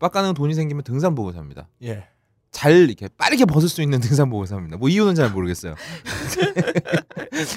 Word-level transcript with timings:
빡가는 0.00 0.34
돈이 0.34 0.54
생기면 0.54 0.82
등산복을 0.82 1.32
삽니다. 1.34 1.68
예. 1.84 2.04
잘 2.50 2.72
이렇게 2.72 3.08
빠르게 3.16 3.44
벗을 3.44 3.68
수 3.68 3.80
있는 3.80 4.00
등산복을 4.00 4.48
삽니다. 4.48 4.76
뭐 4.76 4.88
이유는 4.88 5.14
잘 5.14 5.30
모르겠어요. 5.30 5.76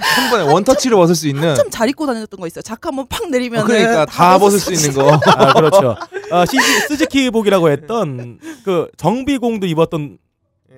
한 0.01 0.29
번에 0.29 0.44
원터치로 0.52 0.98
벗을 0.98 1.16
수 1.16 1.28
있는 1.28 1.50
한참 1.50 1.70
잘 1.71 1.90
입고 1.90 2.06
다녔던 2.06 2.40
거 2.40 2.46
있어요. 2.46 2.62
자크 2.62 2.88
한번 2.90 3.08
팍 3.08 3.28
내리면 3.29 3.64
어, 3.64 3.66
그러니까 3.66 4.06
다 4.06 4.38
벗을 4.38 4.60
수 4.60 4.71
있는 4.71 4.94
거. 4.94 5.14
아 5.26 5.54
그렇죠. 5.54 5.96
아, 6.32 6.46
시, 6.46 6.58
스즈키복이라고 6.90 7.70
했던 7.71 8.39
그 8.64 8.88
정비공도 8.98 9.66
입었던 9.66 10.20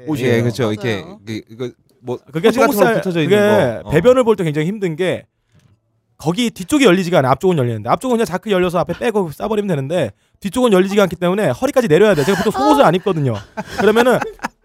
옷이에요. 0.08 0.34
예, 0.36 0.42
그렇죠. 0.42 0.64
맞아요. 0.64 0.74
이렇게 0.74 1.04
그, 1.26 1.42
이거 1.50 1.72
뭐 2.02 2.18
그게 2.32 2.52
같은 2.52 2.68
붙어져 2.78 3.20
그게 3.20 3.24
있는 3.36 3.84
거. 3.84 3.90
어. 3.90 3.92
배변을 3.92 4.24
볼 4.24 4.36
때 4.38 4.44
굉장히 4.46 4.68
힘든 4.68 4.96
게 4.96 5.26
거기 6.18 6.50
뒤쪽이 6.52 6.86
열리지가 6.86 7.20
않아. 7.20 7.32
앞쪽은 7.32 7.58
열리는데 7.58 7.90
앞쪽은 7.90 8.16
그냥 8.16 8.26
자크 8.26 8.50
열려서 8.50 8.80
앞에 8.80 8.94
빼고 8.98 9.32
싸버리면 9.32 9.68
되는데 9.68 10.12
뒤쪽은 10.46 10.72
열리지가 10.74 11.02
않기 11.04 11.16
때문에 11.16 11.50
허리까지 11.50 11.88
내려야 11.88 12.14
돼. 12.14 12.24
제가 12.24 12.38
보통 12.44 12.52
속옷을 12.52 12.84
안 12.86 12.94
입거든요. 12.94 13.34
그러면은 13.80 14.20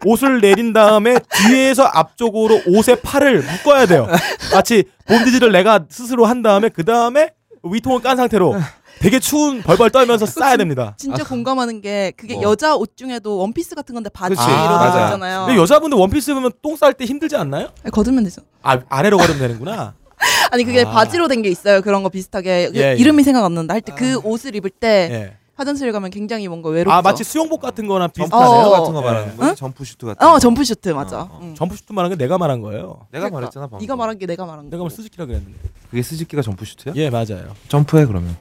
옷을 0.05 0.41
내린 0.43 0.75
다음에 0.75 1.16
뒤에서 1.47 1.84
앞쪽으로 1.84 2.61
옷의 2.66 3.01
팔을 3.01 3.43
묶어야 3.43 3.87
돼요. 3.87 4.07
마치 4.52 4.85
본디지를 5.07 5.52
내가 5.52 5.85
스스로 5.88 6.27
한 6.27 6.43
다음에 6.43 6.69
그 6.69 6.85
다음에 6.85 7.30
위통을 7.62 8.01
깐 8.02 8.19
상태로 8.19 8.57
되게 9.01 9.19
추운 9.19 9.62
벌벌 9.62 9.88
떨면서 9.91 10.27
싸야 10.27 10.59
됩니다. 10.59 10.95
진짜 10.98 11.24
공감하는 11.24 11.80
게 11.80 12.12
그게 12.15 12.35
뭐. 12.35 12.43
여자 12.43 12.74
옷 12.77 12.95
중에도 12.99 13.38
원피스 13.38 13.74
같은 13.74 13.95
건데 13.95 14.10
바지 14.12 14.35
그치, 14.35 14.47
이런 14.47 14.69
거 14.69 14.77
맞아. 14.77 15.05
있잖아요. 15.07 15.47
근데 15.47 15.59
여자분들 15.59 15.97
원피스 15.97 16.33
입으면 16.33 16.52
똥 16.60 16.77
쌀 16.77 16.93
때 16.93 17.07
힘들지 17.07 17.37
않나요? 17.37 17.69
아니, 17.83 17.91
거두면 17.91 18.24
되죠. 18.24 18.43
아 18.62 18.79
아래로 18.91 19.16
걸으면 19.16 19.38
되는구나. 19.38 19.95
아니 20.52 20.65
그게 20.65 20.83
아. 20.83 20.91
바지로 20.91 21.29
된 21.29 21.41
게 21.41 21.49
있어요. 21.49 21.80
그런 21.80 22.02
거 22.02 22.10
비슷하게 22.10 22.71
그 22.73 22.79
예, 22.79 22.91
예. 22.93 22.97
이름이 22.97 23.23
생각 23.23 23.43
안 23.47 23.55
난다. 23.55 23.73
할 23.73 23.80
때 23.80 23.95
그 23.97 24.19
옷을 24.23 24.55
입을 24.55 24.69
때 24.69 25.09
예. 25.10 25.37
화장실 25.60 25.92
가면 25.92 26.09
굉장히 26.10 26.48
뭔가 26.48 26.70
외롭죠. 26.70 26.91
아 26.95 27.02
마치 27.02 27.23
수영복 27.23 27.60
같은 27.60 27.87
거나 27.87 28.09
점프 28.09 28.23
비슷하네요. 28.23 28.64
슈트 28.64 28.66
어. 28.66 28.70
같은 28.80 28.95
거 28.95 29.02
말하는 29.02 29.37
거예요? 29.37 29.51
응? 29.51 29.55
점프 29.55 29.84
슈트 29.84 30.06
같은 30.06 30.27
어 30.27 30.32
거. 30.32 30.38
점프 30.38 30.64
슈트 30.64 30.88
맞아. 30.88 31.21
어, 31.21 31.29
어. 31.30 31.38
응. 31.43 31.54
점프 31.54 31.76
슈트 31.76 31.93
말한 31.93 32.10
게 32.10 32.16
내가 32.16 32.38
말한 32.38 32.62
거예요. 32.62 33.07
내가 33.12 33.29
그러니까. 33.29 33.30
말했잖아 33.37 33.66
방금. 33.66 33.79
네가 33.80 33.95
말한 33.95 34.18
게 34.18 34.24
내가 34.26 34.46
말한 34.46 34.65
거. 34.65 34.70
내가 34.70 34.80
뭐 34.82 34.88
스즈키라 34.88 35.26
그랬는데. 35.26 35.59
그게 35.90 36.02
스즈키가 36.02 36.40
점프 36.40 36.65
슈트야? 36.65 36.95
예 36.96 37.10
맞아요. 37.10 37.54
점프해 37.68 38.07
그러면. 38.07 38.37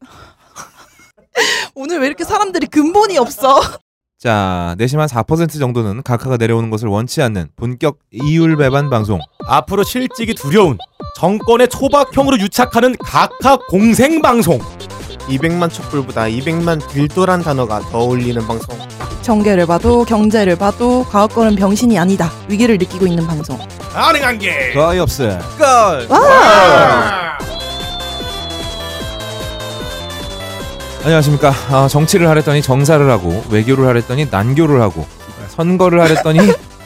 오늘 1.74 1.98
왜 2.00 2.06
이렇게 2.06 2.22
사람들이 2.22 2.66
근본이 2.68 3.18
없어? 3.18 3.60
자, 4.20 4.76
내심 4.78 5.00
한 5.00 5.08
4% 5.08 5.58
정도는 5.58 6.04
각하가 6.04 6.36
내려오는 6.36 6.70
것을 6.70 6.86
원치 6.86 7.20
않는 7.22 7.48
본격 7.56 7.98
이율 8.12 8.56
배반 8.56 8.88
방송. 8.88 9.18
앞으로 9.48 9.82
실직이 9.82 10.32
두려운 10.32 10.78
정권의 11.16 11.68
초박형으로 11.68 12.38
유착하는 12.38 12.94
각하 12.98 13.56
공생 13.68 14.22
방송. 14.22 14.60
200만 15.38 15.72
촛불보다 15.72 16.22
200만 16.24 16.86
딜도란 16.88 17.42
단어가 17.42 17.80
더 17.90 17.98
어울리는 17.98 18.46
방송. 18.46 18.78
정계를 19.22 19.66
봐도 19.66 20.04
경제를 20.04 20.56
봐도 20.56 21.04
과학권은 21.04 21.56
병신이 21.56 21.98
아니다. 21.98 22.30
위기를 22.48 22.76
느끼고 22.76 23.06
있는 23.06 23.26
방송. 23.26 23.58
가능한 23.92 24.38
게. 24.38 24.72
거의 24.74 25.00
없어요. 25.00 25.38
걸. 25.58 26.06
와! 26.08 27.38
안녕하십니까. 31.04 31.52
아, 31.70 31.88
정치를 31.88 32.28
하랬더니 32.28 32.62
정사를 32.62 33.10
하고 33.10 33.42
외교를 33.50 33.86
하랬더니 33.88 34.26
난교를 34.30 34.80
하고 34.80 35.06
선거를 35.48 36.00
하랬더니 36.00 36.38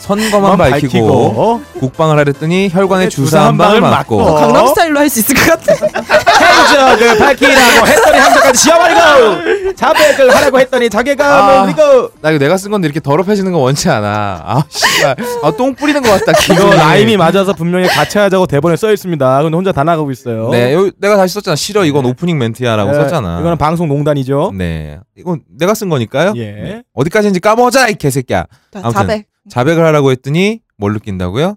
선거만 0.06 0.56
밝히고, 0.56 1.62
국방을 1.80 2.18
하랬더니 2.18 2.68
혈관에 2.72 3.08
주사 3.08 3.46
한 3.46 3.58
방을 3.58 3.80
맞고 3.80 4.20
어? 4.22 4.34
강남 4.34 4.66
스타일로 4.68 5.00
할 5.00 5.08
수 5.08 5.20
있을 5.20 5.34
것 5.34 5.46
같아. 5.60 5.72
행적을 6.36 7.18
밝히라고 7.18 7.86
했더니 7.86 8.18
행적까지 8.18 8.62
지어버리고 8.62 9.74
자백을 9.74 10.34
하라고 10.34 10.60
했더니 10.60 10.90
자괴감을 10.90 11.54
아. 11.54 11.64
그리고 11.64 12.10
나 12.20 12.30
이거 12.30 12.38
내가 12.38 12.56
쓴 12.56 12.70
건데 12.70 12.86
이렇게 12.86 13.00
더럽혀지는 13.00 13.52
거 13.52 13.58
원치 13.58 13.88
않아. 13.88 14.42
아, 14.44 14.64
씨발. 14.68 15.16
아, 15.42 15.50
똥 15.52 15.74
뿌리는 15.74 16.00
것 16.02 16.24
같다. 16.24 16.32
이거. 16.52 16.74
라임이 16.74 17.16
맞아서 17.16 17.52
분명히 17.52 17.86
같이 17.88 18.18
하자고 18.18 18.46
대본에 18.46 18.76
써 18.76 18.92
있습니다. 18.92 19.42
근데 19.42 19.56
혼자 19.56 19.72
다 19.72 19.84
나가고 19.84 20.10
있어요. 20.10 20.50
네, 20.50 20.72
여기 20.74 20.92
내가 21.00 21.16
다시 21.16 21.34
썼잖아. 21.34 21.56
싫어. 21.56 21.84
이건 21.84 22.04
오프닝 22.06 22.38
멘트야라고 22.38 22.92
네, 22.92 22.98
썼잖아. 22.98 23.40
이거는 23.40 23.58
방송 23.58 23.88
농단이죠. 23.88 24.52
네. 24.56 24.98
이건 25.16 25.40
내가 25.58 25.74
쓴 25.74 25.88
거니까요. 25.88 26.32
예. 26.36 26.44
네. 26.52 26.82
어디까지인지 26.94 27.40
까먹자 27.40 27.88
이 27.88 27.94
개새끼야. 27.94 28.44
자, 28.72 28.80
아무튼. 28.82 28.92
자백. 28.92 29.26
자백을 29.48 29.84
하라고 29.84 30.10
했더니 30.10 30.60
뭘 30.76 30.92
느낀다고요? 30.92 31.56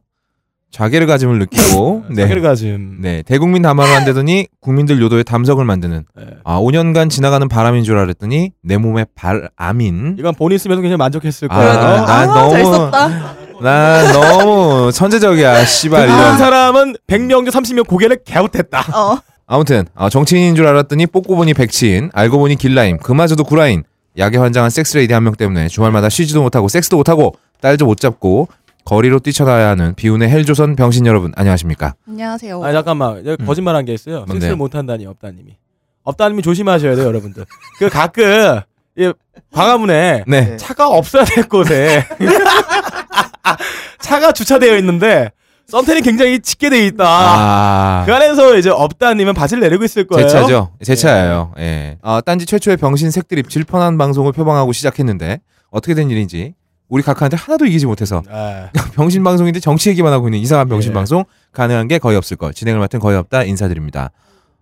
가짐을 1.07 1.39
느끼고 1.39 2.03
네. 2.13 2.21
자괴를 2.23 2.41
가짐. 2.43 2.97
네. 3.01 3.23
대국민 3.23 3.63
담화를 3.63 3.91
한다더니 3.95 4.47
국민들 4.61 5.01
요도에 5.01 5.23
담석을 5.23 5.65
만드는 5.65 6.05
네. 6.15 6.23
아, 6.43 6.59
5년간 6.59 7.09
지나가는 7.09 7.47
바람인 7.47 7.83
줄 7.83 7.97
알았더니 7.97 8.51
내 8.63 8.77
몸에 8.77 9.05
발암인 9.15 10.17
이건 10.19 10.35
본인 10.35 10.57
쓰면서 10.59 10.81
굉장히 10.81 10.97
만족했을 10.97 11.47
아, 11.51 11.55
거예요. 11.55 11.73
난 11.73 12.09
아, 12.09 12.25
너무- 12.27 12.51
잘 12.51 12.65
썼다. 12.65 13.35
난 13.61 14.13
너무 14.13 14.91
천재적이야. 14.91 15.65
씨발 15.65 16.05
듣는 16.07 16.17
이런. 16.19 16.37
사람은 16.37 16.95
100명 17.07 17.29
중 17.29 17.61
30명 17.61 17.87
고개를 17.87 18.19
갸웃했다. 18.25 18.79
어. 18.95 19.19
아무튼 19.47 19.85
아, 19.95 20.09
정치인인 20.09 20.55
줄 20.55 20.67
알았더니 20.67 21.07
뽑고 21.07 21.35
보니 21.35 21.55
백치인 21.55 22.11
알고 22.13 22.37
보니 22.37 22.55
길라임 22.57 22.97
그마저도 22.99 23.43
구라인 23.43 23.83
약에 24.19 24.37
환장한 24.37 24.69
섹스레이디 24.69 25.13
한 25.13 25.23
명 25.23 25.33
때문에 25.33 25.67
주말마다 25.67 26.09
쉬지도 26.09 26.43
못하고 26.43 26.67
섹스도 26.67 26.97
못하고 26.97 27.33
딸도 27.61 27.85
못 27.85 27.99
잡고 27.99 28.47
거리로 28.85 29.19
뛰쳐나야 29.19 29.69
하는 29.69 29.93
비운의 29.95 30.29
헬조선 30.29 30.75
병신 30.75 31.05
여러분 31.05 31.31
안녕하십니까 31.35 31.93
안녕하세요. 32.07 32.63
아니 32.63 32.73
잠깐만 32.73 33.17
여기 33.25 33.43
음. 33.43 33.45
거짓말한 33.45 33.85
게 33.85 33.93
있어요. 33.93 34.17
뭔데요? 34.19 34.35
섹스를 34.39 34.55
못한다니 34.55 35.05
업다님이. 35.05 35.57
업다님이 36.03 36.41
조심하셔야 36.41 36.95
돼요, 36.95 37.05
여러분들. 37.05 37.45
그 37.77 37.89
가끔 37.89 38.61
이 38.97 39.13
광화문에 39.53 40.23
네 40.27 40.57
차가 40.57 40.87
없어야 40.89 41.23
될 41.23 41.47
곳에 41.47 42.03
차가 43.99 44.31
주차되어 44.31 44.77
있는데 44.77 45.31
썬텐이 45.67 46.01
굉장히 46.01 46.39
짙게 46.39 46.71
돼 46.71 46.87
있다. 46.87 47.05
아, 47.07 48.03
그 48.07 48.13
안에서 48.15 48.57
이제 48.57 48.71
업다님은 48.71 49.35
바지를 49.35 49.61
내리고 49.61 49.83
있을 49.83 50.07
거예요. 50.07 50.27
제 50.27 50.33
차죠 50.33 50.71
제 50.83 50.95
차예요 50.95 51.53
예. 51.59 51.99
아, 52.01 52.21
딴지 52.21 52.47
최초의 52.47 52.77
병신 52.77 53.11
색드립 53.11 53.49
질펀한 53.49 53.99
방송을 53.99 54.31
표방하고 54.31 54.71
시작했는데 54.71 55.41
어떻게 55.69 55.93
된 55.93 56.09
일인지 56.09 56.55
우리 56.89 57.03
각하한테 57.03 57.37
하나도 57.37 57.65
이기지 57.65 57.85
못해서 57.85 58.21
아, 58.29 58.69
병신 58.93 59.23
방송인데 59.23 59.59
정치 59.59 59.89
얘기만 59.89 60.11
하고 60.11 60.27
있는 60.27 60.39
이상한 60.39 60.67
병신 60.67 60.91
예. 60.91 60.93
방송 60.93 61.23
가능한 61.53 61.87
게 61.87 61.99
거의 61.99 62.17
없을 62.17 62.35
걸 62.35 62.53
진행을 62.53 62.79
맡은 62.79 62.99
거의 62.99 63.17
없다 63.17 63.43
인사드립니다. 63.43 64.11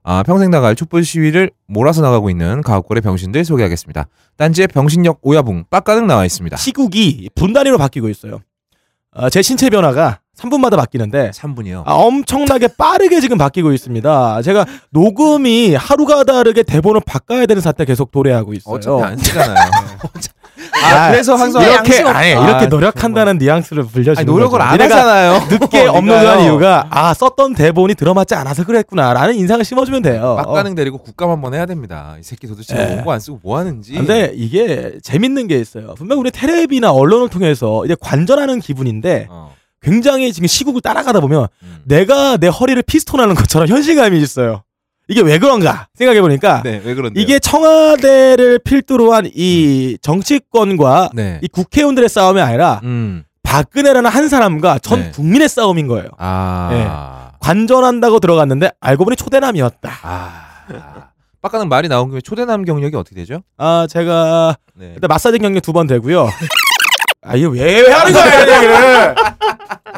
아, 0.04 0.24
평생 0.24 0.50
나갈 0.50 0.76
촛불 0.76 1.04
시위를 1.04 1.52
몰아서 1.68 2.02
나가고 2.02 2.30
있는 2.30 2.62
가옥골의 2.62 3.02
병신들 3.02 3.44
소개하겠습니다. 3.44 4.08
딴지의 4.38 4.68
병신력 4.70 5.20
오야붕 5.22 5.66
빡가능 5.70 6.08
나와 6.08 6.24
있습니다. 6.26 6.56
시국이 6.56 7.30
분단위로 7.36 7.78
바뀌고 7.78 8.08
있어요. 8.08 8.40
아, 9.14 9.30
제 9.30 9.42
신체 9.42 9.70
변화가 9.70 10.20
3분마다 10.38 10.78
바뀌는데 10.78 11.32
3분이요. 11.32 11.84
아, 11.86 11.94
엄청나게 11.94 12.70
빠르게 12.78 13.20
지금 13.20 13.38
바뀌고 13.38 13.74
있습니다. 13.74 14.42
제가 14.44 14.66
녹음이 14.92 15.74
하루가 15.76 16.24
다르게 16.24 16.64
대본을 16.64 17.02
바꿔야 17.06 17.46
되는 17.46 17.62
사태 17.62 17.84
계속 17.84 18.12
도래하고 18.12 18.54
있어요. 18.54 18.76
어차피 18.76 19.04
안 19.04 19.18
쓰잖아요. 19.18 19.56
아, 20.84 21.12
그래서 21.12 21.36
항상 21.36 21.62
이렇게. 21.64 22.02
아니, 22.04 22.34
아, 22.34 22.48
이렇게 22.48 22.68
노력한다는 22.68 23.38
뉘앙스를 23.38 23.84
불려주는 23.84 24.18
아니, 24.18 24.26
노력을 24.26 24.58
거죠. 24.58 24.64
안 24.64 24.80
하잖아요. 24.82 25.48
늦게 25.50 25.86
어, 25.88 25.92
업로드한. 25.94 26.42
이유가 26.44 26.88
아 26.90 27.14
썼던 27.14 27.56
대본이 27.56 27.96
들어맞지 27.96 28.36
않아서 28.36 28.64
그랬구나라는 28.64 29.36
인상을 29.36 29.64
심어주면 29.66 30.02
돼요. 30.02 30.36
빡가능 30.44 30.76
데리고 30.76 30.98
국감 31.00 31.30
한번 31.30 31.54
해야 31.54 31.66
됩니다. 31.66 32.16
이 32.20 32.24
새끼 32.24 32.48
도대체 32.48 32.76
예. 32.78 32.96
원고 32.96 33.12
안 33.12 33.20
쓰고 33.20 33.40
뭐 33.44 33.58
하는지. 33.58 33.94
근데 33.94 34.32
이게 34.36 34.94
재밌는 35.02 35.48
게 35.48 35.58
있어요. 35.60 35.96
분명 35.96 36.20
우리 36.20 36.32
테레비나 36.32 36.92
언론을 36.92 37.30
통해서 37.30 37.84
이제 37.86 37.96
관전하는 38.00 38.60
기분인데 38.60 39.28
어. 39.30 39.54
굉장히 39.82 40.34
지금 40.34 40.48
시국을 40.48 40.82
따라가다 40.82 41.20
보면 41.20 41.48
음. 41.64 41.78
내가 41.86 42.38
내 42.38 42.48
허리를 42.48 42.82
피스톤하는 42.84 43.36
것처럼 43.36 43.68
현실감이 43.68 44.20
있어요. 44.20 44.64
이게 45.10 45.22
왜 45.22 45.40
그런가 45.40 45.88
생각해 45.96 46.22
보니까 46.22 46.62
네, 46.64 46.82
왜 46.84 46.94
그런데? 46.94 47.20
이게 47.22 47.40
청와대를 47.40 48.60
필두로 48.60 49.14
한 49.14 49.26
이 49.34 49.98
정치권과 50.02 51.10
네. 51.14 51.40
이 51.42 51.48
국회의원들의 51.48 52.10
싸움이 52.10 52.42
아니라 52.42 52.82
음. 52.84 53.24
박근혜라는 53.44 54.10
한 54.10 54.28
사람과 54.30 54.80
전 54.80 55.00
네. 55.00 55.12
국민의 55.12 55.48
싸움인 55.50 55.88
거예요. 55.88 56.10
아. 56.18 57.32
관전한다고 57.40 58.20
들어갔는데 58.20 58.72
알고 58.82 59.06
보니 59.06 59.16
초대남이었다. 59.16 59.92
아. 60.04 60.32
빡가능 61.42 61.70
말이 61.70 61.88
나온 61.88 62.10
김에 62.10 62.20
초대남 62.20 62.66
경력이 62.66 62.96
어떻게 62.98 63.16
되죠? 63.16 63.42
아 63.58 63.88
제가 63.90 64.58
네. 64.76 64.92
일단 64.96 65.08
마사지 65.08 65.38
경력 65.40 65.62
두 65.62 65.72
번 65.72 65.88
되고요. 65.88 66.28
아 67.24 67.36
이거 67.36 67.50
왜, 67.50 67.82
왜 67.82 67.92
하는 67.92 68.14
거야 68.14 68.26
이 68.26 68.40
얘기를? 68.52 69.16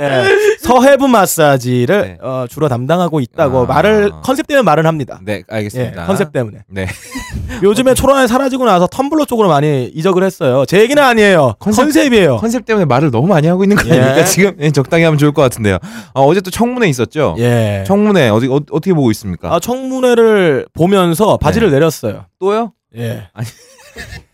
예, 0.02 0.58
서해부 0.64 1.08
마사지를 1.10 2.02
네. 2.02 2.18
어, 2.22 2.46
주로 2.50 2.70
담당하고 2.70 3.20
있다고 3.20 3.64
아. 3.64 3.66
말을 3.66 4.12
컨셉 4.24 4.48
때문에 4.48 4.64
말을 4.64 4.88
합니다. 4.88 5.20
네, 5.24 5.34
예, 5.40 5.44
알겠습니다. 5.48 6.06
컨셉 6.06 6.32
때문에. 6.32 6.60
네. 6.70 6.88
요즘에 7.62 7.94
초론에 7.94 8.26
사라지고 8.28 8.66
나서 8.66 8.88
텀블러 8.88 9.28
쪽으로 9.28 9.50
많이 9.50 9.86
이적을 9.94 10.24
했어요. 10.24 10.66
제 10.66 10.80
얘기는 10.80 11.02
아니에요. 11.04 11.56
컨셉- 11.60 11.84
컨셉, 11.86 12.14
이에요 12.14 12.38
컨셉 12.38 12.66
때문에 12.66 12.86
말을 12.86 13.12
너무 13.12 13.28
많이 13.28 13.48
하고 13.48 13.64
있는 13.64 13.76
거 13.76 13.88
예. 13.90 14.00
아닙니까? 14.00 14.24
지금 14.26 14.56
예, 14.62 14.72
적당히 14.72 15.04
하면 15.04 15.18
좋을 15.18 15.34
것 15.34 15.42
같은데요. 15.42 15.78
아, 16.14 16.22
어제 16.22 16.40
또 16.40 16.50
청문회 16.52 16.88
있었죠? 16.88 17.36
예. 17.40 17.84
청문회 17.86 18.30
어디 18.30 18.48
어, 18.48 18.56
어떻게 18.72 18.94
보고 18.94 19.12
있습니까? 19.12 19.54
아 19.54 19.60
청문회를 19.60 20.68
보면서 20.74 21.36
바지를 21.38 21.70
내렸어요. 21.72 22.26
또요? 22.40 22.72
예. 22.98 23.28
아니. 23.34 23.48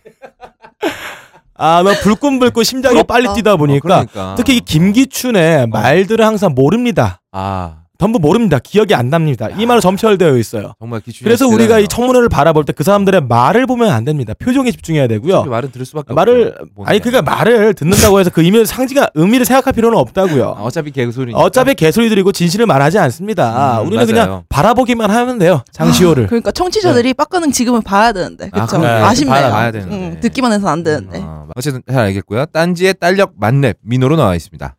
아, 1.58 1.84
뭐 1.84 1.94
불끈불끈 1.94 2.64
심장이. 2.64 3.02
빨리 3.04 3.28
뛰다 3.34 3.56
보니까 3.56 4.00
어, 4.02 4.06
그러니까. 4.06 4.36
특히 4.36 4.58
이 4.58 4.60
김기춘의 4.60 5.68
말들을 5.68 6.24
항상 6.26 6.54
모릅니다. 6.54 7.22
아 7.32 7.78
전부 7.98 8.20
모릅니다. 8.20 8.60
기억이 8.60 8.94
안 8.94 9.10
납니다. 9.10 9.48
이 9.58 9.66
말로 9.66 9.80
점철되어 9.82 10.38
있어요. 10.38 10.74
정말 10.80 11.00
기준이 11.02 11.24
그래서 11.24 11.48
우리가 11.48 11.80
이 11.80 11.88
청문회를 11.88 12.30
바라볼 12.30 12.64
때 12.66 12.74
그 12.74 12.84
사람들의 12.84 13.22
말을 13.28 13.66
보면 13.68 13.90
안 13.90 14.04
됩니다. 14.04 14.34
표정에 14.38 14.70
집중해야 14.72 15.08
되고요. 15.08 15.44
말은 15.46 15.72
들을 15.72 15.86
수밖에 15.86 16.14
말을 16.14 16.48
없죠. 16.60 16.66
뭔 16.76 16.88
아니. 16.90 17.00
그러니까 17.00 17.22
말을 17.22 17.74
듣는다고 17.74 18.20
해서 18.20 18.30
그 18.30 18.42
의미 18.44 18.66
상징가 18.66 19.08
의미를 19.16 19.46
생각할 19.46 19.72
필요는 19.74 19.98
아, 19.98 20.02
없다고요. 20.02 20.58
어차피 20.60 20.92
개소리니까 20.92 21.40
어차피 21.40 21.74
개소리들이고 21.76 22.32
진실을 22.34 22.66
말하지 22.66 23.00
않습니다. 23.00 23.80
음, 23.82 23.88
우리는 23.88 24.06
맞아요. 24.06 24.08
그냥 24.26 24.44
바라보기만 24.50 25.10
하면 25.10 25.38
돼요. 25.40 25.64
장시호를. 25.72 26.28
그러니까 26.28 26.52
청취자들이 26.52 27.14
빡가는 27.14 27.52
지금은 27.52 27.82
봐야 27.82 28.12
되는데 28.12 28.48
아, 28.48 28.66
그렇죠. 28.66 28.80
그래. 28.80 28.90
아 28.90 29.14
쉽네요. 29.14 29.34
봐야- 29.36 29.52
봐야 29.52 29.72
되는데. 29.72 29.96
음, 29.96 30.20
듣기만 30.20 30.52
해서 30.52 30.68
안 30.68 30.84
되는데. 30.84 31.20
어, 31.24 31.48
어쨌든 31.56 31.82
잘 31.90 32.00
알겠고요. 32.06 32.46
딴지의 32.48 32.96
딸력 33.00 33.34
만렙 33.40 33.78
민호로 33.82 34.18
나와 34.18 34.36
있습니다. 34.36 34.76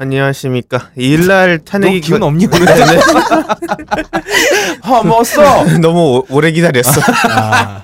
안녕하십니까. 0.00 0.90
2일날 0.96 1.64
탄핵이 1.64 2.00
너 2.00 2.06
기운 2.06 2.20
그- 2.20 2.26
없니 2.26 2.46
오늘? 2.46 2.68
아 4.82 5.02
먹었어. 5.02 5.64
너무 5.82 6.18
오- 6.18 6.26
오래 6.30 6.52
기다렸어. 6.52 7.00
아. 7.28 7.82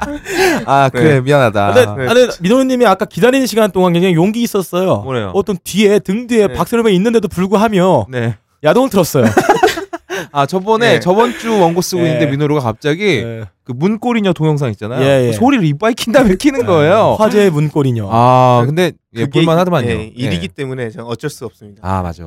아 0.65 0.89
그래 0.91 1.21
미안하다. 1.21 1.73
근데, 1.75 1.91
아, 1.91 1.95
근데 2.15 2.29
민호님이 2.41 2.87
아까 2.87 3.05
기다리는 3.05 3.45
시간 3.49 3.73
동안 3.73 3.93
굉장히 3.95 4.15
용기 4.15 4.45
있었어요. 4.45 4.99
뭐래요? 4.99 5.33
어떤 5.35 5.59
뒤에 5.65 5.99
등 5.99 6.29
뒤에 6.29 6.47
네. 6.47 6.55
박세롬이 6.55 6.95
있는데도 6.95 7.27
불구하며 7.27 8.07
네. 8.09 8.37
야동을 8.63 8.91
틀었어요. 8.91 9.25
아 10.31 10.47
저번에 10.47 10.93
네. 10.95 11.01
저번 11.01 11.37
주 11.37 11.59
원고 11.59 11.81
쓰고 11.81 12.03
예. 12.03 12.07
있는데 12.07 12.27
민호로가 12.27 12.61
갑자기 12.61 13.23
네. 13.25 13.43
그 13.65 13.73
문고리녀 13.75 14.33
동영상 14.35 14.71
있잖아요. 14.71 15.05
예, 15.05 15.25
예. 15.27 15.31
그 15.31 15.33
소리를 15.33 15.65
이빨 15.65 15.95
킨 15.95 16.13
다음에 16.13 16.37
키는 16.37 16.65
거예요. 16.65 17.17
화제의 17.19 17.51
문고리녀. 17.51 18.09
아 18.11 18.63
근데 18.67 18.93
예, 19.17 19.27
볼만하더만요. 19.27 19.89
예, 19.91 20.13
일이기 20.15 20.45
예. 20.45 20.49
때문에 20.49 20.91
저는 20.91 21.07
어쩔 21.07 21.31
수 21.31 21.45
없습니다. 21.47 21.81
아 21.83 22.03
맞아. 22.03 22.25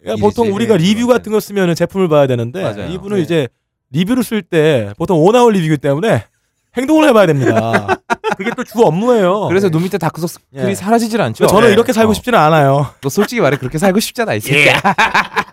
그러니까 0.00 0.26
보통. 0.26 0.52
우리가 0.54 0.74
예, 0.74 0.78
리뷰. 0.78 1.06
같은 1.06 1.30
거 1.32 1.40
쓰면 1.40 1.74
제품을 1.74 2.08
봐야 2.08 2.26
되는데 2.26 2.62
맞아요. 2.62 2.90
이분은 2.92 3.18
네. 3.18 3.22
이제 3.22 3.48
리뷰를 3.92 4.22
쓸 4.24 4.42
때 4.42 4.92
보통 4.96 5.24
원아웃 5.24 5.52
리뷰이기 5.52 5.76
때문에 5.78 6.24
행동을 6.76 7.08
해봐야 7.08 7.26
됩니다. 7.26 7.98
그게 8.38 8.50
또 8.56 8.62
주 8.64 8.80
업무예요. 8.82 9.48
그래서 9.48 9.68
눈 9.68 9.82
밑에 9.82 9.98
다크서클이 9.98 10.70
예. 10.70 10.74
사라지질 10.74 11.20
않죠. 11.20 11.46
저는 11.46 11.68
네. 11.68 11.72
이렇게 11.74 11.92
살고 11.92 12.12
어. 12.12 12.14
싶지는 12.14 12.38
않아요. 12.38 12.86
너 13.02 13.08
솔직히 13.10 13.40
말해 13.40 13.58
그렇게 13.58 13.76
살고 13.76 14.00
싶잖아 14.00 14.34
이 14.34 14.40
새끼야. 14.40 14.80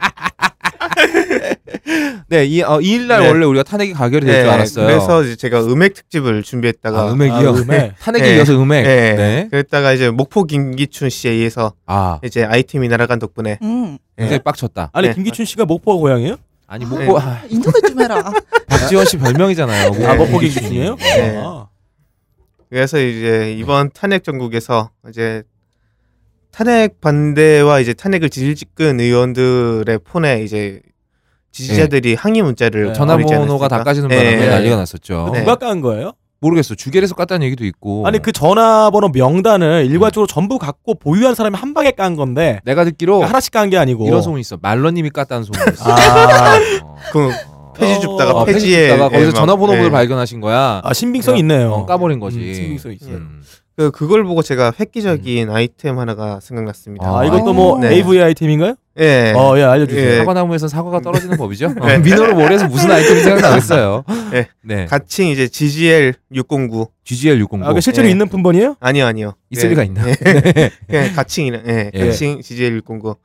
네, 2.29 2.43
이 2.45 2.61
어, 2.61 2.79
2일날 2.79 3.21
네. 3.21 3.27
원래 3.29 3.45
우리가 3.45 3.63
탄핵이 3.63 3.93
가결이 3.93 4.25
될줄 4.25 4.45
예, 4.45 4.49
알았어요. 4.49 4.85
그래서 4.85 5.23
이제 5.23 5.35
제가 5.37 5.63
음액 5.63 5.93
특집을 5.93 6.43
준비했다가 6.43 7.03
아, 7.03 7.11
음액이요. 7.13 7.49
아, 7.49 7.51
음액. 7.53 7.93
탄핵에 7.99 8.31
예. 8.31 8.35
이어서 8.37 8.61
음액. 8.61 8.85
예, 8.85 9.13
네. 9.15 9.47
그랬다가 9.49 9.93
이제 9.93 10.09
목포 10.09 10.43
김기춘 10.43 11.09
씨에 11.09 11.31
의해서 11.31 11.73
아, 11.85 12.19
이제 12.23 12.43
아이템이 12.43 12.89
날아간 12.89 13.19
덕분에 13.19 13.59
음. 13.61 13.97
굉장히 14.17 14.39
빡쳤다. 14.43 14.89
아니 14.91 15.07
네. 15.07 15.13
김기춘 15.13 15.45
씨가 15.45 15.63
목포가 15.65 15.99
고향이에요? 15.99 16.35
아니 16.67 16.83
네. 16.83 16.89
목포 17.05 17.17
아, 17.17 17.41
인터넷 17.49 17.87
좀 17.87 18.01
해라. 18.01 18.29
박지원 18.67 19.05
씨 19.05 19.17
별명이잖아요. 19.17 19.91
네. 19.91 20.05
아 20.05 20.15
목포 20.15 20.39
김기춘이에요? 20.39 20.95
네. 20.97 21.37
아. 21.37 21.67
그래서 22.69 22.99
이제 22.99 23.55
이번 23.57 23.89
탄핵 23.93 24.25
전국에서 24.25 24.91
이제 25.09 25.43
탄핵 26.51 26.99
반대와 26.99 27.79
이제 27.79 27.93
탄핵을 27.93 28.29
지지직근 28.29 28.99
의원들의 28.99 29.99
폰에 30.03 30.43
이제 30.43 30.81
지지자들이 31.51 32.15
항의 32.15 32.41
문자를 32.43 32.87
네. 32.87 32.93
전화번호가 32.93 33.67
다? 33.67 33.83
까지는 33.83 34.11
예, 34.11 34.15
바람에 34.17 34.41
예. 34.45 34.49
난리가 34.49 34.75
났었죠. 34.75 35.31
네. 35.33 35.39
누가 35.39 35.55
깐 35.55 35.81
거예요? 35.81 36.11
모르겠어. 36.39 36.75
주계에서 36.75 37.15
깠다는 37.15 37.41
얘기도 37.43 37.65
있고. 37.65 38.05
아니 38.05 38.19
그 38.21 38.31
전화번호 38.31 39.09
명단을 39.09 39.87
일괄적으로 39.89 40.27
전부 40.27 40.59
갖고 40.59 40.93
보유한 40.93 41.33
사람이 41.33 41.55
한 41.57 41.73
방에 41.73 41.89
깐 41.91 42.15
건데 42.15 42.59
내가 42.63 42.83
듣기로 42.85 43.23
하나씩 43.23 43.51
깐 43.51 43.71
게 43.71 43.77
아니고 43.77 44.07
이런 44.07 44.21
소문이 44.21 44.41
있어. 44.41 44.57
말러님이 44.61 45.09
깠다는 45.09 45.45
소문이 45.45 45.73
있어. 45.73 45.91
아, 45.91 46.59
어. 46.83 46.95
그 47.11 47.29
어. 47.29 47.56
폐지 47.79 48.01
줍다가 48.01 48.31
어, 48.31 48.45
폐지 48.45 48.59
폐지에 48.59 48.87
줬다가 48.89 49.09
거기서 49.09 49.21
예, 49.21 49.31
막, 49.31 49.35
전화번호를 49.35 49.85
예. 49.85 49.89
발견하신 49.89 50.41
거야. 50.41 50.81
아 50.83 50.93
신빙성 50.93 51.37
있네요. 51.37 51.71
어, 51.71 51.85
까버린 51.85 52.19
거지. 52.19 52.39
음, 52.39 52.53
신빙성 52.53 52.93
있어요. 52.93 53.15
음. 53.15 53.41
그 53.77 53.91
그걸 53.91 54.23
보고 54.23 54.41
제가 54.41 54.73
획기적인 54.79 55.51
아이템 55.51 55.99
하나가 55.99 56.39
생각났습니다. 56.39 57.05
아 57.15 57.23
이것도 57.25 57.53
뭐 57.53 57.77
네. 57.79 57.91
AV 57.93 58.19
아이템인가요? 58.21 58.73
예. 58.99 59.33
어 59.35 59.55
예 59.59 59.63
알려주세요. 59.63 60.09
예. 60.13 60.17
사과나무에서 60.17 60.67
사과가 60.67 61.01
떨어지는 61.01 61.37
법이죠. 61.37 61.73
어, 61.79 61.85
네. 61.85 61.99
민호로 61.99 62.33
몰에서 62.33 62.67
무슨 62.67 62.89
아이템이 62.89 63.21
생각나겠어요. 63.21 64.03
네. 64.31 64.47
네. 64.63 64.85
가칭 64.85 65.27
이제 65.27 65.47
GGL 65.47 66.15
609 66.31 66.87
GGL 67.03 67.39
609. 67.41 67.65
아, 67.69 67.73
그 67.73 67.81
실제로 67.81 68.07
예. 68.07 68.11
있는 68.11 68.27
품번이에요? 68.27 68.77
아니요 68.79 69.05
아니요 69.05 69.33
있을 69.51 69.65
예. 69.65 69.69
리가 69.69 69.83
있나? 69.83 70.01
예. 70.89 71.11
가칭이랑 71.15 71.61
예. 71.67 71.91
예. 71.93 72.05
가칭 72.07 72.41
GGL 72.41 72.77
609 72.77 73.15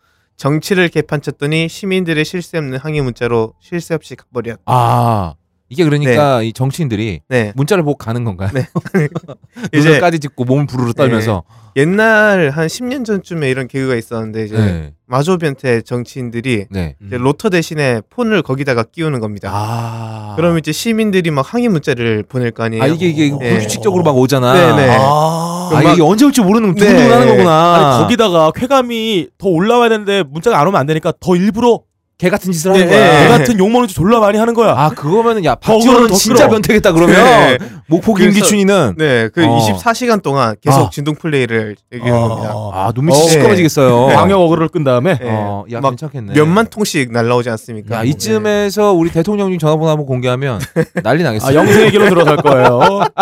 정치를 0.42 0.88
개판쳤더니 0.88 1.68
시민들의 1.68 2.24
실세 2.24 2.58
없는 2.58 2.80
항의 2.80 3.00
문자로 3.02 3.54
실세 3.60 3.94
없이 3.94 4.16
가버렸. 4.16 4.58
아 4.66 5.34
이게 5.72 5.84
그러니까 5.84 6.42
이 6.42 6.52
정치인들이 6.52 7.20
네. 7.28 7.52
문자를 7.56 7.82
보고 7.82 7.96
가는 7.96 8.24
건가요? 8.24 8.50
네. 8.52 8.69
이제 9.72 9.98
까지 10.00 10.19
짚고 10.19 10.44
몸을 10.44 10.66
부르르 10.66 10.92
떨면서 10.92 11.44
옛날 11.76 12.50
한 12.50 12.66
10년 12.66 13.06
전쯤에 13.06 13.48
이런 13.48 13.69
개그가 13.69 13.94
있었는데 13.94 14.44
이제 14.44 14.54
네. 14.54 14.92
마조 15.06 15.38
변태 15.38 15.80
정치인들이 15.80 16.66
네. 16.69 16.96
이제 17.06 17.16
로터 17.16 17.48
대신에 17.48 18.02
폰을 18.10 18.42
거기다가 18.42 18.82
끼우는 18.82 19.20
겁니다. 19.20 19.50
아 19.50 20.34
그럼 20.36 20.58
이제 20.58 20.72
시민들이 20.72 21.30
막 21.30 21.54
항의 21.54 21.70
문자를 21.70 22.22
보낼 22.28 22.50
거 22.50 22.64
아니에요. 22.64 22.82
아 22.82 22.86
이게 22.86 23.08
이게 23.08 23.34
예. 23.40 23.50
불규칙적으로 23.50 24.02
막 24.02 24.14
오잖아. 24.19 24.52
네네. 24.52 24.90
아, 24.90 25.70
아 25.72 25.82
이게 25.94 26.02
언제 26.02 26.26
올지 26.26 26.42
모르는 26.42 26.74
네. 26.74 26.80
두근두근하는 26.80 27.26
거구나. 27.28 27.74
아니 27.76 28.02
거기다가 28.02 28.50
쾌감이 28.50 29.28
더 29.38 29.48
올라와야 29.48 29.88
되는데 29.88 30.22
문자가 30.22 30.60
안 30.60 30.69
오면 30.69 30.78
안 30.78 30.86
되니까 30.86 31.14
더 31.19 31.34
일부러 31.34 31.80
개 32.22 32.30
같은 32.30 32.52
짓을 32.52 32.70
하는 32.72 32.86
네. 32.86 32.92
거야. 32.96 33.22
개 33.24 33.28
같은 33.28 33.58
욕먹는 33.58 33.88
짓 33.88 33.94
졸라 33.96 34.20
많이 34.20 34.38
하는 34.38 34.54
거야. 34.54 34.74
아 34.78 34.90
그거면은 34.90 35.44
야더 35.44 35.58
박지원은 35.72 36.06
더 36.06 36.14
진짜 36.14 36.44
끌어. 36.46 36.50
변태겠다 36.54 36.92
그러면 36.92 37.16
네. 37.16 37.58
목포 37.88 38.14
그래서- 38.14 38.30
김기춘이는 38.30 38.94
네, 38.96 39.28
그 39.34 39.44
어. 39.44 39.58
24시간 39.58 40.22
동안 40.22 40.54
계속 40.60 40.86
아. 40.86 40.90
진동 40.90 41.16
플레이를 41.16 41.74
얘기하는 41.92 42.22
어. 42.22 42.28
겁니다. 42.28 42.52
아 42.54 42.92
눈빛이 42.94 43.19
어, 43.19 43.22
시커매지겠어요. 43.28 44.06
네. 44.10 44.14
광역 44.14 44.40
어그로를 44.40 44.69
끈 44.69 44.84
다음에 44.84 45.19
네. 45.19 45.26
어, 45.30 45.64
야막 45.72 45.90
괜찮겠네. 45.96 46.34
몇만 46.34 46.69
통씩 46.69 47.10
날라오지 47.10 47.50
않습니까? 47.50 47.96
야 47.96 48.02
이쯤에서 48.04 48.92
우리 48.92 49.10
대통령님 49.10 49.58
전화번호 49.58 49.90
한번 49.90 50.06
공개하면 50.06 50.60
난리 51.02 51.24
나겠어. 51.24 51.48
아, 51.48 51.54
영생의 51.54 51.90
길로 51.90 52.08
들어갈 52.08 52.36
거예요. 52.36 53.00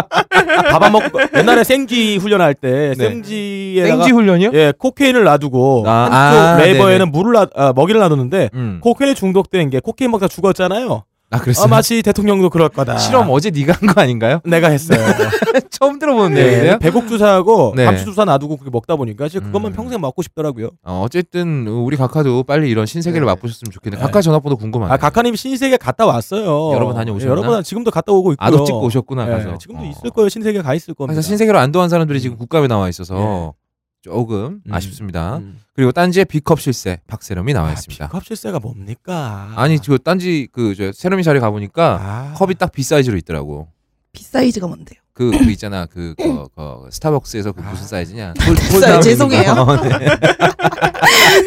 밥 0.71 0.83
안 0.83 0.93
먹고 0.93 1.19
옛날에 1.37 1.65
생쥐 1.65 2.19
훈련할 2.19 2.55
때 2.55 2.93
네. 2.97 3.09
생쥐에다가 3.09 3.97
생지 4.05 4.13
훈련이요? 4.13 4.51
예 4.55 4.73
코케인을 4.79 5.25
놔두고 5.25 5.85
아, 5.87 6.05
한쪽 6.11 6.39
아, 6.41 6.57
레버에는 6.59 7.11
물을 7.11 7.33
놔, 7.33 7.47
아, 7.57 7.73
먹이를 7.75 8.01
놔뒀는데 8.01 8.51
음. 8.55 8.79
코케인에 8.93 9.15
중독된 9.15 9.71
게 9.71 9.81
코케인 9.81 10.11
먹다 10.11 10.27
죽었잖아요. 10.29 11.05
아 11.33 11.39
그랬어요. 11.39 11.65
아, 11.67 11.69
마치 11.69 12.03
대통령도 12.03 12.51
그럴 12.51 12.69
거다. 12.71 12.99
실험 12.99 13.31
어제 13.31 13.51
네가 13.51 13.75
한 13.81 13.95
거 13.95 14.01
아닌가요? 14.01 14.41
내가 14.45 14.69
했어요. 14.69 14.99
처음 15.71 16.01
들어보는 16.01 16.35
네, 16.35 16.43
내용이네요. 16.45 16.79
배곡 16.81 17.07
주사하고 17.07 17.75
네. 17.77 17.85
감수 17.85 18.07
주사 18.07 18.25
놔두고 18.25 18.57
그게 18.57 18.69
먹다 18.73 18.97
보니까 18.97 19.27
이제 19.27 19.39
그것만 19.39 19.71
음. 19.71 19.77
평생 19.77 20.01
먹고 20.01 20.23
싶더라고요. 20.23 20.71
어, 20.83 21.03
어쨌든 21.05 21.69
우리 21.69 21.97
각하도 21.97 22.43
빨리 22.43 22.69
이런 22.69 22.85
신세계를 22.85 23.25
네. 23.25 23.33
맛보셨으면 23.33 23.71
좋겠네. 23.71 23.97
네. 23.97 24.03
각하 24.03 24.21
전화번호 24.21 24.57
궁금하네. 24.57 24.93
아 24.93 24.97
각하님 24.97 25.37
신세계 25.37 25.77
갔다 25.77 26.05
왔어요. 26.05 26.73
여러 26.75 26.85
번 26.87 26.97
다녀오셨나? 26.97 27.25
예, 27.25 27.31
여러 27.31 27.49
번 27.49 27.63
지금도 27.63 27.93
갔다 27.93 28.11
오고 28.11 28.33
있고요. 28.33 28.45
아도 28.45 28.65
찍고 28.65 28.81
오셨구나 28.87 29.29
예, 29.29 29.31
가서. 29.31 29.57
지금도 29.59 29.83
어. 29.85 29.87
있을 29.87 30.11
거예요. 30.11 30.29
신세계 30.29 30.63
가 30.63 30.75
있을 30.75 30.95
겁니다. 30.95 31.23
신세계로 31.23 31.57
안도한 31.61 31.89
사람들이 31.91 32.21
지금 32.21 32.37
국감에 32.39 32.67
나와 32.67 32.89
있어서 32.89 33.55
조금 34.03 34.61
음. 34.67 34.73
아쉽습니다. 34.75 35.39
음. 35.39 35.59
그리고 35.75 35.93
딴지의 35.93 36.25
B컵 36.27 36.61
실세 36.61 37.01
박세롬이 37.07 37.53
나와 37.53 37.69
아, 37.69 37.73
있습니다. 37.73 38.07
픽업 38.09 38.25
실세가 38.25 38.59
뭡니까? 38.61 39.53
아니 39.57 39.79
그 39.79 39.99
딴지 39.99 40.49
그 40.53 40.75
저 40.75 40.93
세롬이 40.93 41.23
자리 41.23 41.39
가 41.41 41.51
보니까 41.51 41.99
아. 42.01 42.35
컵이 42.37 42.55
딱 42.55 42.73
B 42.73 42.83
사이즈로 42.83 43.17
있더라고. 43.19 43.69
비 44.13 44.25
사이즈가 44.25 44.67
뭔데요? 44.67 44.99
그, 45.13 45.31
그 45.31 45.51
있잖아 45.51 45.85
그, 45.87 46.15
그, 46.17 46.47
그 46.57 46.89
스타벅스에서 46.91 47.53
그 47.53 47.61
무슨 47.61 47.87
사이즈냐? 47.87 48.33
폴- 48.41 48.55
비싸요. 48.55 48.71
폴드아웃 48.81 49.03
죄송해요. 49.03 49.51
어, 49.53 49.77
네. 49.83 49.91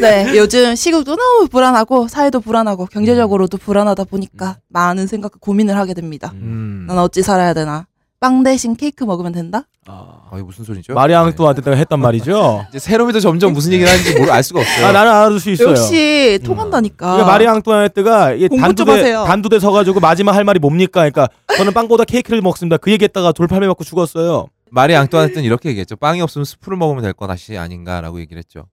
네, 0.00 0.38
요즘 0.38 0.74
시국도 0.76 1.16
너무 1.16 1.48
불안하고 1.48 2.06
사회도 2.08 2.40
불안하고 2.40 2.86
경제적으로도 2.86 3.58
불안하다 3.58 4.04
보니까 4.04 4.58
많은 4.68 5.06
생각 5.08 5.32
고민을 5.40 5.76
하게 5.76 5.92
됩니다. 5.94 6.30
음. 6.34 6.84
난 6.86 6.98
어찌 6.98 7.22
살아야 7.22 7.52
되나? 7.52 7.86
빵 8.24 8.42
대신 8.42 8.74
케이크 8.74 9.04
먹으면 9.04 9.32
된다? 9.32 9.64
아. 9.86 10.22
아, 10.30 10.36
이게 10.36 10.42
무슨 10.42 10.64
소리죠? 10.64 10.94
마리 10.94 11.12
네. 11.12 11.14
앙뚜아한테 11.16 11.70
했단 11.76 12.00
말이죠. 12.00 12.64
이제 12.70 12.78
세롬이도 12.78 13.20
점점 13.20 13.52
무슨 13.52 13.70
얘기를 13.74 13.92
하는지 13.92 14.14
모르 14.18 14.30
알 14.32 14.42
수가 14.42 14.60
없어요. 14.60 14.86
아 14.86 14.92
나는 14.92 15.12
알아둘 15.12 15.40
수 15.40 15.50
있어요. 15.50 15.68
역시 15.72 16.38
음. 16.40 16.46
통한다니까. 16.46 17.04
그러니까 17.06 17.26
마리 17.30 17.46
앙뚜아네트가 17.46 18.32
이게 18.32 18.48
공부 18.48 18.62
좀 18.74 18.86
단두대 18.86 18.92
하세요. 18.92 19.24
단두대 19.24 19.58
서가지고 19.60 20.00
마지막 20.00 20.34
할 20.34 20.42
말이 20.44 20.58
뭡니까? 20.58 21.00
그러니까 21.00 21.28
저는 21.58 21.74
빵보다 21.74 22.04
케이크를 22.04 22.40
먹습니다. 22.40 22.78
그 22.78 22.90
얘기했다가 22.92 23.32
돌팔매 23.32 23.66
맞고 23.66 23.84
죽었어요. 23.84 24.46
말이 24.70 24.96
앙뚜아네트는 24.96 25.44
이렇게 25.44 25.68
얘기했죠. 25.68 25.96
빵이 25.96 26.22
없으면 26.22 26.46
스프를 26.46 26.78
먹으면 26.78 27.02
될 27.02 27.12
거 27.12 27.26
다시 27.26 27.58
아닌가라고 27.58 28.20
얘기를 28.20 28.38
했죠. 28.38 28.64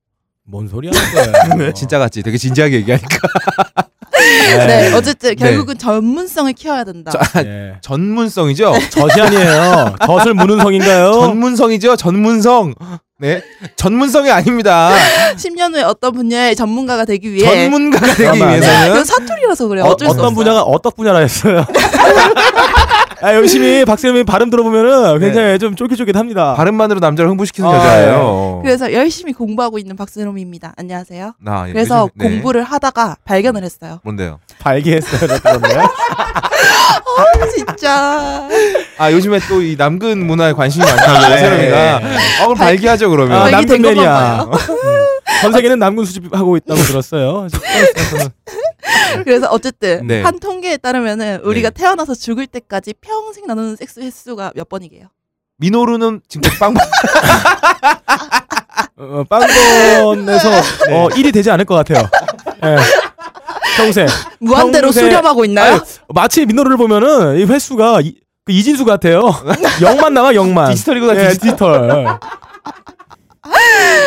뭔 0.45 0.69
소리 0.69 0.89
하는 0.89 1.57
거야? 1.57 1.73
진짜 1.75 1.99
같지. 1.99 2.23
되게 2.23 2.37
진지하게 2.37 2.77
얘기하니까. 2.77 3.17
네, 4.67 4.93
어쨌든 4.93 5.35
결국은 5.35 5.77
전문성을 5.77 6.51
키워야 6.53 6.83
된다. 6.83 7.11
저- 7.11 7.41
예. 7.41 7.73
전문성이죠. 7.81 8.73
젖이 8.89 9.21
아니에요. 9.21 9.95
젖을 10.05 10.33
무는 10.33 10.59
성인가요? 10.59 11.11
전문성이죠. 11.13 11.95
전문성. 11.97 12.73
네. 13.19 13.43
전문성이 13.75 14.31
아닙니다. 14.31 14.91
10년 15.35 15.73
후에 15.75 15.83
어떤 15.83 16.11
분야의 16.13 16.55
전문가가 16.55 17.05
되기 17.05 17.31
위해 17.31 17.65
전문가가 17.65 18.07
되기 18.07 18.23
잠깐만. 18.23 18.57
이건 18.57 18.69
위해서는 18.71 19.05
사투리라서 19.05 19.67
그래요. 19.67 19.85
어, 19.85 19.89
어쩔 19.89 20.07
수 20.09 20.13
어떤. 20.15 20.33
분야가 20.33 20.63
어떤 20.63 20.91
분야라 20.95 21.19
했어요. 21.19 21.63
아, 23.23 23.35
열심히 23.35 23.85
박세롬이 23.85 24.23
발음 24.23 24.49
들어보면은 24.49 25.19
굉장히 25.19 25.59
좀 25.59 25.75
쫄깃쫄깃합니다. 25.75 26.55
발음만으로 26.55 26.99
남자를 26.99 27.29
흥분시키는 27.29 27.69
아, 27.69 27.75
여자예요. 27.75 28.50
그래서 28.63 28.91
열심히 28.93 29.33
공부하고 29.33 29.77
있는 29.79 29.95
박세롬입니다. 29.95 30.73
안녕하세요. 30.77 31.33
나 31.39 31.67
예, 31.69 31.73
그래서 31.73 32.09
요즘- 32.13 32.17
네. 32.17 32.29
공부를 32.29 32.63
하다가 32.63 33.17
발견을 33.25 33.63
했어요. 33.63 33.99
뭔데요? 34.03 34.39
발기했어요, 34.59 35.19
그런데. 35.41 35.75
아, 35.77 37.47
진짜. 37.55 38.47
아 38.97 39.11
요즘에 39.11 39.39
또 39.47 39.61
이 39.61 39.75
남근 39.77 40.25
문화에 40.25 40.53
관심이 40.53 40.85
많다고 40.85 41.29
네. 41.29 41.37
세롬이가 41.39 41.95
어 41.97 42.43
그럼 42.47 42.53
발기하죠 42.57 43.09
그러면 43.09 43.37
아, 43.37 43.43
발기 43.49 43.65
된 43.65 43.81
남편맨이야. 43.81 44.37
것만 44.45 44.59
전 45.41 45.53
세계는 45.53 45.79
남군 45.79 46.05
수집하고 46.05 46.57
있다고 46.57 46.81
들었어요. 46.81 47.47
그래서 49.23 49.47
어쨌든 49.49 50.07
네. 50.07 50.21
한 50.21 50.39
통계에 50.39 50.77
따르면은 50.77 51.41
우리가 51.43 51.69
네. 51.69 51.81
태어나서 51.81 52.13
죽을 52.15 52.47
때까지 52.47 52.93
평생 53.01 53.45
나누는 53.47 53.75
섹스 53.75 53.99
횟수가 53.99 54.51
몇 54.55 54.69
번이게요? 54.69 55.07
민호루는 55.61 56.21
진짜 56.27 56.49
빵 56.59 56.73
어, 58.97 59.23
빵건에서 59.29 60.49
어, 60.89 61.07
1이 61.09 61.31
되지 61.33 61.51
않을 61.51 61.65
것 61.65 61.75
같아요. 61.75 62.09
예. 62.65 62.75
평생. 63.77 64.07
무한대로 64.39 64.87
평생- 64.87 65.05
수렴하고 65.09 65.45
있나요? 65.45 65.73
아니, 65.73 65.81
마치 66.09 66.45
민호를 66.47 66.77
보면은 66.77 67.37
이 67.39 67.45
횟수가 67.45 68.01
이, 68.01 68.15
그 68.43 68.51
이진수 68.51 68.85
같아요. 68.85 69.21
0만 69.79 70.13
남아 70.13 70.31
0만. 70.33 70.69
디지털이구나 70.71 71.15
예, 71.15 71.29
디지털. 71.29 71.87
디지털. 71.87 72.19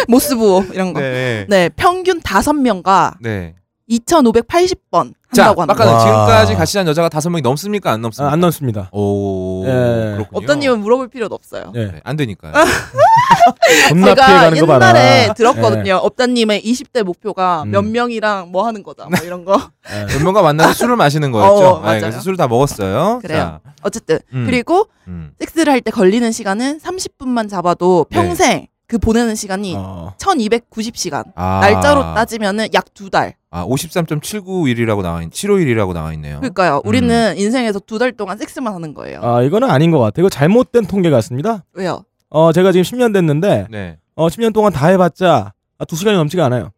모스부호 0.08 0.64
이런 0.72 0.92
거. 0.92 1.00
네. 1.00 1.46
네, 1.48 1.68
평균 1.76 2.20
다섯 2.20 2.52
명과 2.52 3.14
네. 3.20 3.54
2,580번 3.90 5.12
자, 5.34 5.42
한다고 5.48 5.62
합니다. 5.62 5.74
아까는 5.74 5.92
와. 5.92 5.98
지금까지 6.00 6.54
같이 6.54 6.78
한 6.78 6.86
여자가 6.88 7.08
다섯 7.08 7.28
명이 7.30 7.42
넘습니까? 7.42 7.90
안 7.90 8.00
아, 8.00 8.02
넘습니까? 8.02 8.32
안 8.32 8.40
넣습니다. 8.40 8.88
오. 8.92 9.64
예. 9.66 9.70
그렇군요. 10.16 10.26
어떤 10.32 10.58
님은 10.60 10.80
물어볼 10.80 11.08
필요도 11.08 11.34
없어요. 11.34 11.72
예. 11.74 11.86
네, 11.86 12.00
안 12.04 12.16
되니까요. 12.16 12.52
겁나 13.88 14.06
제가 14.14 14.26
피해가는 14.26 14.60
거 14.60 14.66
봐라. 14.66 14.88
옛날에 14.88 15.28
들었거든요. 15.36 15.96
업다님의 15.96 16.62
20대 16.62 17.02
목표가 17.02 17.62
음. 17.64 17.70
몇 17.70 17.84
명이랑 17.84 18.50
뭐 18.50 18.66
하는 18.66 18.82
거다, 18.82 19.06
뭐 19.08 19.18
이런 19.24 19.44
거. 19.44 19.60
예. 19.92 20.06
몇 20.14 20.22
명과 20.22 20.42
만나서 20.42 20.72
술을 20.74 20.96
마시는 20.96 21.30
거였죠. 21.32 21.66
어, 21.66 21.80
맞아요. 21.80 22.00
그래서 22.00 22.20
술을 22.20 22.36
다 22.36 22.48
먹었어요. 22.48 23.18
그래요. 23.22 23.38
자, 23.38 23.60
어쨌든 23.82 24.18
음. 24.32 24.44
그리고 24.46 24.86
음. 25.08 25.32
섹스를 25.40 25.72
할 25.72 25.80
때 25.84 25.90
걸리는 25.90 26.32
시간은 26.32 26.80
30분만 26.80 27.50
잡아도 27.50 28.06
네. 28.10 28.16
평생 28.16 28.66
그 28.94 28.98
보내는 28.98 29.34
시간이 29.34 29.74
어. 29.76 30.14
1290시간. 30.18 31.24
아. 31.34 31.58
날짜로 31.60 32.00
따지면은 32.14 32.68
약 32.74 32.84
두 32.94 33.10
달. 33.10 33.34
아, 33.50 33.64
53.791이라고 33.66 35.02
나와 35.02 35.20
있, 35.22 35.30
751이라고 35.30 35.92
나와 35.92 36.12
있네요. 36.12 36.38
그러니까요. 36.38 36.80
우리는 36.84 37.36
인생에서 37.36 37.80
두 37.80 37.98
달 37.98 38.12
동안 38.12 38.38
섹스만 38.38 38.72
하는 38.72 38.94
거예요. 38.94 39.20
아, 39.20 39.42
이거는 39.42 39.68
아닌 39.68 39.90
것 39.90 39.98
같아요. 39.98 40.22
이거 40.26 40.28
잘못된 40.30 40.86
통계 40.86 41.10
같습니다. 41.10 41.64
왜요? 41.72 42.04
어, 42.30 42.52
제가 42.52 42.70
지금 42.70 42.84
10년 42.84 43.12
됐는데, 43.12 43.66
네. 43.68 43.98
어, 44.14 44.28
10년 44.28 44.52
동안 44.54 44.72
다 44.72 44.86
해봤자, 44.86 45.52
아, 45.78 45.84
2시간이 45.84 46.14
넘지가 46.14 46.44
않아요. 46.46 46.70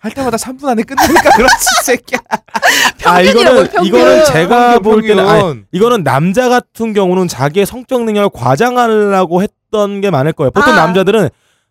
할 0.00 0.10
때마다 0.12 0.36
3분 0.36 0.64
안에 0.66 0.82
끝내니까 0.82 1.30
그렇지, 1.36 1.54
이 1.80 1.84
새끼야. 1.84 2.18
아, 3.06 3.20
이거는, 3.20 3.68
평균. 3.70 3.84
이거는 3.86 4.24
제가 4.24 4.80
평균, 4.80 4.82
볼 4.82 5.02
때는, 5.02 5.28
아니. 5.28 5.60
이거는 5.70 6.02
남자 6.02 6.48
같은 6.48 6.92
경우는 6.92 7.28
자기의 7.28 7.66
성적 7.66 8.02
능력을 8.04 8.30
과장하려고 8.32 9.42
했 9.42 9.50
던 9.70 10.00
게 10.00 10.10
많을 10.10 10.32
거예요. 10.32 10.50
보통 10.50 10.72
아. 10.72 10.76
남자들은 10.76 11.28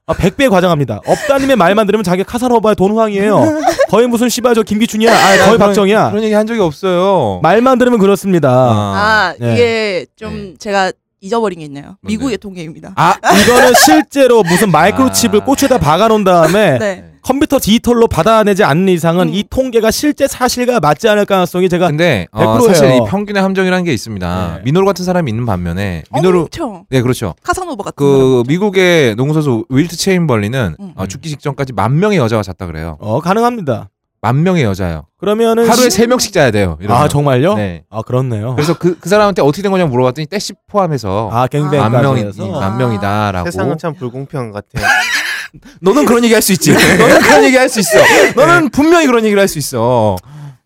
아, 0.08 0.14
100배 0.14 0.50
과장합니다. 0.50 1.02
업다님의 1.06 1.56
말만 1.56 1.86
들으면 1.86 2.04
자기 2.04 2.24
카사노바의 2.24 2.76
돈황이에요. 2.76 3.44
거의 3.90 4.08
무슨 4.08 4.28
씨발 4.28 4.56
저 4.56 4.64
김기춘이야. 4.64 5.12
아, 5.14 5.28
거의 5.28 5.38
그런- 5.46 5.58
박정이야. 5.60 6.10
그런 6.10 6.24
얘기 6.24 6.34
한 6.34 6.48
적이 6.48 6.62
없어요. 6.62 7.40
말만 7.44 7.78
들으면 7.78 8.00
그렇습니다. 8.00 8.50
아, 8.52 9.34
네. 9.40 9.54
이게 9.54 10.06
좀 10.16 10.34
네. 10.34 10.54
제가 10.58 10.92
잊어버린 11.22 11.60
게 11.60 11.66
있네요. 11.66 11.84
뭔데요? 11.84 11.98
미국의 12.02 12.38
통계입니다. 12.38 12.94
아, 12.96 13.16
이거는 13.44 13.74
실제로 13.86 14.44
무슨 14.44 14.72
마이크로칩을 14.72 15.42
아. 15.42 15.46
꽂혀다 15.46 15.78
박아놓은 15.78 16.24
다음에 16.24 16.78
네. 16.80 17.06
컴퓨터 17.22 17.60
디지털로 17.60 18.08
받아내지 18.08 18.64
않는 18.64 18.94
이상은 18.94 19.28
음. 19.28 19.34
이 19.34 19.44
통계가 19.50 19.92
실제 19.92 20.26
사실과 20.28 20.80
맞지 20.80 21.08
않을 21.10 21.26
가능성이 21.26 21.70
제가 21.70 21.88
근데 21.88 22.28
어, 22.32 22.58
100% 22.58 22.62
예요. 22.64 22.68
사실 22.74 22.96
이 22.96 23.00
평균의 23.08 23.42
함정이라는 23.44 23.84
게 23.84 23.94
있습니다. 23.94 24.56
네. 24.58 24.62
민호루 24.64 24.86
같은 24.86 25.04
사람이 25.06 25.30
있는 25.30 25.46
반면에 25.46 26.04
민호루 26.14 26.42
엄청 26.44 26.86
네 26.90 27.02
그렇죠. 27.02 27.36
카사노바 27.44 27.84
같은 27.84 27.96
그 27.98 28.44
미국의 28.48 29.16
농구 29.16 29.34
선수 29.34 29.66
윌트 29.70 29.98
체임벌린은 29.98 30.76
음. 30.80 30.94
어, 30.96 31.06
죽기 31.08 31.30
직전까지 31.30 31.74
만 31.74 32.00
명의 32.00 32.18
여자가 32.18 32.42
잤다 32.42 32.66
그래요. 32.66 32.98
어 33.00 33.20
가능합니다. 33.20 33.90
만 34.22 34.44
명의 34.44 34.64
여자요. 34.64 35.06
그러면은 35.18 35.70
하루에 35.70 35.90
시- 35.90 35.98
세 35.98 36.08
명씩 36.08 36.34
자야 36.34 36.52
돼요. 36.52 36.78
이러면. 36.82 37.02
아 37.02 37.08
정말요? 37.08 37.56
네. 37.56 37.84
아 37.90 38.02
그렇네요. 38.02 38.56
그래서 38.56 38.74
그, 38.78 38.98
그 39.00 39.08
사람한테 39.10 39.42
어떻게 39.42 39.62
된 39.62 39.72
거냐고 39.72 39.90
물어봤더니 39.92 40.28
떼시 40.28 40.54
포함해서 40.68 41.30
아 41.32 41.48
갱뱅까지 41.48 41.78
만 41.90 42.02
명이. 42.02 42.24
만 42.52 42.78
명이다라고. 42.78 43.50
세상은 43.50 43.78
참 43.78 43.94
불공평한 43.96 44.52
것 44.52 44.66
같아요. 44.68 44.88
너는 45.82 46.06
그런 46.06 46.24
얘기 46.24 46.34
할 46.34 46.42
수 46.42 46.52
있지. 46.54 46.72
너는 47.00 47.20
그런 47.22 47.44
얘기 47.46 47.58
할 47.58 47.70
수 47.70 47.80
있어. 47.80 47.98
너는 48.36 48.70
분명히 48.70 49.08
그런 49.08 49.24
얘기를 49.24 49.40
할 49.40 49.48
수 49.48 49.58
있어. 49.58 50.16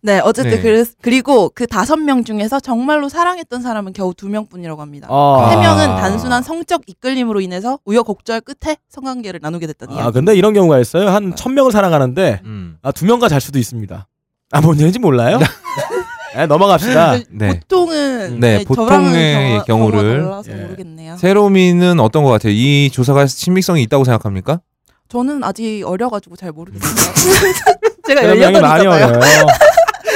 네, 0.04 0.20
어쨌든 0.22 0.60
네. 0.62 0.84
그 1.00 1.08
리고 1.08 1.50
그 1.54 1.66
다섯 1.66 1.96
명 1.96 2.24
중에서 2.24 2.60
정말로 2.60 3.08
사랑했던 3.08 3.62
사람은 3.62 3.94
겨우 3.94 4.12
두 4.12 4.28
명뿐이라고 4.28 4.82
합니다. 4.82 5.08
아. 5.10 5.48
세 5.50 5.56
명은 5.56 5.96
단순한 5.96 6.42
성적 6.42 6.82
이끌림으로 6.86 7.40
인해서 7.40 7.78
우여곡절 7.86 8.42
끝에 8.42 8.76
성관계를 8.90 9.40
나누게 9.42 9.66
됐던 9.68 9.88
아 9.92 9.94
이야기. 9.94 10.12
근데 10.12 10.34
이런 10.36 10.52
경우가 10.52 10.78
있어요. 10.78 11.08
한 11.08 11.32
천 11.34 11.54
명을 11.54 11.72
사랑하는데 11.72 12.42
음. 12.44 12.76
아, 12.82 12.92
두 12.92 13.06
명과 13.06 13.30
잘 13.30 13.40
수도 13.40 13.58
있습니다. 13.58 14.06
아 14.52 14.60
뭔 14.60 14.74
얘기인지 14.76 14.98
몰라요? 14.98 15.38
네, 16.36 16.46
넘어갑시다. 16.46 17.16
네. 17.30 17.48
보통은 17.60 18.40
네, 18.40 18.58
네, 18.58 18.64
보통의 18.64 19.62
경우가 19.66 19.96
달라서 20.02 20.50
예. 20.52 20.54
모르겠네요. 20.56 21.16
세로미는 21.16 21.98
어떤 22.00 22.24
것 22.24 22.30
같아요? 22.30 22.52
이 22.52 22.90
조사가 22.92 23.26
신빙성이 23.26 23.82
있다고 23.84 24.04
생각합니까? 24.04 24.60
저는 25.08 25.42
아직 25.44 25.82
어려가지고 25.86 26.36
잘 26.36 26.52
모르겠어요. 26.52 26.92
제가 28.06 28.20
18이잖아요. 28.22 29.46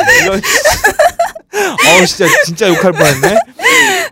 어려요. 0.09 0.41
어 1.59 2.05
진짜 2.07 2.27
진짜 2.45 2.69
욕할 2.69 2.93
뻔했네. 2.93 3.39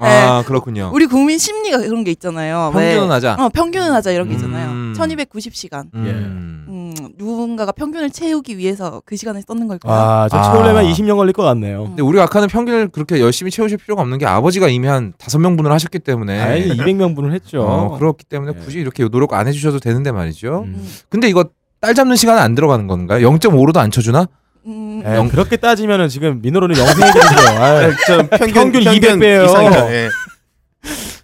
아 0.00 0.43
그렇군요. 0.47 0.91
우리 0.93 1.07
국민 1.07 1.38
심리가 1.38 1.79
그런 1.79 2.05
게 2.05 2.11
있잖아요. 2.11 2.71
평균은 2.73 3.03
왜? 3.03 3.09
하자. 3.09 3.37
어, 3.38 3.49
평균은 3.49 3.93
하자 3.93 4.11
이런 4.11 4.29
게 4.29 4.35
있잖아요. 4.35 4.71
음. 4.71 4.95
1290시간. 4.97 5.87
음. 5.95 6.67
음, 6.69 6.95
누군가가 7.17 7.73
평균을 7.73 8.11
채우기 8.11 8.59
위해서 8.59 9.03
그 9.05 9.17
시간을 9.17 9.43
썼는 9.47 9.69
걸까요? 9.69 9.93
아, 9.93 10.29
저 10.31 10.37
아. 10.37 10.53
채우려면 10.53 10.85
20년 10.85 11.17
걸릴 11.17 11.33
것 11.33 11.43
같네요. 11.43 11.83
음. 11.83 11.87
근데 11.88 12.03
우리 12.03 12.21
아까는 12.21 12.49
평균을 12.49 12.88
그렇게 12.88 13.21
열심히 13.21 13.50
채우실 13.50 13.79
필요가 13.79 14.03
없는 14.03 14.19
게 14.19 14.26
아버지가 14.26 14.69
이미 14.69 14.87
한 14.87 15.12
다섯 15.19 15.38
명분을 15.38 15.71
하셨기 15.73 16.00
때문에 16.00 16.41
아니 16.41 16.69
200명분을 16.69 17.33
했죠. 17.33 17.62
어, 17.62 17.99
그렇기 17.99 18.25
때문에 18.25 18.53
네. 18.53 18.59
굳이 18.59 18.79
이렇게 18.81 19.09
노력 19.09 19.33
안 19.35 19.47
해주셔도 19.47 19.81
되는데 19.81 20.12
말이죠. 20.12 20.65
음. 20.67 20.75
음. 20.76 20.88
근데 21.09 21.29
이거 21.29 21.45
딸 21.81 21.95
잡는 21.95 22.17
시간은 22.17 22.41
안 22.43 22.55
들어가는 22.55 22.87
건가요? 22.87 23.29
0.5로도 23.29 23.76
안 23.79 23.91
쳐주나? 23.91 24.26
음, 24.67 25.03
에, 25.05 25.17
영- 25.17 25.29
그렇게 25.29 25.57
따지면은 25.57 26.09
지금 26.09 26.41
민호로는 26.43 26.77
영생이거든요. 26.77 27.95
저 28.07 28.17
평균, 28.29 28.73
평균 28.73 28.83
200 28.95 29.19
배예요. 29.21 29.45
이상이죠. 29.45 29.79
예. 29.93 30.09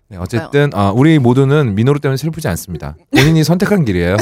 네, 0.08 0.18
어쨌든 0.18 0.70
아, 0.74 0.92
우리 0.94 1.18
모두는 1.18 1.74
민호루 1.74 1.98
때문에 1.98 2.18
슬프지 2.18 2.46
않습니다. 2.48 2.94
본인이 3.16 3.42
선택한 3.44 3.84
길이에요. 3.86 4.16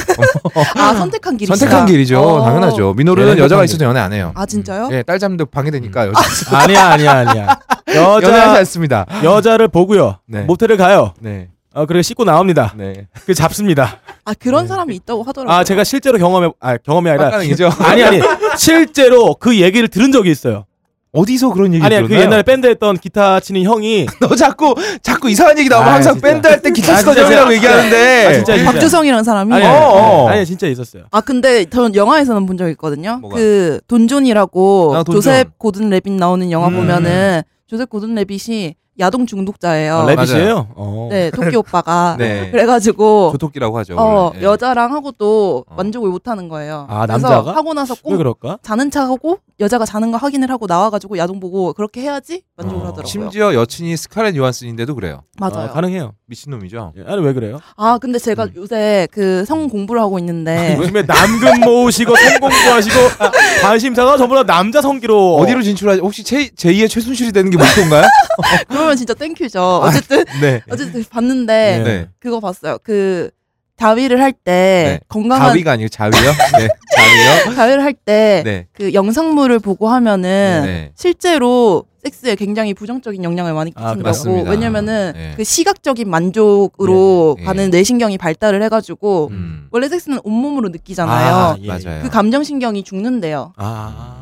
아 0.77 0.95
선택한 0.95 1.37
길이 1.37 1.47
선택한 1.49 1.87
길이죠. 1.87 2.21
어. 2.21 2.45
당연하죠. 2.45 2.95
민호루는 2.95 3.39
예, 3.39 3.43
여자가 3.43 3.65
있어도 3.65 3.85
연애 3.87 3.99
안 3.99 4.13
해요. 4.13 4.31
아 4.37 4.47
진짜요? 4.47 4.89
예, 4.93 5.03
딸 5.03 5.19
잡는데 5.19 5.47
방해되니까 5.47 6.07
여자 6.07 6.21
아니야, 6.57 6.91
아니야, 6.91 7.13
아니야. 7.19 7.59
연애하지 7.93 8.27
여자 8.27 8.53
않습니다. 8.59 9.05
여자를 9.25 9.67
보고요. 9.67 10.19
네. 10.29 10.43
모텔을 10.43 10.77
가요. 10.77 11.13
네, 11.19 11.49
어, 11.73 11.87
그리고 11.87 12.03
씻고 12.03 12.25
나옵니다. 12.25 12.75
네. 12.77 13.07
그 13.27 13.33
잡습니다. 13.35 13.99
아 14.25 14.35
그런 14.35 14.67
사람이 14.67 14.95
있다고 14.97 15.23
하더라고요. 15.23 15.57
아, 15.57 15.65
제가 15.65 15.85
실제로 15.85 16.19
경험해 16.19 16.51
아, 16.61 16.77
경험이 16.79 17.11
아니라 17.11 17.27
빡가능이죠. 17.27 17.71
아니 17.81 18.03
아니. 18.03 18.21
실제로 18.59 19.35
그 19.35 19.59
얘기를 19.61 19.87
들은 19.89 20.11
적이 20.13 20.31
있어요. 20.31 20.65
어디서 21.13 21.53
그런 21.53 21.75
얘기 21.75 21.85
아니야, 21.85 22.03
그 22.03 22.07
들었나요? 22.07 22.27
옛날에 22.27 22.43
밴드 22.45 22.69
했던 22.69 22.97
기타 22.97 23.41
치는 23.41 23.65
형이 23.65 24.07
너 24.21 24.29
자꾸 24.37 24.77
자꾸 25.03 25.29
이상한 25.29 25.59
얘기 25.59 25.69
나오면 25.69 25.89
아, 25.89 25.95
항상 25.95 26.15
진짜. 26.15 26.29
밴드 26.29 26.47
할 26.47 26.63
때 26.63 26.71
기타 26.71 26.93
아, 26.93 26.97
치던 26.99 27.15
진짜. 27.15 27.27
형이라고 27.27 27.51
아, 27.51 27.55
얘기하는데 27.55 28.27
아, 28.27 28.33
진짜, 28.35 28.57
진짜. 28.57 28.73
박주성이라는 28.73 29.25
사람이 29.25 29.53
아니, 29.55 29.65
어, 29.65 29.69
아니, 29.69 29.77
어. 29.79 30.29
아니, 30.29 30.37
아니, 30.39 30.47
진짜 30.47 30.69
있었어요. 30.69 31.05
아 31.11 31.21
근데 31.21 31.65
저는 31.65 31.95
영화에서는 31.97 32.47
본 32.47 32.57
적 32.57 32.69
있거든요. 32.71 33.19
뭐가? 33.23 33.37
그 33.37 33.81
돈존이라고 33.89 34.93
아, 34.97 35.03
돈존. 35.03 35.21
조셉 35.21 35.59
고든 35.59 35.91
레빗 35.91 36.13
나오는 36.13 36.49
영화 36.53 36.69
음. 36.69 36.75
보면은 36.77 37.43
조셉 37.67 37.89
고든 37.91 38.15
레빗이 38.15 38.75
야동 39.01 39.27
중독자예요. 39.27 39.95
아, 39.97 40.07
레빗이에요? 40.07 40.69
어. 40.77 41.09
네, 41.11 41.31
토끼 41.31 41.57
오빠가. 41.57 42.15
네. 42.21 42.51
그래가지고 42.51 43.31
조토끼라고 43.33 43.77
하죠. 43.79 43.97
어. 43.99 44.33
예. 44.37 44.43
여자랑 44.43 44.93
하고도 44.95 45.65
어. 45.69 45.75
만족을 45.75 46.11
못 46.11 46.29
하는 46.29 46.49
거예요. 46.49 46.87
아, 46.89 47.07
그래서 47.07 47.29
남자가? 47.29 47.57
하고 47.57 47.75
나서 47.75 47.95
왜 48.05 48.11
꼭 48.11 48.19
그럴까? 48.19 48.59
자는 48.63 48.91
척하고 48.91 49.39
여자가 49.59 49.85
자는 49.85 50.11
거 50.13 50.17
확인을 50.19 50.51
하고 50.51 50.67
나와가지고 50.67 51.19
야동 51.19 51.41
보고 51.41 51.73
그렇게 51.73 52.01
해야지 52.03 52.43
만족을 52.57 52.79
어. 52.83 52.85
하더라고요. 52.89 53.07
심지어 53.07 53.55
여친이 53.55 53.97
스카렛 53.97 54.37
요한슨인데도 54.37 54.95
그래요. 54.95 55.23
맞아요. 55.39 55.69
아, 55.69 55.71
가능해요. 55.73 56.13
미친놈이죠. 56.27 56.93
예, 56.97 57.05
아니 57.13 57.23
왜 57.25 57.33
그래요? 57.33 57.59
아 57.77 57.99
근데 57.99 58.19
제가 58.19 58.45
음. 58.45 58.51
요새 58.57 59.09
그 59.11 59.45
성 59.47 59.69
공부를 59.69 60.01
하고 60.01 60.19
있는데 60.19 60.77
요즘에 60.79 61.03
남금 61.03 61.61
모으시고 61.65 62.15
성 62.15 62.41
공부하시고 62.41 62.95
관심사가 63.63 64.17
전부 64.17 64.35
다 64.37 64.45
남자 64.45 64.81
성기로 64.81 65.37
어디로 65.37 65.63
진출하지? 65.63 66.01
혹시 66.03 66.23
제, 66.23 66.49
제2의 66.51 66.89
최순실이 66.89 67.33
되는 67.33 67.51
게 67.51 67.57
목표인가요? 67.57 68.05
그러면 68.91 68.97
진짜 68.97 69.15
thank 69.15 69.35
you죠. 69.35 69.63
어쨌든 69.85 70.25
네. 70.41 70.63
어쨌든 70.71 71.05
봤는데 71.09 71.83
네. 71.85 72.09
그거 72.19 72.41
봤어요. 72.41 72.79
그 72.83 73.31
다위를 73.77 74.21
할 74.21 74.29
때 74.29 74.41
네. 74.45 75.01
건강한 75.09 75.49
가위가 75.49 75.73
아니고 75.73 75.89
자위요? 75.89 76.33
네. 76.59 76.69
자위요? 76.97 77.55
다위를 77.55 77.83
할 77.85 77.93
때 77.95 78.22
그 78.22 78.43
네. 78.83 78.93
영상물을 78.93 79.59
보고 79.61 79.89
하면은 79.89 80.63
네. 80.65 80.93
실제로 80.97 81.85
섹스에 82.03 82.35
굉장히 82.35 82.75
부정적인 82.75 83.23
영향을 83.23 83.53
많이 83.53 83.73
아, 83.75 83.93
끼친다고. 83.93 84.03
맞습니다. 84.03 84.51
왜냐면은 84.51 85.13
네. 85.15 85.35
그 85.37 85.45
시각적인 85.45 86.09
만족으로 86.11 87.35
네, 87.37 87.43
네. 87.43 87.47
가는 87.47 87.71
뇌신경이 87.71 88.19
발달을 88.19 88.63
해가지고 88.65 89.29
음. 89.31 89.69
원래 89.71 89.89
섹스는 89.89 90.19
온몸으로 90.25 90.71
느끼잖아요. 90.71 91.35
아, 91.35 91.57
예. 91.61 91.67
맞아요. 91.67 92.03
그 92.03 92.09
감정신경이 92.11 92.83
죽는데요. 92.85 93.53
아. 93.57 94.20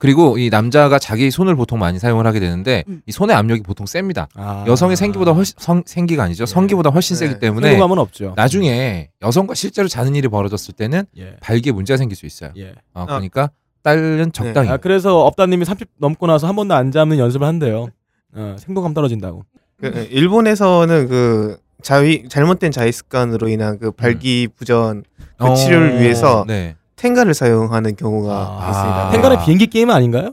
그리고 0.00 0.38
이 0.38 0.48
남자가 0.48 0.98
자기 0.98 1.30
손을 1.30 1.54
보통 1.56 1.78
많이 1.78 1.98
사용을 1.98 2.26
하게 2.26 2.40
되는데 2.40 2.84
음. 2.88 3.02
이 3.04 3.12
손의 3.12 3.36
압력이 3.36 3.60
보통 3.60 3.84
셉니다. 3.84 4.28
아. 4.34 4.64
여성의 4.66 4.96
생기보다 4.96 5.32
훨씬 5.32 5.54
성, 5.58 5.82
생기가 5.84 6.22
아니죠. 6.22 6.42
예. 6.42 6.46
성기보다 6.46 6.88
훨씬 6.88 7.16
네. 7.16 7.26
세기 7.26 7.38
때문에 7.38 7.68
성공감은 7.68 7.98
없죠. 7.98 8.32
나중에 8.34 9.10
여성과 9.20 9.52
실제로 9.54 9.88
자는 9.88 10.14
일이 10.14 10.26
벌어졌을 10.28 10.72
때는 10.72 11.04
예. 11.18 11.36
발기에 11.42 11.72
문제가 11.72 11.98
생길 11.98 12.16
수 12.16 12.24
있어요. 12.24 12.50
예. 12.56 12.72
어, 12.94 13.04
그러니까 13.04 13.50
딸은 13.82 14.32
적당히. 14.32 14.70
아, 14.70 14.78
그래서 14.78 15.20
업다님이 15.20 15.66
30 15.66 15.88
넘고 15.98 16.26
나서 16.26 16.46
한 16.46 16.56
번도 16.56 16.74
안 16.74 16.90
잡는 16.90 17.18
연습을 17.18 17.46
한대요. 17.46 17.88
어, 18.32 18.56
생동감 18.58 18.94
떨어진다고. 18.94 19.44
그, 19.78 20.08
일본에서는 20.10 21.08
그 21.08 21.58
자위 21.82 22.26
잘못된 22.26 22.72
자위 22.72 22.90
습관으로 22.90 23.48
인한 23.48 23.78
그 23.78 23.90
발기 23.90 24.48
부전 24.56 25.04
그 25.36 25.44
어, 25.44 25.54
치료를 25.54 26.00
위해서 26.00 26.46
네. 26.48 26.76
텐가를 27.00 27.32
사용하는 27.32 27.96
경우가 27.96 28.32
아. 28.60 28.68
있습니다. 28.70 29.06
아. 29.06 29.10
탱가는 29.10 29.38
비행기 29.44 29.68
게임 29.68 29.90
아닌가요? 29.90 30.32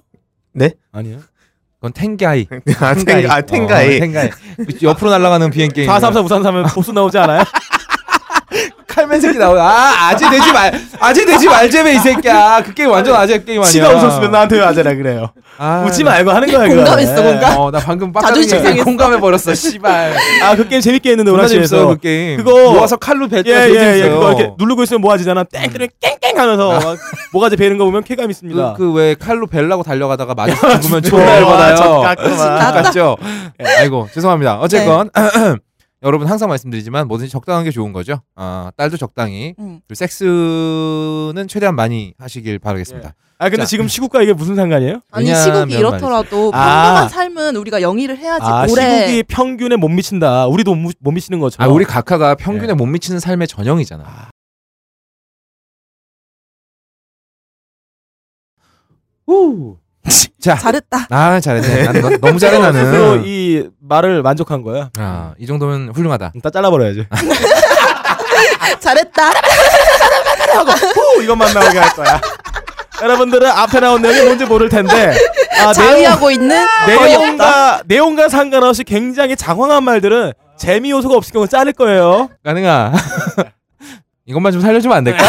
네? 0.54 0.72
아니에요. 0.92 1.20
그건 1.76 1.94
텐가이. 1.94 2.48
아, 2.82 2.94
텐가, 2.94 3.36
아, 3.36 3.42
텐가이. 3.42 3.96
어, 3.96 4.00
텐가이. 4.00 4.30
옆으로 4.84 5.12
날아가는 5.12 5.50
비행 5.52 5.70
게임. 5.70 5.88
434 5.88 6.22
우산 6.22 6.44
사면 6.44 6.66
보스 6.66 6.92
나오지 6.92 7.18
않아요? 7.20 7.44
칼맨 8.98 9.22
새끼 9.22 9.38
나오. 9.38 9.56
아 9.60 10.10
아재 10.10 10.28
되지 10.28 10.52
말. 10.52 10.74
아재 11.00 11.24
되지 11.26 11.48
말제매 11.48 11.94
이 11.94 12.00
새끼야. 12.00 12.64
그 12.66 12.74
게임 12.74 12.90
완전 12.90 13.16
아재 13.16 13.44
게임 13.44 13.60
아니야. 13.62 13.72
치가 13.72 13.90
웃었으면 13.90 14.32
나한테 14.32 14.58
왜 14.58 14.64
아재라 14.66 14.96
그래요. 14.96 15.30
아, 15.60 15.84
웃지 15.88 16.04
나- 16.04 16.12
말고 16.12 16.32
하는 16.32 16.52
거야. 16.52 16.68
공감했어, 16.68 17.16
그거는. 17.16 17.32
공감. 17.40 17.58
어, 17.60 17.72
나 17.72 17.80
방금 17.80 18.12
자존심 18.14 18.64
상했어. 18.64 18.84
공감해 18.84 19.20
버렸어. 19.20 19.54
씨발. 19.54 20.16
아, 20.44 20.56
그 20.56 20.68
게임 20.68 20.82
재밌게 20.82 21.12
했는데 21.12 21.30
재밌어 21.30 21.38
오락실에서. 21.58 21.88
그 21.90 21.98
게임. 22.00 22.38
그거- 22.38 22.72
모아서 22.74 22.96
칼로 22.96 23.28
배. 23.28 23.44
예, 23.46 23.52
예, 23.52 24.02
예. 24.04 24.10
그거 24.10 24.30
이렇게 24.34 24.52
누르고 24.58 24.82
있으면 24.84 25.02
모아지잖아. 25.02 25.44
땡땡 25.44 25.88
깽깽 26.02 26.40
하면서 26.40 26.80
막 26.80 26.98
모가지 27.34 27.56
베는 27.56 27.78
거 27.78 27.86
보면 27.86 28.04
쾌감 28.04 28.32
있습니다. 28.32 28.74
그 28.74 28.88
왜 28.98 29.14
칼로 29.16 29.46
벨라고 29.48 29.84
달려가다가 29.84 30.34
맞아 30.34 30.56
죽으면 30.80 31.02
네. 31.04 31.10
존나 31.10 31.36
열받아요. 31.38 32.02
깎구만. 32.02 32.74
같죠? 32.84 33.18
아이고 33.80 34.08
죄송합니다. 34.14 34.60
어쨌건 34.60 35.10
여러분 36.04 36.28
항상 36.28 36.50
말씀드리지만 36.50 37.08
뭐든지 37.08 37.32
적당한 37.32 37.64
게 37.64 37.72
좋은 37.72 37.92
거죠. 37.92 38.22
아 38.36 38.72
딸도 38.78 38.98
적당히 38.98 39.56
음. 39.58 39.80
그리고 39.88 39.96
섹스는 39.96 41.48
최대한 41.48 41.76
많이 41.76 42.14
하시길 42.20 42.60
바라겠습니다. 42.60 43.16
아, 43.40 43.50
근데 43.50 43.64
자. 43.64 43.66
지금 43.66 43.88
시국과 43.88 44.22
이게 44.22 44.34
무슨 44.34 44.56
상관이에요? 44.56 45.02
아니 45.12 45.28
왜냐면 45.28 45.44
시국이 45.70 45.78
이렇더라도 45.80 46.52
아. 46.54 46.84
평범한 46.84 47.10
삶은 47.10 47.56
우리가 47.56 47.82
영위를 47.82 48.18
해야지 48.18 48.46
아, 48.46 48.66
오래 48.70 49.08
시국이 49.08 49.24
평균에 49.24 49.76
못 49.76 49.90
미친다. 49.90 50.48
우리도 50.48 50.76
못, 50.76 50.94
못 51.00 51.12
미치는 51.12 51.40
아 51.40 51.42
것처럼. 51.42 51.74
우리 51.74 51.86
각하가 51.86 52.36
평균에 52.36 52.72
예. 52.72 52.74
못 52.74 52.86
미치는 52.86 53.20
삶의 53.20 53.48
전형이잖아. 53.48 54.30
우. 59.28 59.78
자, 60.42 60.56
잘했다. 60.56 61.08
아 61.10 61.40
잘했네. 61.40 61.84
나는 61.84 62.02
너- 62.02 62.10
너무 62.28 62.40
잘해 62.40 62.56
스스로 62.58 62.72
나는. 63.16 63.24
이 63.26 63.64
말을 63.82 64.22
만족한 64.24 64.62
거야. 64.64 64.90
아, 64.98 65.34
이 65.38 65.46
정도면 65.46 65.90
훌륭하다. 65.94 66.32
다 66.42 66.50
잘라버려야지. 66.50 67.06
잘했다. 68.80 69.24
하고 70.54 70.72
후 71.18 71.24
이것만 71.24 71.54
나오게 71.54 71.78
할 71.78 71.90
거야. 71.94 72.22
여러분들은 73.02 73.48
앞에 73.50 73.80
나온 73.80 74.02
내용이 74.02 74.22
뭔지 74.24 74.46
모를 74.46 74.70
텐데 74.70 75.14
아, 75.60 75.72
자위하고 75.74 76.32
있는. 76.32 76.66
내용과 76.88 77.82
내용과 77.86 78.30
상관없이 78.30 78.84
굉장히 78.84 79.36
장황한 79.36 79.84
말들은 79.84 80.34
재미 80.58 80.90
요소가 80.92 81.16
없을 81.16 81.34
경우 81.34 81.48
자를 81.48 81.74
거예요. 81.74 82.30
가능아. 82.44 82.94
이것만 84.26 84.52
좀 84.52 84.62
살려주면 84.62 84.98
안 84.98 85.04
될까? 85.04 85.24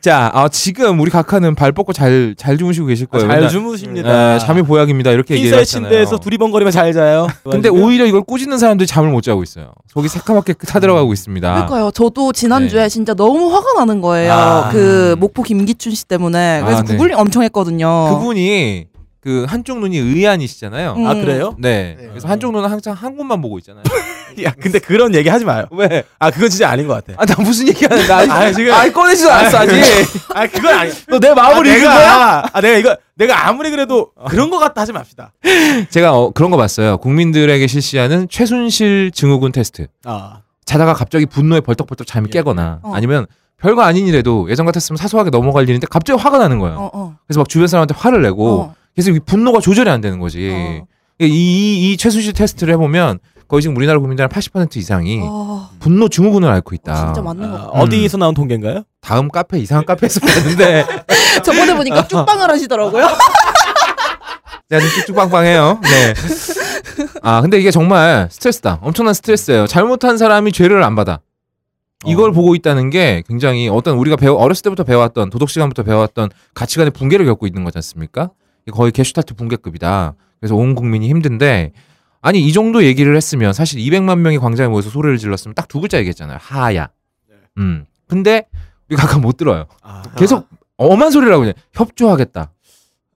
자, 0.00 0.30
아, 0.32 0.48
지금 0.48 1.00
우리 1.00 1.10
각하는 1.10 1.54
발 1.54 1.72
뻗고 1.72 1.92
잘, 1.92 2.34
잘 2.36 2.56
주무시고 2.56 2.86
계실 2.86 3.06
거예요. 3.06 3.26
잘 3.26 3.36
맨날, 3.36 3.50
주무십니다. 3.50 4.34
에, 4.34 4.38
잠이 4.38 4.62
보약입니다. 4.62 5.10
이렇게 5.10 5.34
흰색 5.34 5.46
얘기했잖아요. 5.52 5.90
침대에서 5.90 6.18
두리번거리면 6.18 6.70
잘 6.72 6.92
자요. 6.92 7.26
근데 7.50 7.68
오히려 7.68 8.06
이걸 8.06 8.22
꾸짖는 8.22 8.58
사람들이 8.58 8.86
잠을 8.86 9.10
못 9.10 9.22
자고 9.22 9.42
있어요. 9.42 9.72
속이 9.88 10.08
새카맣게 10.08 10.54
타들어가고 10.54 11.12
있습니다. 11.12 11.52
그러니까요. 11.52 11.90
저도 11.90 12.32
지난주에 12.32 12.82
네. 12.82 12.88
진짜 12.88 13.14
너무 13.14 13.52
화가 13.52 13.74
나는 13.78 14.00
거예요. 14.00 14.32
아. 14.32 14.68
그 14.70 15.16
목포 15.18 15.42
김기춘 15.42 15.92
씨 15.92 16.06
때문에. 16.06 16.60
그래서 16.62 16.78
아, 16.80 16.82
네. 16.82 16.92
구글링 16.94 17.18
엄청 17.18 17.42
했거든요. 17.42 18.18
그분이 18.18 18.86
그 19.20 19.44
한쪽 19.48 19.80
눈이 19.80 19.98
의안이시잖아요. 19.98 20.94
음. 20.96 21.06
아 21.06 21.14
그래요? 21.14 21.54
네. 21.58 21.96
네. 21.98 22.06
그래서 22.08 22.28
한쪽 22.28 22.52
눈은 22.52 22.70
항상 22.70 22.94
한 22.94 23.16
곳만 23.16 23.40
보고 23.42 23.58
있잖아요. 23.58 23.82
야 24.44 24.52
근데 24.60 24.78
그런 24.78 25.14
얘기 25.14 25.28
하지 25.28 25.44
마요. 25.44 25.66
왜? 25.72 26.04
아 26.20 26.30
그건 26.30 26.48
진짜 26.50 26.70
아닌 26.70 26.86
것 26.86 26.94
같아. 26.94 27.20
아, 27.20 27.26
나 27.26 27.34
무슨 27.42 27.66
얘기 27.66 27.84
하는데? 27.84 28.06
나 28.06 28.18
아, 28.32 28.52
지금- 28.52 28.72
아, 28.72 28.88
꺼내지도 28.90 29.30
않았어, 29.32 29.58
아직. 29.58 29.74
아 30.34 30.46
그건 30.46 30.74
아니. 30.78 30.92
너 31.08 31.18
내 31.18 31.34
마음을 31.34 31.66
아, 31.66 31.70
읽은 31.74 31.82
거야? 31.84 31.98
내가 31.98 32.44
아 32.52 32.60
내가 32.60 32.76
이거 32.78 32.96
내가 33.16 33.48
아무리 33.48 33.70
그래도 33.70 34.12
그런 34.28 34.50
것 34.50 34.58
같다 34.58 34.82
하지 34.82 34.92
맙시다. 34.92 35.32
제가 35.90 36.16
어, 36.16 36.30
그런 36.30 36.50
거 36.52 36.56
봤어요. 36.56 36.98
국민들에게 36.98 37.66
실시하는 37.66 38.28
최순실 38.30 39.10
증후군 39.12 39.50
테스트. 39.50 39.88
아 40.04 40.42
자다가 40.64 40.94
갑자기 40.94 41.26
분노에 41.26 41.60
벌떡벌떡 41.60 42.06
잠이 42.06 42.28
예. 42.28 42.30
깨거나 42.30 42.78
어. 42.82 42.92
아니면 42.94 43.26
별거 43.60 43.82
아닌 43.82 44.06
일에도 44.06 44.46
예전 44.50 44.66
같았으면 44.66 44.98
사소하게 44.98 45.30
넘어갈 45.30 45.68
일인데 45.68 45.88
갑자기 45.90 46.20
화가 46.22 46.38
나는 46.38 46.60
거예요. 46.60 46.76
어, 46.78 46.90
어. 46.92 47.16
그래서 47.26 47.40
막 47.40 47.48
주변 47.48 47.66
사람한테 47.66 47.94
화를 47.96 48.22
내고 48.22 48.60
어. 48.60 48.74
그래서 48.98 49.12
이 49.12 49.20
분노가 49.20 49.60
조절이 49.60 49.88
안 49.88 50.00
되는 50.00 50.18
거지. 50.18 50.50
어. 50.52 50.84
이, 51.20 51.24
이, 51.24 51.92
이 51.92 51.96
최순실 51.96 52.32
테스트를 52.32 52.74
해보면 52.74 53.20
거의 53.46 53.62
지금 53.62 53.76
우리나라 53.76 54.00
국민들 54.00 54.26
한80% 54.26 54.76
이상이 54.76 55.20
어, 55.22 55.70
분노 55.78 56.08
증후군을 56.08 56.50
앓고 56.50 56.74
있다. 56.74 57.06
진짜 57.06 57.22
맞는 57.22 57.48
거 57.48 57.56
아, 57.56 57.60
같아. 57.66 57.78
어디서 57.78 58.18
나온 58.18 58.34
통계인가요? 58.34 58.82
다음 59.00 59.28
카페 59.28 59.60
이상한 59.60 59.86
카페에서 59.86 60.18
봤는데 60.18 60.84
저번에 61.44 61.76
보니까 61.76 62.06
쭉방을 62.08 62.50
하시더라고요. 62.50 63.06
제가 64.68 64.80
좀 64.80 64.90
쭉쭉빵빵해요. 64.90 65.80
네. 65.80 66.14
아 67.22 67.40
근데 67.40 67.60
이게 67.60 67.70
정말 67.70 68.26
스트레스다. 68.32 68.80
엄청난 68.82 69.14
스트레스예요. 69.14 69.68
잘못한 69.68 70.18
사람이 70.18 70.50
죄를 70.50 70.82
안 70.82 70.96
받아. 70.96 71.20
이걸 72.04 72.30
어. 72.30 72.32
보고 72.32 72.56
있다는 72.56 72.90
게 72.90 73.22
굉장히 73.28 73.68
어떤 73.68 73.96
우리가 73.96 74.16
배워 74.16 74.38
어렸을 74.42 74.64
때부터 74.64 74.82
배워왔던 74.82 75.30
도덕 75.30 75.50
시간부터 75.50 75.84
배워왔던 75.84 76.30
가치관의 76.54 76.90
붕괴를 76.90 77.26
겪고 77.26 77.46
있는 77.46 77.62
거지 77.62 77.78
않습니까? 77.78 78.30
거의 78.72 78.92
게슈탈트 78.92 79.34
붕괴급이다. 79.34 80.14
그래서 80.40 80.54
온 80.54 80.74
국민이 80.74 81.08
힘든데 81.08 81.72
아니 82.20 82.40
이 82.46 82.52
정도 82.52 82.84
얘기를 82.84 83.16
했으면 83.16 83.52
사실 83.52 83.80
200만 83.80 84.18
명이 84.18 84.38
광장에 84.38 84.68
모여서 84.68 84.90
소리를 84.90 85.16
질렀으면 85.18 85.54
딱 85.54 85.68
두 85.68 85.80
글자 85.80 85.98
얘기했잖아요. 85.98 86.38
하야. 86.40 86.88
음. 87.58 87.84
근데 88.08 88.46
우리 88.88 88.96
각하가 88.96 89.20
못 89.20 89.36
들어요. 89.36 89.66
아, 89.82 90.02
계속 90.16 90.48
엄한 90.76 91.10
소리를 91.10 91.32
하고 91.32 91.40
그냥 91.42 91.54
협조하겠다. 91.74 92.52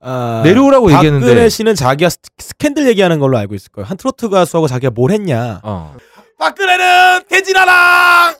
아, 0.05 0.41
내려오라고 0.45 0.89
박근혜 0.89 1.09
얘기했는데 1.19 1.49
씨는 1.49 1.75
자기가 1.77 2.11
스- 2.11 2.19
스캔들 2.39 2.89
얘기하는 2.89 3.21
걸로 3.21 3.39
알고 3.39 3.55
있을 3.55 3.71
거예요. 3.73 3.87
한 3.87 3.97
트로트 3.97 4.29
가수하고 4.29 4.67
자기가 4.67 4.91
뭘 4.91 5.13
했냐. 5.13 5.61
어. 5.63 5.95
박근혜는 6.39 7.23
개진아랑 7.31 8.32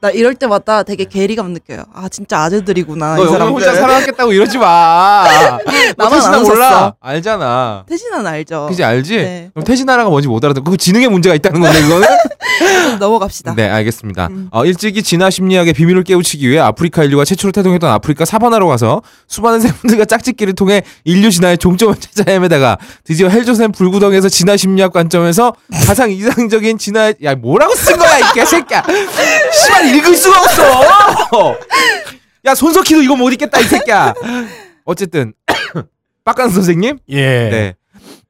나 0.00 0.10
이럴 0.10 0.36
때마다 0.36 0.84
되게 0.84 1.04
괴리감 1.04 1.52
느껴요. 1.52 1.82
아 1.92 2.08
진짜 2.08 2.38
아재들이구나 2.42 3.16
너이 3.16 3.20
여기 3.22 3.32
사람들. 3.32 3.52
혼자 3.54 3.74
살아남겠다고 3.74 4.32
이러지 4.32 4.56
마. 4.58 5.26
너 5.98 6.04
나만 6.08 6.34
안 6.34 6.42
몰라. 6.42 6.94
알잖아. 7.00 7.84
태진아는 7.88 8.24
알죠. 8.28 8.66
그지 8.68 8.84
알지? 8.84 9.16
네. 9.16 9.50
그럼 9.52 9.64
태진아라가 9.64 10.08
뭔지 10.08 10.28
못 10.28 10.44
알아듣고 10.44 10.70
그 10.70 10.76
지능에 10.76 11.08
문제가 11.08 11.34
있다는 11.34 11.60
건데 11.60 11.82
그거는? 11.82 12.06
좀 12.84 12.98
넘어갑시다. 13.00 13.54
네, 13.56 13.68
알겠습니다. 13.68 14.28
음. 14.28 14.48
어, 14.52 14.64
일찍이 14.64 15.02
진화 15.02 15.30
심리학의 15.30 15.72
비밀을 15.72 16.04
깨우치기 16.04 16.48
위해 16.48 16.60
아프리카 16.60 17.02
인류가 17.02 17.24
최초로 17.24 17.50
태동했던 17.50 17.90
아프리카 17.90 18.24
사바나로 18.24 18.68
가서 18.68 19.02
수많은 19.26 19.58
생물들과 19.60 20.04
짝짓기를 20.04 20.54
통해 20.54 20.82
인류 21.04 21.30
진화의 21.32 21.58
종점을 21.58 21.96
찾아 21.98 22.30
헤매다가 22.30 22.78
드디어 23.02 23.28
헬조센 23.28 23.72
불구덩에서 23.72 24.28
진화 24.28 24.56
심리학 24.56 24.92
관점에서 24.92 25.54
가장 25.86 26.10
이상적인 26.12 26.78
진화 26.78 27.12
야 27.24 27.34
뭐라고 27.34 27.74
쓴 27.74 27.98
거야 27.98 28.18
이 28.18 28.22
개새끼야 28.34 28.84
씨발 29.52 29.87
읽을 29.96 30.14
수가 30.14 30.40
없어 30.40 30.62
야 32.46 32.54
손석희도 32.54 33.02
이거 33.02 33.16
못 33.16 33.30
읽겠다 33.32 33.58
이 33.60 33.64
새끼야 33.64 34.14
어쨌든 34.84 35.32
빡강 36.24 36.50
선생님 36.50 36.98
예. 37.10 37.20
네 37.50 37.74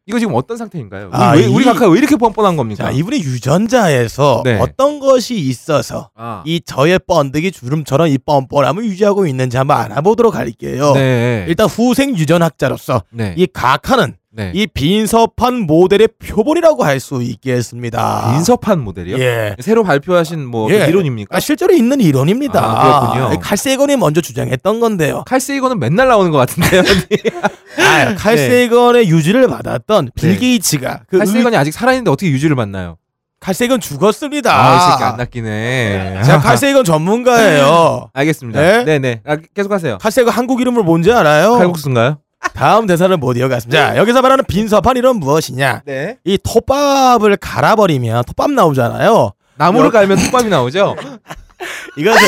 이거 0.06 0.18
지금 0.18 0.34
어떤 0.36 0.56
상태인가요? 0.56 1.10
아, 1.12 1.32
우리, 1.34 1.40
왜- 1.42 1.46
우리 1.48 1.62
이- 1.64 1.66
각하 1.66 1.86
왜 1.86 1.98
이렇게 1.98 2.16
뻔뻔한 2.16 2.56
겁니까? 2.56 2.84
자, 2.84 2.90
이분이 2.90 3.18
유전자에서 3.18 4.40
네. 4.42 4.58
어떤 4.58 5.00
것이 5.00 5.34
있어서 5.34 6.08
아, 6.14 6.42
이 6.46 6.62
저의 6.64 6.98
번데기 7.06 7.52
주름처럼 7.52 8.08
이 8.08 8.16
뻔뻔함을 8.16 8.86
유지하고 8.86 9.26
있는지 9.26 9.58
한번 9.58 9.76
알아보도록 9.82 10.34
할게요. 10.34 10.92
네. 10.94 11.44
일단 11.46 11.66
후생 11.68 12.16
유전학자로서 12.16 13.02
네. 13.10 13.34
이 13.36 13.46
각하는 13.52 14.14
네. 14.38 14.52
이 14.54 14.68
빈섭한 14.68 15.66
모델의 15.66 16.08
표본이라고 16.24 16.84
할 16.84 17.00
수 17.00 17.20
있겠습니다. 17.22 18.32
인섭한 18.36 18.80
모델이요? 18.80 19.18
예. 19.18 19.56
새로 19.60 19.82
발표하신 19.84 20.46
뭐 20.46 20.70
예. 20.72 20.86
이론입니까? 20.86 21.36
아, 21.36 21.40
실제로 21.40 21.72
있는 21.74 22.00
이론입니다. 22.00 22.60
아, 22.60 23.10
그렇군요. 23.12 23.40
칼세이건이 23.40 23.96
먼저 23.96 24.20
주장했던 24.20 24.80
건데요. 24.80 25.24
칼세이건은 25.26 25.78
맨날 25.80 26.08
나오는 26.08 26.30
것 26.30 26.38
같은데요. 26.38 26.82
아, 27.78 28.14
칼세이건의 28.16 29.08
유지를 29.08 29.48
받았던 29.48 30.10
빌 30.14 30.30
네. 30.30 30.36
게이츠가 30.38 31.00
그 31.08 31.18
칼세이건이 31.18 31.56
아직 31.56 31.72
살아있는데 31.72 32.10
어떻게 32.10 32.30
유지를 32.30 32.54
만나요? 32.56 32.96
칼세이건 33.40 33.80
죽었습니다. 33.80 34.52
아, 34.52 34.76
이 34.76 34.90
새끼 34.92 35.04
안 35.04 35.16
낚이네. 35.16 36.22
제가 36.24 36.40
칼세이건 36.40 36.84
전문가예요. 36.84 38.10
알겠습니다. 38.14 38.60
네? 38.60 38.84
네, 38.84 38.98
네. 38.98 39.20
아, 39.24 39.36
계속하세요. 39.54 39.98
칼세이건 39.98 40.34
한국 40.34 40.60
이름을 40.60 40.82
뭔지 40.82 41.12
알아요? 41.12 41.52
칼국수인가요? 41.58 42.18
다음 42.54 42.86
대사를 42.86 43.16
못 43.16 43.36
이어갔습니다. 43.36 43.92
자, 43.92 43.96
여기서 43.96 44.22
말하는 44.22 44.44
이론 44.96 45.18
무엇이냐? 45.18 45.82
네. 45.84 46.16
이 46.24 46.38
톱밥을 46.42 47.36
갈아버리면 47.36 48.24
톱밥 48.24 48.50
나오잖아요. 48.50 49.32
나무를 49.56 49.86
여- 49.86 49.90
깔면 49.90 50.18
톱밥이 50.18 50.48
나오죠? 50.48 50.96
이것을 51.96 52.20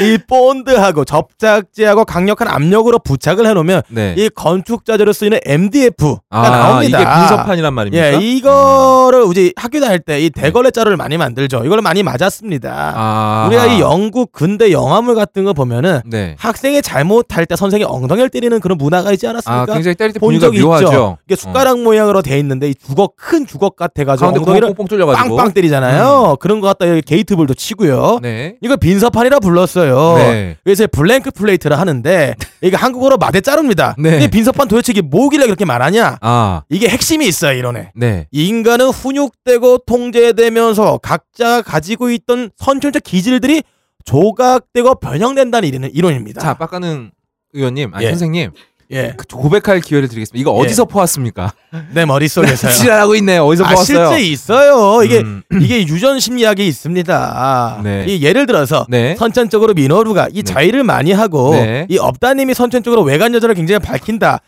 이 0.00 0.18
본드하고 0.26 1.04
접착제하고 1.04 2.04
강력한 2.04 2.48
압력으로 2.48 2.98
부착을 3.00 3.46
해놓으면 3.46 3.82
네. 3.88 4.14
이 4.16 4.28
건축 4.28 4.84
자재로 4.84 5.12
쓰이는 5.12 5.38
MDF가 5.44 6.20
아, 6.30 6.48
나옵니다. 6.50 7.00
이게 7.00 7.08
빈섭판이란 7.10 7.74
말입니까? 7.74 8.12
예, 8.14 8.18
이거를 8.20 9.24
이제 9.30 9.52
학교 9.56 9.80
다닐 9.80 9.98
때 9.98 10.20
이 10.20 10.28
대걸레 10.28 10.70
자루를 10.70 10.96
많이 10.98 11.16
만들죠. 11.16 11.62
이걸 11.64 11.80
많이 11.80 12.02
맞았습니다. 12.02 12.92
아. 12.94 13.46
우리가 13.48 13.66
이 13.66 13.80
영국 13.80 14.32
근대 14.32 14.70
영화물 14.70 15.14
같은 15.14 15.44
거 15.44 15.52
보면은 15.54 16.00
네. 16.04 16.34
학생이 16.38 16.82
잘못할 16.82 17.46
때 17.46 17.56
선생이 17.56 17.84
엉덩이를 17.84 18.28
때리는 18.28 18.60
그런 18.60 18.76
문화가 18.76 19.12
있지 19.12 19.26
아, 19.26 19.30
않았습니까? 19.30 19.72
굉장히 19.72 19.94
때릴 19.94 20.12
때본 20.12 20.26
분위기가 20.26 20.48
적이 20.48 20.62
묘하죠. 20.62 20.86
있죠. 20.86 21.18
이게 21.26 21.36
숟가락 21.36 21.80
모양으로 21.80 22.20
돼 22.22 22.38
있는데 22.38 22.68
이 22.68 22.74
주걱 22.74 23.16
큰 23.16 23.46
주걱 23.46 23.76
같아가지고 23.76 24.28
엉덩이를 24.28 24.68
꽁꽁 24.68 24.88
뚫려가지고. 24.88 25.36
빵빵 25.36 25.54
때리잖아요. 25.54 26.36
그런 26.40 26.60
거 26.60 26.66
갖다 26.66 26.86
여기 26.88 27.00
게이트볼도 27.00 27.54
치고요. 27.54 28.18
네. 28.20 28.56
이걸 28.60 28.76
빈섭판이라 28.76 29.38
불렀어요. 29.40 29.79
네. 30.18 30.56
그래서 30.64 30.86
blank 30.86 31.30
slate를 31.32 31.78
하는데 31.78 32.34
이게 32.62 32.76
한국어로 32.76 33.16
마대 33.16 33.40
자루입니다. 33.40 33.94
네. 33.98 34.10
근데 34.10 34.28
빈 34.28 34.41
서판 34.41 34.68
도대체 34.68 34.92
이게 34.92 35.00
뭐길래 35.02 35.46
그렇게 35.46 35.64
말하냐? 35.64 36.18
아, 36.20 36.62
이게 36.68 36.88
핵심이 36.88 37.26
있어요, 37.26 37.56
이론에. 37.58 37.92
네. 37.94 38.26
이 38.30 38.46
인간은 38.48 38.88
훈육되고 38.88 39.78
통제되면서 39.86 40.98
각자 40.98 41.62
가지고 41.62 42.10
있던 42.10 42.50
선천적 42.56 43.02
기질들이 43.02 43.62
조각되고 44.04 44.96
변형된다는 44.96 45.68
이론- 45.68 45.90
이론입니다. 45.92 46.40
자, 46.40 46.54
빡가는 46.54 47.10
의원님, 47.52 47.94
아니 47.94 48.06
예. 48.06 48.10
선생님, 48.10 48.50
예, 48.92 49.14
그 49.16 49.24
고백할 49.26 49.80
기회를 49.80 50.08
드리겠습니다. 50.08 50.40
이거 50.40 50.56
예. 50.56 50.64
어디서 50.64 50.86
퍼왔습니까? 50.86 51.52
내 51.94 52.04
머릿속에서요. 52.04 52.72
지랄하고 52.72 53.14
있네. 53.14 53.38
어디서 53.38 53.64
아, 53.64 53.68
퍼왔어요? 53.70 54.08
실제 54.08 54.22
있어요. 54.30 55.04
이게 55.04 55.18
음, 55.20 55.42
이게 55.60 55.86
유전 55.86 56.18
심리학이 56.18 56.66
있습니다. 56.66 57.80
네. 57.84 58.04
이 58.08 58.22
예를 58.22 58.46
들어서 58.46 58.86
네. 58.88 59.14
선천적으로 59.16 59.74
민호루가 59.74 60.28
이 60.32 60.42
네. 60.42 60.42
자위를 60.42 60.82
많이 60.82 61.12
하고 61.12 61.52
네. 61.52 61.86
이 61.88 61.98
업다님이 61.98 62.54
선천적으로 62.54 63.02
외간 63.02 63.32
여자를 63.34 63.54
굉장히 63.54 63.78
밝힌다. 63.78 64.40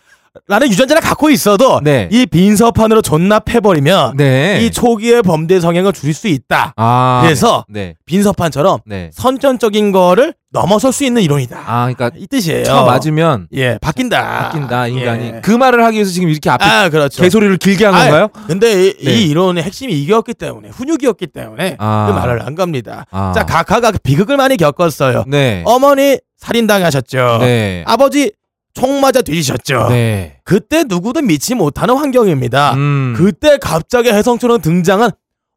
라는 0.48 0.68
유전자를 0.70 1.02
갖고 1.02 1.28
있어도 1.28 1.80
네. 1.82 2.08
이 2.10 2.24
빈섭판으로 2.24 3.02
존납해버리면 3.02 4.16
네. 4.16 4.60
이 4.62 4.70
초기의 4.70 5.22
범죄 5.22 5.60
성향을 5.60 5.92
줄일 5.92 6.14
수 6.14 6.26
있다. 6.26 6.72
아, 6.76 7.20
그래서 7.22 7.66
네. 7.68 7.96
빈섭판처럼 8.06 8.80
네. 8.86 9.10
선천적인 9.12 9.92
거를 9.92 10.32
넘어설 10.50 10.90
수 10.90 11.04
있는 11.04 11.20
이론이다. 11.20 11.62
아, 11.66 11.92
그러니까 11.92 12.10
이 12.18 12.26
뜻이에요. 12.26 12.64
쳐 12.64 12.84
맞으면 12.84 13.48
예, 13.52 13.78
바뀐다. 13.82 14.50
바뀐다 14.50 14.86
인간이. 14.86 15.24
예. 15.26 15.40
그 15.42 15.50
말을 15.50 15.84
하기 15.84 15.96
위해서 15.96 16.10
지금 16.10 16.30
이렇게 16.30 16.48
앞에 16.48 16.64
아, 16.64 16.88
그렇죠. 16.88 17.22
개소리를 17.22 17.58
길게 17.58 17.84
한 17.84 17.94
아, 17.94 17.98
건가요? 17.98 18.28
근데 18.46 18.88
이, 18.88 18.94
네. 19.04 19.12
이 19.12 19.28
이론의 19.30 19.62
핵심이 19.64 19.92
이겼기 19.92 20.32
때문에 20.34 20.70
훈육이었기 20.70 21.26
때문에 21.26 21.76
아. 21.78 22.06
그 22.08 22.12
말을 22.18 22.46
한 22.46 22.54
겁니다. 22.54 23.04
아. 23.10 23.32
자, 23.34 23.44
각하가 23.44 23.92
비극을 24.02 24.38
많이 24.38 24.56
겪었어요. 24.56 25.24
네. 25.26 25.62
어머니 25.66 26.18
살인당하셨죠. 26.38 27.38
네. 27.40 27.84
아버지 27.86 28.32
총 28.74 29.00
맞아 29.00 29.20
뒤지셨죠. 29.22 29.88
네. 29.90 30.38
그때 30.44 30.84
누구도 30.84 31.20
믿지 31.22 31.54
못하는 31.54 31.96
환경입니다. 31.96 32.74
음. 32.74 33.14
그때 33.16 33.58
갑자기 33.58 34.10
혜성처럼 34.10 34.60
등장한 34.60 35.10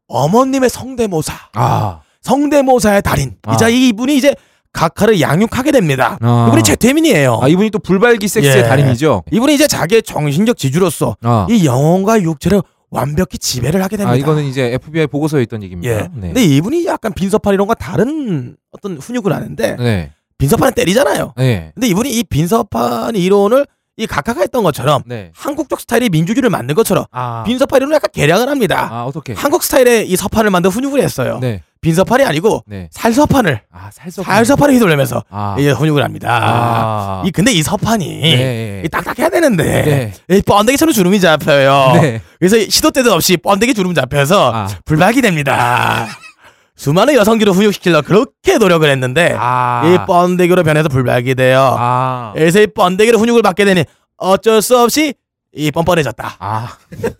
어머님의 0.08 0.70
성대모사. 0.70 1.34
아. 1.54 2.00
성대모사의 2.22 3.02
달인. 3.02 3.36
아. 3.46 3.54
이자 3.54 3.68
이분이 3.68 4.16
이제 4.16 4.34
각하를 4.72 5.20
양육하게 5.20 5.72
됩니다. 5.72 6.18
아. 6.20 6.46
이분이 6.48 6.62
최태민이에요. 6.62 7.38
아, 7.42 7.48
이분이 7.48 7.70
또 7.70 7.78
불발기 7.78 8.28
섹스의 8.28 8.58
예. 8.58 8.62
달인이죠. 8.62 9.22
이분이 9.30 9.54
이제 9.54 9.66
자기의 9.66 10.02
정신적 10.02 10.58
지주로서 10.58 11.16
아. 11.22 11.46
이 11.48 11.64
영혼과 11.64 12.20
육체를 12.20 12.60
완벽히 12.90 13.38
지배를 13.38 13.82
하게 13.82 13.96
됩니다. 13.96 14.12
아, 14.12 14.16
이거는 14.16 14.44
이제 14.44 14.72
FBI 14.74 15.06
보고서에 15.06 15.42
있던 15.42 15.62
얘기입니다. 15.62 15.92
예. 15.92 15.98
네. 16.14 16.28
근데 16.28 16.44
이분이 16.44 16.84
약간 16.86 17.12
빈섭판 17.14 17.54
이론과 17.54 17.74
다른 17.74 18.56
어떤 18.70 18.98
훈육을 18.98 19.32
하는데 19.32 19.76
네. 19.76 20.12
빈섭판은 20.38 20.74
때리잖아요. 20.74 21.32
네. 21.36 21.72
근데 21.74 21.86
이분이 21.88 22.10
이 22.10 22.24
빈섭판 22.24 23.16
이론을 23.16 23.66
이 23.98 24.06
각하가 24.06 24.40
했던 24.40 24.62
것처럼 24.62 25.02
네. 25.06 25.30
한국적 25.34 25.80
스타일의 25.80 26.10
민주주의를 26.10 26.50
만든 26.50 26.74
것처럼 26.74 27.06
아. 27.12 27.44
빈섭판 27.46 27.78
이론을 27.78 27.94
약간 27.94 28.10
개량을 28.12 28.48
합니다. 28.48 28.88
아, 28.92 29.04
어떻게? 29.04 29.32
한국 29.32 29.62
스타일의 29.62 30.08
이 30.10 30.16
서판을 30.16 30.50
만든 30.50 30.70
훈육을 30.70 31.00
했어요. 31.00 31.38
네. 31.40 31.62
빈섭판이 31.80 32.24
아니고 32.24 32.64
네. 32.66 32.88
살서판을 32.90 33.60
아, 33.72 33.90
살서. 33.92 34.22
살서판을 34.22 34.74
휘둘르면서 34.74 35.22
아. 35.30 35.56
이 35.58 35.66
훈육을 35.68 36.02
합니다. 36.04 36.28
아. 36.42 37.22
이 37.24 37.30
근데 37.30 37.52
이 37.52 37.62
서판이 37.62 38.06
네. 38.20 38.82
이 38.84 38.88
딱딱해야 38.88 39.30
되는데 39.30 40.12
네. 40.28 40.36
이 40.36 40.42
번데기 40.42 40.76
처럼 40.76 40.92
주름이 40.92 41.18
잡혀요. 41.20 41.92
네. 42.02 42.20
그래서 42.38 42.58
시도 42.68 42.90
때도 42.90 43.14
없이 43.14 43.38
번데기 43.38 43.72
주름 43.72 43.94
잡혀서 43.94 44.52
아. 44.52 44.68
불박이 44.84 45.22
됩니다. 45.22 46.06
수많은 46.76 47.14
여성들을 47.14 47.52
훈육시키려 47.54 48.02
그렇게 48.02 48.58
노력을 48.58 48.88
했는데 48.88 49.34
아. 49.38 49.82
이 49.86 50.06
번데기로 50.06 50.62
변해서 50.62 50.88
불박이 50.88 51.34
돼요. 51.34 51.74
아. 51.78 52.32
그래서 52.34 52.60
이 52.60 52.66
번데기로 52.66 53.18
훈육을 53.18 53.42
받게 53.42 53.64
되니 53.64 53.84
어쩔 54.18 54.60
수 54.62 54.78
없이 54.78 55.14
이 55.54 55.70
뻔뻔해졌다. 55.70 56.36
아. 56.38 56.68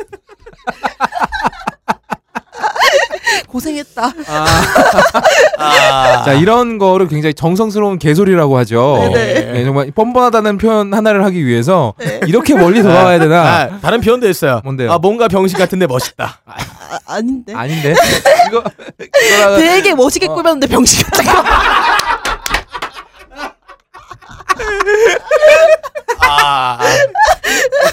고생했다. 3.48 4.12
아. 5.58 6.22
자, 6.24 6.32
이런 6.34 6.78
거를 6.78 7.08
굉장히 7.08 7.32
정성스러운 7.32 7.98
개소리라고 7.98 8.58
하죠. 8.58 8.98
네네. 9.14 9.52
네, 9.52 9.64
정말 9.64 9.90
뻔뻔하다는 9.90 10.58
표현 10.58 10.92
하나를 10.92 11.24
하기 11.24 11.46
위해서 11.46 11.94
네. 11.98 12.20
이렇게 12.26 12.54
멀리 12.54 12.82
돌아와야 12.82 13.18
되나? 13.18 13.40
아, 13.42 13.78
다른 13.80 14.00
표현도 14.00 14.28
있어요. 14.28 14.60
뭔데요? 14.64 14.92
아, 14.92 14.98
뭔가 14.98 15.28
병신 15.28 15.58
같은데 15.58 15.86
멋있다. 15.86 16.40
아, 16.90 16.98
아닌데. 17.06 17.54
아닌데. 17.54 17.94
이거 18.48 18.62
이거랑 19.00 19.58
되게 19.58 19.94
멋있게 19.94 20.26
꾸몄는데 20.26 20.66
병신 20.66 21.04
같아. 21.04 21.44
아, 26.20 26.78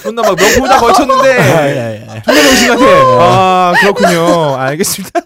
존나 0.01 0.21
막 0.21 0.35
명품 0.35 0.65
다 0.67 0.79
걸쳤는데 0.79 1.29
예, 1.39 2.07
예. 2.15 2.21
존나 2.23 2.41
정신 2.41 2.67
같아. 2.69 2.83
아 2.85 3.73
그렇군요. 3.79 4.55
알겠습니다. 4.57 5.19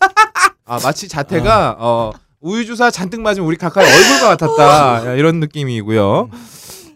아 0.65 0.79
마치 0.83 1.07
자태가 1.07 1.75
어 1.79 2.11
우유 2.41 2.65
주사 2.65 2.91
잔뜩 2.91 3.21
맞으면 3.21 3.47
우리 3.47 3.57
카카의 3.57 3.87
얼굴과 3.87 4.27
같았다 4.37 5.07
야, 5.07 5.13
이런 5.13 5.39
느낌이고요. 5.39 6.29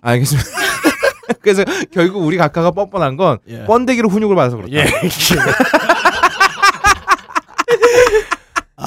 알겠습니다. 0.01 0.49
그래서 1.41 1.63
결국 1.93 2.23
우리 2.23 2.37
각하가 2.37 2.71
뻔뻔한 2.71 3.15
건 3.17 3.39
예. 3.47 3.63
번데기로 3.65 4.09
훈육을 4.09 4.35
받아서 4.35 4.57
그렇다. 4.57 4.73
예. 4.73 4.83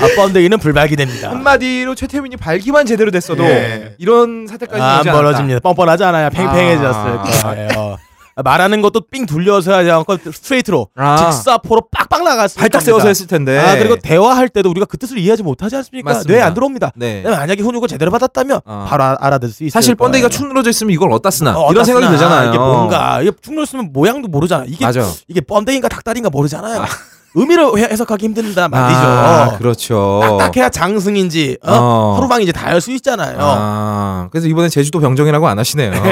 아, 0.05 0.17
번데기는 0.17 0.59
불발기됩니다. 0.59 1.31
한마디로 1.31 1.95
최태민이 1.95 2.37
발기만 2.37 2.87
제대로 2.87 3.11
됐어도 3.11 3.45
예. 3.45 3.95
이런 3.99 4.47
사태까지 4.47 4.81
아, 4.83 5.01
오지 5.01 5.09
안 5.09 5.15
않았다. 5.15 5.23
벌어집니다. 5.23 5.61
뻔뻔하지 5.61 6.05
않아요. 6.05 6.31
팽팽해졌을 6.31 6.89
아. 6.95 7.23
거예요. 7.23 7.97
말하는 8.43 8.83
것도 8.83 9.03
삥 9.13 9.27
둘려서 9.27 9.73
하지 9.73 9.93
않고 9.93 10.17
스트레이트로 10.33 10.89
아. 10.97 11.31
직사포로 11.31 11.83
빡빡 11.93 12.25
나갔을 12.25 12.59
발딱. 12.61 12.83
세워서 12.83 13.07
했을 13.07 13.29
텐데. 13.29 13.57
아 13.57 13.77
그리고 13.77 13.95
대화할 13.95 14.49
때도 14.49 14.71
우리가 14.71 14.87
그 14.87 14.99
뜻을 14.99 15.19
이해하지 15.19 15.45
못하지 15.45 15.77
않습니까? 15.77 16.21
뇌에 16.27 16.41
안 16.41 16.53
들어옵니다. 16.53 16.91
네. 16.97 17.23
만약에 17.23 17.63
훈육을 17.63 17.87
제대로 17.87 18.11
받았다면 18.11 18.63
어. 18.65 18.87
바로 18.89 19.05
아- 19.05 19.17
알아들 19.21 19.51
수 19.51 19.63
있어요. 19.63 19.71
사실 19.71 19.95
번데기가 19.95 20.29
축 20.31 20.49
늘어져 20.49 20.71
있으면 20.71 20.91
이걸 20.93 21.13
어디다 21.13 21.31
쓰나 21.31 21.57
어, 21.57 21.71
이런 21.71 21.85
생각이 21.85 22.07
쓰나. 22.07 22.17
들잖아요. 22.19 22.49
이게 22.49 22.59
뭔가 22.59 23.23
이게 23.23 23.31
축 23.41 23.55
늘었으면 23.55 23.91
모양도 23.93 24.27
모르잖아. 24.27 24.65
이게 24.67 24.85
맞아. 24.85 25.07
이게 25.29 25.41
번데기인가 25.41 25.87
닭다리인가 25.89 26.29
모르잖아요. 26.31 26.85
의미를 27.35 27.77
해- 27.79 27.89
해석하기 27.91 28.25
힘든단 28.27 28.71
말이죠. 28.71 29.01
아, 29.01 29.57
그렇죠. 29.59 30.21
딱딱해야 30.23 30.69
장승인지 30.71 31.59
어? 31.63 31.73
어. 31.73 32.15
하루방인지 32.17 32.53
다알수 32.53 32.93
있잖아요. 32.93 33.37
아, 33.41 34.29
그래서 34.31 34.47
이번에 34.49 34.69
제주도 34.69 35.01
병정이라고 35.01 35.47
안 35.49 35.59
하시네요. 35.59 35.93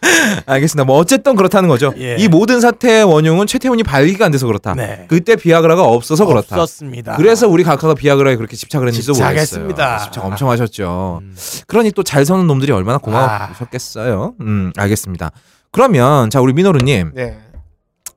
알겠습니다. 0.46 0.84
뭐 0.84 0.96
어쨌든 0.98 1.36
그렇다는 1.36 1.68
거죠. 1.68 1.92
예. 1.98 2.16
이 2.18 2.28
모든 2.28 2.60
사태의 2.60 3.04
원흉은 3.04 3.46
최태훈이 3.46 3.82
발기가 3.82 4.26
안 4.26 4.32
돼서 4.32 4.46
그렇다. 4.46 4.74
네. 4.74 5.06
그때 5.08 5.36
비아그라가 5.36 5.84
없어서 5.84 6.26
그렇다. 6.26 6.56
없었습니다. 6.56 7.16
그래서 7.16 7.48
우리 7.48 7.62
각하가 7.64 7.94
비아그라에 7.94 8.36
그렇게 8.36 8.56
집착을 8.56 8.88
했는지도 8.88 9.12
모르겠어요. 9.14 9.38
집착했습니다. 9.44 9.98
집착 9.98 10.24
엄청 10.24 10.50
하셨죠. 10.50 11.20
음. 11.22 11.34
그러니 11.66 11.92
또 11.92 12.02
잘 12.02 12.24
서는 12.24 12.46
놈들이 12.48 12.72
얼마나 12.72 12.98
고마우셨겠어요. 12.98 14.34
음, 14.40 14.72
알겠습니다. 14.76 15.30
그러면 15.70 16.28
자 16.30 16.40
우리 16.40 16.52
민호루님 16.52 17.12
네. 17.14 17.38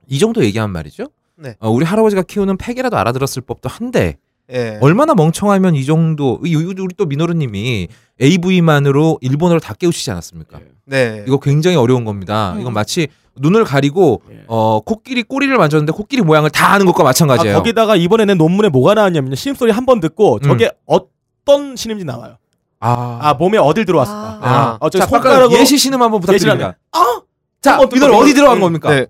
이 0.08 0.20
정도 0.20 0.44
얘기한 0.44 0.72
말이죠. 0.72 1.08
네. 1.36 1.56
어, 1.60 1.70
우리 1.70 1.86
할아버지가 1.86 2.24
키우는 2.24 2.58
팩이라도 2.58 2.96
알아들었을 2.98 3.42
법도 3.46 3.70
한데 3.70 4.18
예. 4.52 4.78
얼마나 4.82 5.16
멍청하면 5.16 5.76
이 5.76 5.86
정도 5.86 6.40
이- 6.46 6.56
우리 6.56 6.76
또 6.98 7.06
민호루님이 7.06 7.88
AV만으로 8.22 9.18
일본어를 9.22 9.60
다 9.60 9.74
깨우치지 9.74 10.12
않았습니까? 10.12 10.60
네. 10.86 11.24
이거 11.28 11.40
굉장히 11.40 11.78
어려운 11.78 12.06
겁니다. 12.06 12.54
음. 12.54 12.62
이건 12.62 12.74
마치 12.74 13.08
눈을 13.36 13.64
가리고 13.64 14.22
예. 14.32 14.44
어 14.48 14.80
코끼리 14.82 15.24
꼬리를 15.24 15.56
만졌는데 15.58 15.92
코끼리 15.94 16.22
모양을 16.22 16.50
다 16.52 16.74
아는 16.74 16.86
것과 16.86 17.04
아, 17.04 17.06
마찬가지예요. 17.06 17.56
거기다가 17.58 17.96
이번에 17.96 18.26
낸 18.26 18.38
논문에 18.38 18.70
뭐가 18.70 18.94
나왔냐면요. 18.94 19.36
신음 19.36 19.56
소리 19.56 19.72
한 19.72 19.86
번 19.86 20.00
듣고 20.00 20.40
저게 20.40 20.72
어떤 20.86 21.76
신음인지 21.76 22.06
나와요. 22.06 22.38
아, 22.80 23.18
아 23.22 23.34
몸에 23.34 23.58
어딜 23.58 23.86
들어왔을까. 23.86 24.20
아. 24.20 24.40
아. 24.42 24.78
어, 24.80 24.90
자, 24.90 25.06
손가락으로 25.08 25.46
손가락 25.46 25.62
예시 25.62 25.78
신음 25.78 26.02
한번 26.02 26.20
부탁드립니다. 26.22 26.78
아! 26.92 27.22
자, 27.62 27.72
한번 27.74 27.90
또 27.90 27.94
민호루 27.96 28.12
또 28.12 28.18
어디 28.20 28.34
들어간 28.34 28.58
음, 28.58 28.62
겁니까? 28.62 28.90
네. 28.92 29.08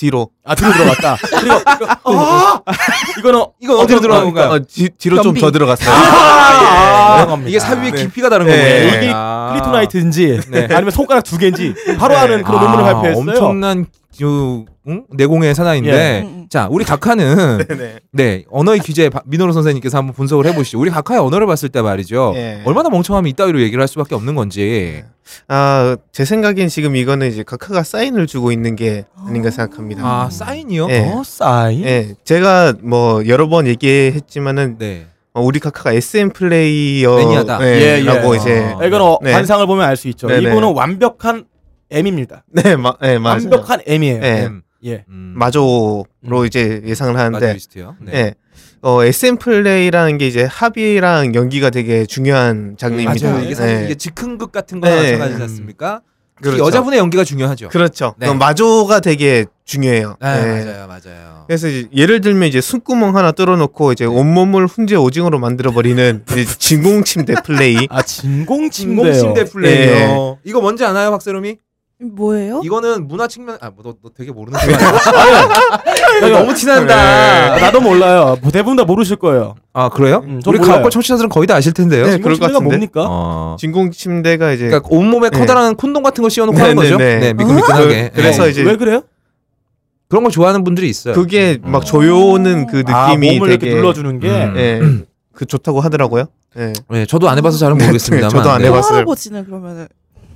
호- 0.00 0.10
뒤로. 0.10 0.30
아 0.50 0.54
뒤로 0.56 0.72
들어갔다. 0.72 1.16
그리고 1.38 1.54
아! 2.04 2.60
이거는 3.20 3.44
이건 3.60 3.78
어디로 3.78 4.00
들어간 4.00 4.24
건가요? 4.24 4.50
어, 4.50 4.58
뒤, 4.58 4.88
뒤로 4.98 5.22
좀. 5.22 5.32
더 5.34 5.52
들어갔어요. 5.52 5.88
아, 5.94 7.14
그런 7.14 7.28
겁니다. 7.28 7.48
이게 7.50 7.60
삽입의 7.60 7.92
네. 7.92 8.02
깊이가 8.02 8.28
다른 8.28 8.46
네. 8.46 8.82
거군요. 8.82 8.98
이게 9.02 9.12
아. 9.14 9.50
클리토나이트인지 9.52 10.40
네. 10.50 10.66
아니면 10.72 10.90
손가락 10.90 11.22
두 11.22 11.38
개인지 11.38 11.74
바로 11.98 12.14
네. 12.14 12.20
아는 12.20 12.42
그런 12.42 12.60
논문을 12.62 12.84
아, 12.84 12.92
발표했어요. 12.94 13.20
엄청난 13.30 13.86
그, 14.18 14.64
응? 14.88 15.04
내공의 15.10 15.54
사나이인데 15.54 15.92
예. 15.92 16.20
음, 16.22 16.26
음. 16.26 16.46
자 16.50 16.66
우리 16.70 16.84
각하는 16.84 17.64
네. 17.78 18.00
네 18.12 18.44
언어의 18.50 18.80
귀재 18.80 19.08
바- 19.08 19.22
민호로 19.24 19.52
선생님께서 19.52 19.96
한번 19.98 20.14
분석을 20.14 20.46
해보시죠. 20.46 20.80
우리 20.80 20.90
각하의 20.90 21.20
언어를 21.20 21.46
봤을 21.46 21.68
때 21.68 21.80
말이죠. 21.80 22.32
예. 22.34 22.60
얼마나 22.64 22.88
멍청하면 22.90 23.28
이따위로 23.30 23.60
얘기를 23.60 23.80
할 23.80 23.86
수밖에 23.88 24.14
없는 24.16 24.34
건지. 24.34 25.04
아, 25.46 25.96
제 26.12 26.24
생각엔 26.24 26.68
지금 26.68 26.96
이거는 26.96 27.28
이제 27.28 27.44
각하가 27.44 27.84
사인을 27.84 28.26
주고 28.26 28.50
있는 28.50 28.74
게 28.74 29.04
아닌가 29.26 29.50
생각합니다. 29.50 30.02
아 30.04 30.28
사인이요? 30.44 30.88
예. 30.90 31.00
어, 31.08 31.22
사인. 31.24 31.84
예, 31.84 32.14
제가 32.24 32.74
뭐 32.82 33.26
여러 33.26 33.48
번 33.48 33.66
얘기했지만은 33.66 34.76
네. 34.78 35.06
어, 35.32 35.42
우리 35.42 35.60
각하가 35.60 35.92
SM 35.92 36.30
플레이어 36.32 37.16
매니아다. 37.16 37.58
예, 37.66 37.98
예. 37.98 38.02
라고 38.04 38.34
이제 38.34 38.74
아. 38.78 38.84
이건 38.84 39.00
어, 39.02 39.18
네. 39.22 39.32
관상을 39.32 39.66
보면 39.66 39.84
알 39.86 39.96
수 39.96 40.08
있죠. 40.08 40.26
네네. 40.26 40.50
이분은 40.50 40.72
완벽한 40.74 41.44
M입니다. 41.90 42.44
네, 42.52 42.76
마, 42.76 42.94
네, 43.00 43.18
맞아요. 43.18 43.42
완벽한 43.42 43.80
M이에요. 43.86 44.20
네. 44.20 44.46
음. 44.46 44.62
예. 44.84 45.04
음. 45.08 45.34
마조로 45.36 46.04
음. 46.24 46.46
이제 46.46 46.82
예상을 46.84 47.16
하는데 47.16 47.38
마조리스트요. 47.46 47.96
네. 48.00 48.12
예. 48.14 48.34
어, 48.82 49.04
SM 49.04 49.36
플레이라는 49.36 50.16
게 50.18 50.26
이제 50.26 50.44
합의랑 50.44 51.34
연기가 51.34 51.68
되게 51.70 52.06
중요한 52.06 52.76
장르입니다. 52.78 53.30
맞아요. 53.30 53.44
이게 53.44 53.54
사실 53.54 53.76
네. 53.76 53.84
이게 53.84 53.94
즉흥극 53.94 54.52
같은 54.52 54.80
거나 54.80 54.94
네. 54.94 55.02
마찬가지지 55.12 55.42
않습니까? 55.42 56.00
그렇죠. 56.42 56.64
여자분의 56.64 56.98
연기가 56.98 57.24
중요하죠. 57.24 57.68
그렇죠. 57.68 58.14
네. 58.18 58.26
그 58.28 58.32
마조가 58.32 59.00
되게 59.00 59.46
중요해요. 59.64 60.16
네, 60.20 60.42
네. 60.42 60.64
맞아요, 60.64 60.86
맞아요. 60.88 61.44
그래서 61.46 61.68
이제 61.68 61.88
예를 61.94 62.20
들면 62.20 62.48
이제 62.48 62.60
숨구멍 62.60 63.16
하나 63.16 63.32
뚫어놓고 63.32 63.92
이제 63.92 64.04
온몸을 64.04 64.66
훈제 64.66 64.96
오징어로 64.96 65.38
만들어버리는 65.38 66.24
진공 66.58 67.04
침대 67.04 67.34
플레이. 67.44 67.86
아 67.90 68.02
진공 68.02 68.70
진공 68.70 69.04
침대요. 69.12 69.20
침대 69.20 69.44
플레이요. 69.44 69.92
예. 69.92 70.36
이거 70.44 70.60
뭔지 70.60 70.84
아나요, 70.84 71.10
박세롬이? 71.10 71.58
뭐예요? 72.02 72.62
이거는 72.64 73.06
문화 73.08 73.28
측면 73.28 73.58
아, 73.60 73.70
뭐, 73.70 73.82
너, 73.84 73.94
너 74.02 74.10
되게 74.16 74.32
모르는 74.32 74.58
거 74.58 74.64
아니야? 74.64 76.38
너무 76.38 76.54
티난다. 76.54 76.94
아, 77.54 77.58
나도 77.58 77.80
몰라요. 77.80 78.36
뭐 78.40 78.50
대부분 78.50 78.76
다 78.76 78.84
모르실 78.84 79.16
거예요. 79.16 79.54
아, 79.74 79.90
그래요? 79.90 80.22
음, 80.24 80.40
전 80.40 80.54
우리. 80.54 80.64
가옥걸 80.66 80.90
청취자들은 80.90 81.28
거의 81.28 81.46
다 81.46 81.54
아실 81.56 81.72
텐데요. 81.72 82.06
네, 82.06 82.18
그럴 82.18 82.36
것 82.38 82.46
침대가 82.46 82.52
같은데. 82.54 82.64
뭡니까? 82.64 83.04
어. 83.08 83.56
진공 83.58 83.90
침대가 83.90 84.52
이제 84.52 84.66
그러니까 84.68 84.88
온몸에 84.90 85.28
네. 85.30 85.38
커다란 85.38 85.76
콘돔 85.76 86.02
같은 86.02 86.22
거 86.22 86.28
씌워놓고 86.28 86.56
네, 86.56 86.62
하는 86.62 86.76
네, 86.76 86.82
거죠. 86.82 86.96
네. 86.96 87.18
네, 87.18 87.32
미끈미끈하게. 87.34 88.10
그- 88.14 88.16
그래서 88.16 88.44
네. 88.44 88.50
이제 88.50 88.62
왜 88.62 88.76
그래요? 88.76 89.02
그런 90.08 90.24
걸 90.24 90.32
좋아하는 90.32 90.64
분들이 90.64 90.88
있어요. 90.88 91.14
그게 91.14 91.58
음. 91.64 91.70
막 91.70 91.84
조여오는 91.84 92.66
그 92.66 92.76
느낌이 92.78 92.92
아, 92.94 93.08
몸을 93.14 93.48
되게 93.50 93.66
이렇게 93.66 93.74
눌러주는 93.74 94.18
게 94.20 94.28
음. 94.28 94.56
예, 94.56 94.80
그 95.32 95.44
좋다고 95.46 95.80
하더라고요. 95.80 96.24
예. 96.58 96.72
네, 96.88 97.06
저도 97.06 97.28
안 97.28 97.38
해봐서 97.38 97.58
잘은 97.58 97.76
모르겠습니다만. 97.78 98.30
저도 98.30 98.50
안 98.50 98.60
네. 98.62 98.68
해봤어요. 98.68 98.96
할아버지는 98.96 99.44
그러면은 99.44 99.86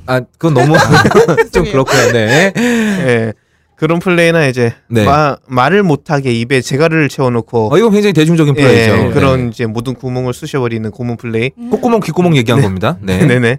아, 0.06 0.20
그건 0.38 0.54
너무 0.54 0.74
좀 1.52 1.64
그렇고요. 1.64 2.12
네. 2.12 2.52
예. 2.56 3.32
그런 3.76 3.98
플레이나 3.98 4.46
이제 4.46 4.72
네. 4.88 5.04
마, 5.04 5.36
말을 5.46 5.82
못하게 5.82 6.32
입에 6.32 6.60
재갈을 6.60 7.08
채워놓고 7.08 7.74
어, 7.74 7.78
이거 7.78 7.90
굉장히 7.90 8.12
대중적인 8.12 8.54
예, 8.56 8.62
플레이죠. 8.62 9.10
그런 9.10 9.48
이제 9.48 9.66
모든 9.66 9.94
구멍을 9.94 10.32
쑤셔버리는 10.32 10.88
고문 10.90 11.16
플레이. 11.16 11.50
음. 11.58 11.70
콧구멍, 11.70 12.00
귓구멍 12.00 12.36
얘기한 12.36 12.62
겁니다. 12.62 12.96
네. 13.00 13.18
네. 13.26 13.38
네 13.40 13.58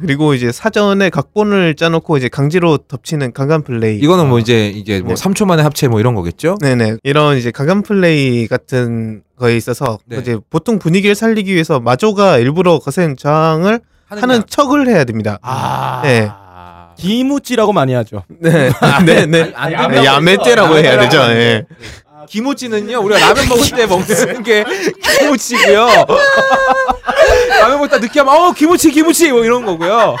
그리고 0.00 0.34
이제 0.34 0.52
사전에 0.52 1.10
각본을 1.10 1.74
짜놓고 1.74 2.18
이제 2.18 2.28
강제로 2.28 2.76
덮치는 2.76 3.32
강간 3.32 3.62
플레이. 3.62 3.98
이거는 3.98 4.28
뭐 4.28 4.38
이제 4.38 4.68
이게 4.68 5.00
뭐 5.00 5.14
네. 5.14 5.20
3초 5.20 5.46
만에 5.46 5.62
합체 5.62 5.88
뭐 5.88 5.98
이런 5.98 6.14
거겠죠? 6.14 6.56
네네 6.60 6.98
이런 7.02 7.36
이제 7.36 7.50
강간 7.50 7.82
플레이 7.82 8.46
같은 8.46 9.22
거에 9.36 9.56
있어서 9.56 9.98
네. 10.06 10.18
이제 10.18 10.38
보통 10.50 10.78
분위기를 10.78 11.14
살리기 11.14 11.52
위해서 11.52 11.80
마조가 11.80 12.38
일부러 12.38 12.78
거센 12.78 13.16
저항을 13.16 13.80
하는 14.08 14.42
척을 14.46 14.88
해야 14.88 15.04
됩니다. 15.04 15.38
아. 15.42 16.00
네. 16.02 16.30
기무찌라고 16.96 17.72
많이 17.72 17.94
하죠. 17.94 18.24
네, 18.28 18.50
네, 19.06 19.26
네. 19.26 19.52
안 19.54 19.64
네, 19.70 19.94
된다고 19.94 20.04
야매떼라고 20.04 20.76
했죠. 20.76 20.88
해야 20.88 20.98
되죠. 21.00 21.18
예. 21.30 21.66
기모찌는요 22.28 22.98
우리가 22.98 23.20
라면 23.20 23.48
먹을 23.48 23.64
때 23.70 23.86
먹는 23.86 24.42
게 24.42 24.64
기모찌고요. 25.20 25.86
라면 27.60 27.78
먹다 27.78 27.98
느끼하면 27.98 28.34
어 28.34 28.52
기모찌 28.52 28.90
기모찌 28.90 29.30
뭐 29.30 29.44
이런 29.44 29.64
거고요. 29.64 30.16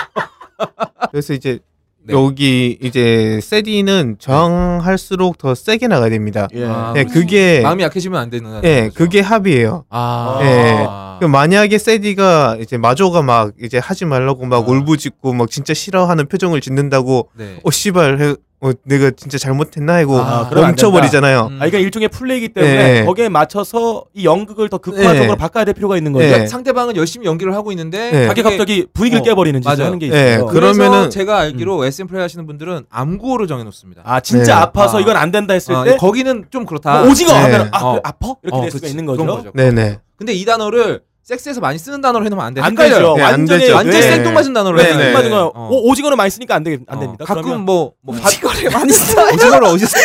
그래서 1.10 1.34
이제 1.34 1.58
네. 2.04 2.14
여기 2.14 2.78
이제 2.80 3.40
세디는 3.42 4.16
저항할수록 4.20 5.36
더 5.36 5.54
세게 5.54 5.88
나가야 5.88 6.10
됩니다. 6.10 6.46
예. 6.54 6.64
아, 6.64 6.94
예, 6.96 7.04
그게 7.04 7.60
마음이 7.60 7.82
약해지면 7.82 8.18
안 8.20 8.30
되는. 8.30 8.60
예, 8.64 8.82
거죠. 8.84 8.94
그게 8.94 9.20
합의예요. 9.20 9.84
아. 9.90 10.38
예. 10.42 10.86
아. 10.88 11.07
그 11.20 11.24
만약에 11.26 11.78
세디가 11.78 12.58
이제 12.60 12.76
마조가 12.76 13.22
막 13.22 13.52
이제 13.60 13.78
하지 13.78 14.04
말라고 14.04 14.46
막 14.46 14.56
아. 14.56 14.70
울부짖고 14.70 15.32
막 15.32 15.50
진짜 15.50 15.74
싫어하는 15.74 16.28
표정을 16.28 16.60
짓는다고 16.60 17.30
네. 17.36 17.58
어 17.64 17.70
씨발 17.70 18.20
해- 18.20 18.34
어, 18.60 18.72
내가 18.82 19.12
진짜 19.12 19.38
잘못했나 19.38 19.98
하고 19.98 20.18
아, 20.18 20.50
멈춰버리잖아요. 20.52 21.48
음. 21.52 21.62
아, 21.62 21.66
이게 21.66 21.80
일종의 21.80 22.08
플레이기 22.08 22.48
때문에 22.48 22.92
네. 23.00 23.04
거기에 23.04 23.28
맞춰서 23.28 24.04
이 24.14 24.24
연극을 24.24 24.68
더 24.68 24.78
극화적으로 24.78 25.32
네. 25.32 25.36
바꿔야 25.36 25.64
될 25.64 25.74
필요가 25.74 25.96
있는 25.96 26.12
거죠. 26.12 26.24
네. 26.24 26.30
그러니까 26.30 26.50
상대방은 26.50 26.96
열심히 26.96 27.26
연기를 27.26 27.54
하고 27.54 27.70
있는데 27.70 28.10
네. 28.10 28.26
자기 28.26 28.42
갑자기 28.42 28.86
분위기를 28.92 29.20
어, 29.20 29.24
깨버리는 29.24 29.60
짓을. 29.62 29.84
하는 29.84 29.98
게 30.00 30.08
네, 30.08 30.32
있어요. 30.34 30.46
그- 30.46 30.54
그러면은 30.54 31.08
제가 31.08 31.38
알기로 31.38 31.84
SM 31.84 32.08
플레이 32.08 32.20
하시는 32.22 32.44
분들은 32.46 32.86
암구호를 32.90 33.46
정해놓습니다. 33.46 34.02
아 34.04 34.18
진짜 34.18 34.56
네. 34.56 34.60
아파서 34.62 34.98
아. 34.98 35.00
이건 35.00 35.16
안 35.16 35.30
된다 35.30 35.54
했을 35.54 35.76
아, 35.76 35.84
때 35.84 35.96
거기는 35.96 36.46
좀 36.50 36.66
그렇다. 36.66 37.02
뭐 37.02 37.10
오징어 37.10 37.32
네. 37.32 37.38
하면 37.42 37.68
아 37.72 37.78
어. 37.84 38.00
아파 38.02 38.34
이렇게 38.42 38.56
어, 38.58 38.60
될 38.62 38.70
수가 38.72 38.80
그치. 38.80 38.90
있는 38.90 39.06
거죠. 39.06 39.52
네네. 39.54 40.00
근데 40.16 40.32
이 40.32 40.44
단어를 40.44 41.02
섹스에서 41.28 41.60
많이 41.60 41.78
쓰는 41.78 42.00
단어로 42.00 42.24
해놓으면 42.24 42.42
안 42.46 42.54
돼. 42.54 42.62
안. 42.62 42.74
되죠. 42.74 43.14
네, 43.14 43.22
안 43.22 43.32
완전히 43.32 43.60
되죠. 43.60 43.74
완전 43.74 44.00
네. 44.00 44.10
생뚱맞은 44.10 44.54
단어로 44.54 44.78
네. 44.78 44.96
네. 44.96 45.12
맞은 45.12 45.28
거 45.28 45.52
어. 45.54 45.68
오, 45.70 45.90
오징어는 45.90 46.16
많이 46.16 46.30
쓰니까 46.30 46.54
안, 46.54 46.64
되, 46.64 46.78
안 46.86 46.96
어, 46.96 47.00
됩니다. 47.00 47.24
가끔 47.26 47.66
뭐, 47.66 47.92
뭐 48.00 48.16
밥, 48.16 48.32
이거를 48.32 48.70
많이 48.72 48.90
써요. 48.90 49.28
오징어를 49.34 49.68
어디서 49.68 49.98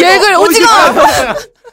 얘글 0.00 0.36
오징어. 0.36 0.68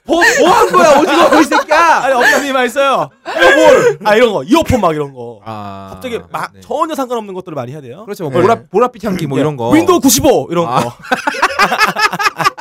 뭐, 0.03 0.23
뭐한 0.39 0.71
거야 0.71 0.99
오징어 0.99 1.41
이 1.41 1.43
새끼야. 1.43 1.79
아니 1.97 2.13
엄마님 2.15 2.53
많이 2.53 2.69
써요. 2.69 3.11
이거 3.37 3.55
뭘? 3.55 3.99
아 4.03 4.15
이런 4.15 4.33
거 4.33 4.43
이어폰 4.43 4.81
막 4.81 4.95
이런 4.95 5.13
거. 5.13 5.41
아, 5.45 5.89
갑자기 5.91 6.19
막 6.31 6.53
네. 6.55 6.61
전혀 6.61 6.95
상관없는 6.95 7.35
것들을 7.35 7.53
많이 7.53 7.71
해야 7.71 7.81
돼요. 7.81 8.03
그렇죠. 8.05 8.23
뭐 8.31 8.41
네. 8.41 8.41
보라 8.41 8.87
보랏빛 8.89 9.03
향기 9.03 9.27
뭐 9.27 9.37
예. 9.37 9.41
이런 9.41 9.57
거. 9.57 9.69
윈도우 9.69 9.99
95 9.99 10.47
이런 10.49 10.65
아. 10.67 10.79
거. 10.79 10.93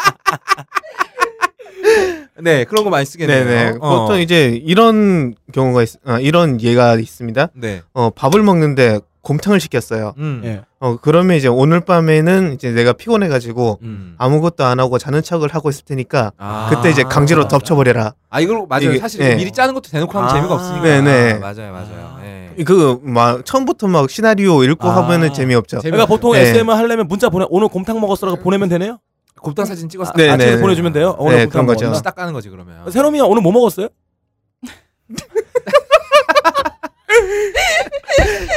네 2.42 2.64
그런 2.64 2.84
거 2.84 2.90
많이 2.90 3.04
쓰겠네요. 3.06 3.44
네네. 3.44 3.78
어. 3.80 4.00
보통 4.02 4.20
이제 4.20 4.60
이런 4.64 5.34
경우가 5.52 5.82
있, 5.82 5.90
아, 6.04 6.18
이런 6.20 6.60
예가 6.60 6.96
있습니다. 6.96 7.48
네. 7.54 7.82
어 7.94 8.10
밥을 8.10 8.42
먹는데 8.42 9.00
곰탕을 9.22 9.58
시켰어요. 9.58 10.14
음. 10.18 10.42
예. 10.44 10.60
어 10.78 10.98
그러면 11.00 11.36
이제 11.36 11.48
오늘 11.48 11.80
밤에는 11.80 12.52
이제 12.54 12.70
내가 12.70 12.92
피곤해가지고 12.92 13.78
음. 13.82 14.14
아무것도 14.18 14.64
안 14.64 14.78
하고 14.78 14.98
자는 14.98 15.22
척을 15.22 15.48
하고 15.54 15.68
있을 15.70 15.84
테니까 15.84 16.32
아. 16.38 16.68
그때 16.70 16.90
이제 16.90 17.02
강제로 17.02 17.48
덮쳐버려라. 17.48 18.12
아 18.30 18.40
이걸 18.40 18.66
맞아요. 18.68 18.90
이게- 18.90 18.98
사실 18.98 19.20
예. 19.22 19.34
미리 19.34 19.50
짜는 19.50 19.74
것도 19.74 19.90
대놓고 19.90 20.12
하면 20.16 20.30
아. 20.30 20.32
재미가 20.34 20.54
없으니까. 20.54 20.82
네네. 20.82 21.32
아, 21.32 21.38
맞아요, 21.38 21.72
맞아요. 21.72 22.18
예. 22.24 22.62
그막 22.64 23.44
처음부터 23.44 23.88
막 23.88 24.08
시나리오 24.10 24.62
읽고 24.64 24.88
아. 24.88 25.02
하면은 25.02 25.32
재미없죠. 25.32 25.78
재미- 25.80 25.90
그러니까 25.92 26.06
보통 26.06 26.32
네. 26.32 26.40
SM을 26.42 26.76
하려면 26.76 27.08
문자 27.08 27.28
보내 27.28 27.46
오늘 27.50 27.68
곰탕 27.68 28.00
먹었어라고 28.00 28.38
보내면 28.42 28.68
되네요. 28.68 28.98
곱당 29.40 29.64
사진 29.66 29.88
찍어서 29.88 30.12
네, 30.16 30.30
아침에 30.30 30.56
네. 30.56 30.60
보내주면 30.60 30.92
돼요. 30.92 31.10
어, 31.10 31.24
오늘 31.24 31.38
네, 31.38 31.46
그런 31.46 31.66
거죠. 31.66 31.92
딱 32.02 32.14
까는 32.14 32.32
거지 32.32 32.48
그러면. 32.48 32.90
새롬이 32.90 33.18
형 33.18 33.30
오늘 33.30 33.42
뭐 33.42 33.52
먹었어요? 33.52 33.88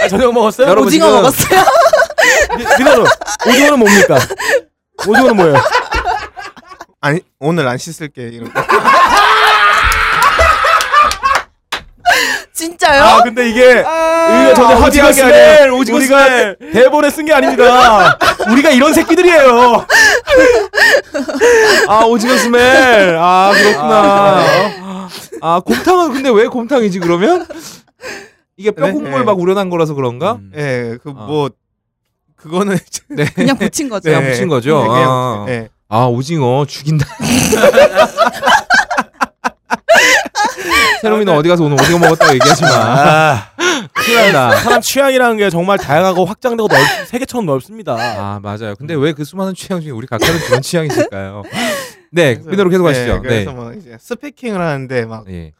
아, 0.04 0.08
저녁 0.08 0.34
먹었어요? 0.34 0.68
여러분 0.68 0.88
오징어 0.88 1.06
지금- 1.08 1.22
먹었어요? 1.22 1.64
미- 2.58 2.66
미나로 2.80 3.06
오징어는 3.48 3.80
뭡니까? 3.80 4.18
오징어는 5.08 5.36
뭐예요? 5.36 5.56
아니 7.02 7.20
오늘 7.40 7.68
안 7.68 7.78
씻을게 7.78 8.24
이런. 8.30 8.52
거. 8.54 8.62
진짜요? 12.54 13.02
아 13.04 13.24
근데 13.24 13.50
이게 13.50 13.84
우리가 14.30 14.54
전에 14.54 14.74
오징어 14.76 14.86
합의한 14.86 15.08
게 15.10 15.14
스멜, 15.14 15.34
아니에요. 15.34 15.76
오징어 15.78 15.98
우리가 15.98 16.26
스멜. 16.26 16.56
대본에 16.74 17.10
쓴 17.10 17.26
게 17.26 17.34
아닙니다. 17.34 18.18
우리가 18.52 18.70
이런 18.72 18.94
새끼들이에요. 18.94 19.86
아 21.88 22.06
오징어 22.06 22.38
스멜. 22.38 23.18
아 23.20 23.52
그렇구나. 23.54 24.46
아 25.42 25.60
곰탕은 25.62 26.14
근데 26.14 26.30
왜 26.30 26.48
곰탕이지 26.48 27.00
그러면? 27.00 27.46
이게 28.58 28.72
뼈 28.72 28.88
네? 28.88 28.92
국물 28.92 29.12
네. 29.12 29.24
막 29.24 29.40
우려난 29.40 29.70
거라서 29.70 29.94
그런가? 29.94 30.34
음. 30.34 30.52
예, 30.56 30.98
그 31.02 31.12
어. 31.12 31.14
뭐 31.14 31.50
그거는 32.36 32.78
이제 32.88 33.02
네. 33.08 33.26
그냥 33.34 33.58
붙인 33.58 33.88
거죠. 33.90 34.10
그냥 34.10 34.24
붙인 34.30 34.48
거죠. 34.50 34.82
네, 34.82 34.88
그냥, 34.88 35.10
아. 35.10 35.46
예. 35.48 35.70
아 35.88 36.06
오징어 36.06 36.66
죽인다. 36.68 37.06
세롬이는 41.02 41.34
어디 41.34 41.50
가서 41.50 41.64
오늘 41.64 41.80
오징어 41.82 42.00
먹었다고 42.00 42.34
얘기하지 42.34 42.64
마. 42.64 42.70
아, 42.70 43.50
큰일. 43.94 44.32
사람 44.32 44.82
취향이라는 44.82 45.38
게 45.38 45.50
정말 45.50 45.78
다양하고 45.78 46.26
확장되고 46.26 46.68
넓, 46.68 46.78
세계처럼 47.08 47.46
넓습니다. 47.46 47.94
아 47.96 48.40
맞아요. 48.42 48.76
근데 48.78 48.94
왜 48.96 49.14
그 49.14 49.24
수많은 49.26 49.54
취향 49.56 49.82
중에 49.82 49.92
우리 49.92 50.08
각자는 50.08 50.40
그런 50.42 50.62
취향이실까요? 50.62 51.44
네, 52.12 52.40
민호로 52.46 52.70
계속 52.70 52.88
하시죠. 52.88 53.14
네. 53.16 53.20
그래서 53.22 53.52
뭐 53.52 53.74
이제 53.74 53.98
스피킹을 54.00 54.60
하는데 54.60 55.06
막 55.06 55.26
예. 55.30 55.52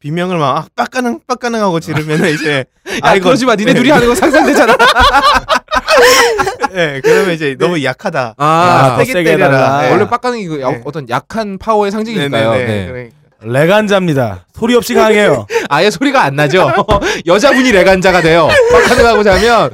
비명을 0.00 0.36
막 0.36 0.56
아, 0.58 0.66
빡가능 0.76 1.20
빡가능하고 1.26 1.80
지르면은 1.80 2.30
이제 2.34 2.64
아 3.02 3.18
그러지 3.18 3.46
마. 3.46 3.54
니네 3.56 3.72
둘이 3.74 3.90
하는 3.90 4.06
거 4.06 4.14
상상되잖아. 4.14 4.76
예, 6.74 7.00
그러면 7.04 7.34
이제 7.34 7.56
너무 7.58 7.82
약하다. 7.82 8.34
아, 8.36 8.94
더 8.98 9.04
세게 9.04 9.22
때려라. 9.24 9.88
원래 9.90 10.06
빡가는 10.08 10.38
이거 10.38 10.60
야- 10.60 10.70
네. 10.70 10.82
어떤 10.84 11.08
약한 11.08 11.56
파워의 11.58 11.90
상징이니까요. 11.92 12.50
네네네. 12.50 12.66
네. 12.74 12.86
그러니까. 12.86 13.14
레간자입니다. 13.44 14.46
소리 14.54 14.74
없이 14.74 14.94
강해요. 14.94 15.46
아예 15.68 15.90
소리가 15.90 16.22
안 16.22 16.36
나죠. 16.36 16.72
여자분이 17.26 17.72
레간자가 17.72 18.22
돼요. 18.22 18.48
빡가는 18.72 19.06
하고 19.06 19.22
자면 19.22 19.70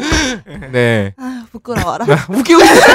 네 0.72 1.12
아 1.18 1.44
부끄러워라. 1.52 2.06
웃기고 2.28 2.60
있어. 2.62 2.86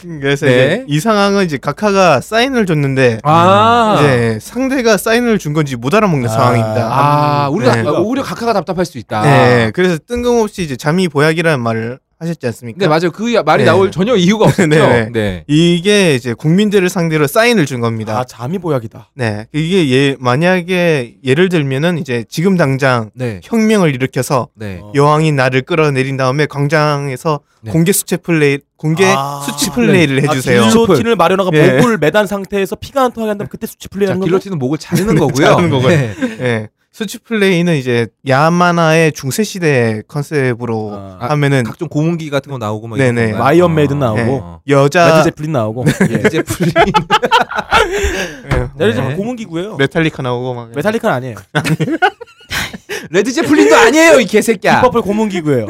그래서 0.20 0.46
네. 0.46 0.52
이제 0.52 0.84
이 0.88 1.00
상황은 1.00 1.44
이제 1.44 1.56
각하가 1.58 2.20
사인을 2.20 2.66
줬는데 2.66 3.20
아 3.22 3.96
이제 3.98 4.38
상대가 4.40 4.96
사인을 4.96 5.38
준 5.38 5.52
건지 5.52 5.76
못 5.76 5.94
알아먹는 5.94 6.28
아. 6.28 6.32
상황입니다. 6.32 6.88
아 6.90 7.48
우리가 7.50 7.76
네. 7.76 7.88
오히려 7.88 8.22
각하가 8.22 8.52
답답할 8.52 8.84
수 8.84 8.98
있다. 8.98 9.22
네, 9.22 9.70
그래서 9.74 9.98
뜬금없이 10.06 10.62
이제 10.62 10.76
잠이 10.76 11.08
보약이라는 11.08 11.60
말을 11.60 11.98
하셨지 12.20 12.46
않습니까? 12.48 12.78
네 12.78 12.86
맞아요. 12.86 13.10
그 13.10 13.32
야- 13.34 13.42
말이 13.42 13.64
네. 13.64 13.70
나올 13.70 13.90
전혀 13.90 14.14
이유가 14.14 14.44
없었죠. 14.44 14.66
네, 14.68 14.78
네. 14.78 15.10
네. 15.10 15.44
이게 15.48 16.14
이제 16.14 16.34
국민들을 16.34 16.88
상대로 16.90 17.26
사인을 17.26 17.64
준 17.64 17.80
겁니다. 17.80 18.18
아 18.18 18.24
잠이 18.24 18.58
보약이다. 18.58 19.10
네, 19.14 19.46
이게 19.54 19.90
예, 19.90 20.16
만약에 20.20 21.16
예를 21.24 21.48
들면은 21.48 21.96
이제 21.98 22.24
지금 22.28 22.58
당장 22.58 23.10
네. 23.14 23.40
혁명을 23.42 23.94
일으켜서 23.94 24.48
네. 24.54 24.80
어. 24.82 24.92
여왕이 24.94 25.32
나를 25.32 25.62
끌어내린 25.62 26.18
다음에 26.18 26.44
광장에서 26.46 27.40
네. 27.62 27.72
공개 27.72 27.90
수채 27.92 28.18
플레이 28.18 28.58
공개 28.76 29.04
아. 29.06 29.42
수치 29.46 29.70
플레이를 29.70 30.22
해주세요. 30.22 30.62
아, 30.64 30.68
길로틴을 30.68 31.16
마련하고 31.16 31.50
예. 31.54 31.72
목을 31.78 31.96
매단 31.98 32.26
상태에서 32.26 32.76
피가 32.76 33.02
안 33.04 33.12
통하게 33.12 33.30
한다면 33.30 33.48
그때 33.50 33.66
수치 33.66 33.88
자, 33.88 33.88
플레이하는 33.92 34.20
건가? 34.20 34.26
길로틴은 34.26 34.58
목을 34.58 34.76
자르는 34.78 35.14
거고요. 35.18 35.46
자르는 35.46 35.70
거고요. 35.70 35.88
네. 35.88 36.14
예. 36.40 36.68
수치 36.92 37.18
플레이는 37.18 37.76
이제 37.76 38.08
야만화의 38.26 39.12
중세 39.12 39.44
시대 39.44 40.02
컨셉으로 40.08 40.90
아. 40.92 41.28
하면은 41.30 41.62
각종 41.62 41.88
고문기 41.88 42.30
같은 42.30 42.50
거 42.50 42.58
나오고 42.58 42.88
막 42.88 42.98
네네. 42.98 43.32
마이언 43.34 43.78
아, 43.78 43.94
나오고. 43.94 44.32
어. 44.42 44.60
여자 44.68 45.18
레드 45.18 45.24
제플린 45.30 45.52
나오고. 45.52 45.84
예. 46.10 46.14
레드 46.16 46.30
제플린. 46.30 46.72
예, 48.52 48.68
레드 48.76 48.94
제플린 48.94 49.08
네. 49.10 49.14
고문기고요. 49.16 49.76
메탈리카 49.76 50.22
나오고 50.22 50.54
막 50.54 50.70
메탈리카는 50.74 51.16
아니에요. 51.16 51.36
레드 53.10 53.32
제플린도 53.32 53.76
아니에요 53.76 54.20
이 54.20 54.24
개새끼야. 54.26 54.80
딥 54.80 54.87
퍼플 54.87 55.02
고문기고예요. 55.02 55.68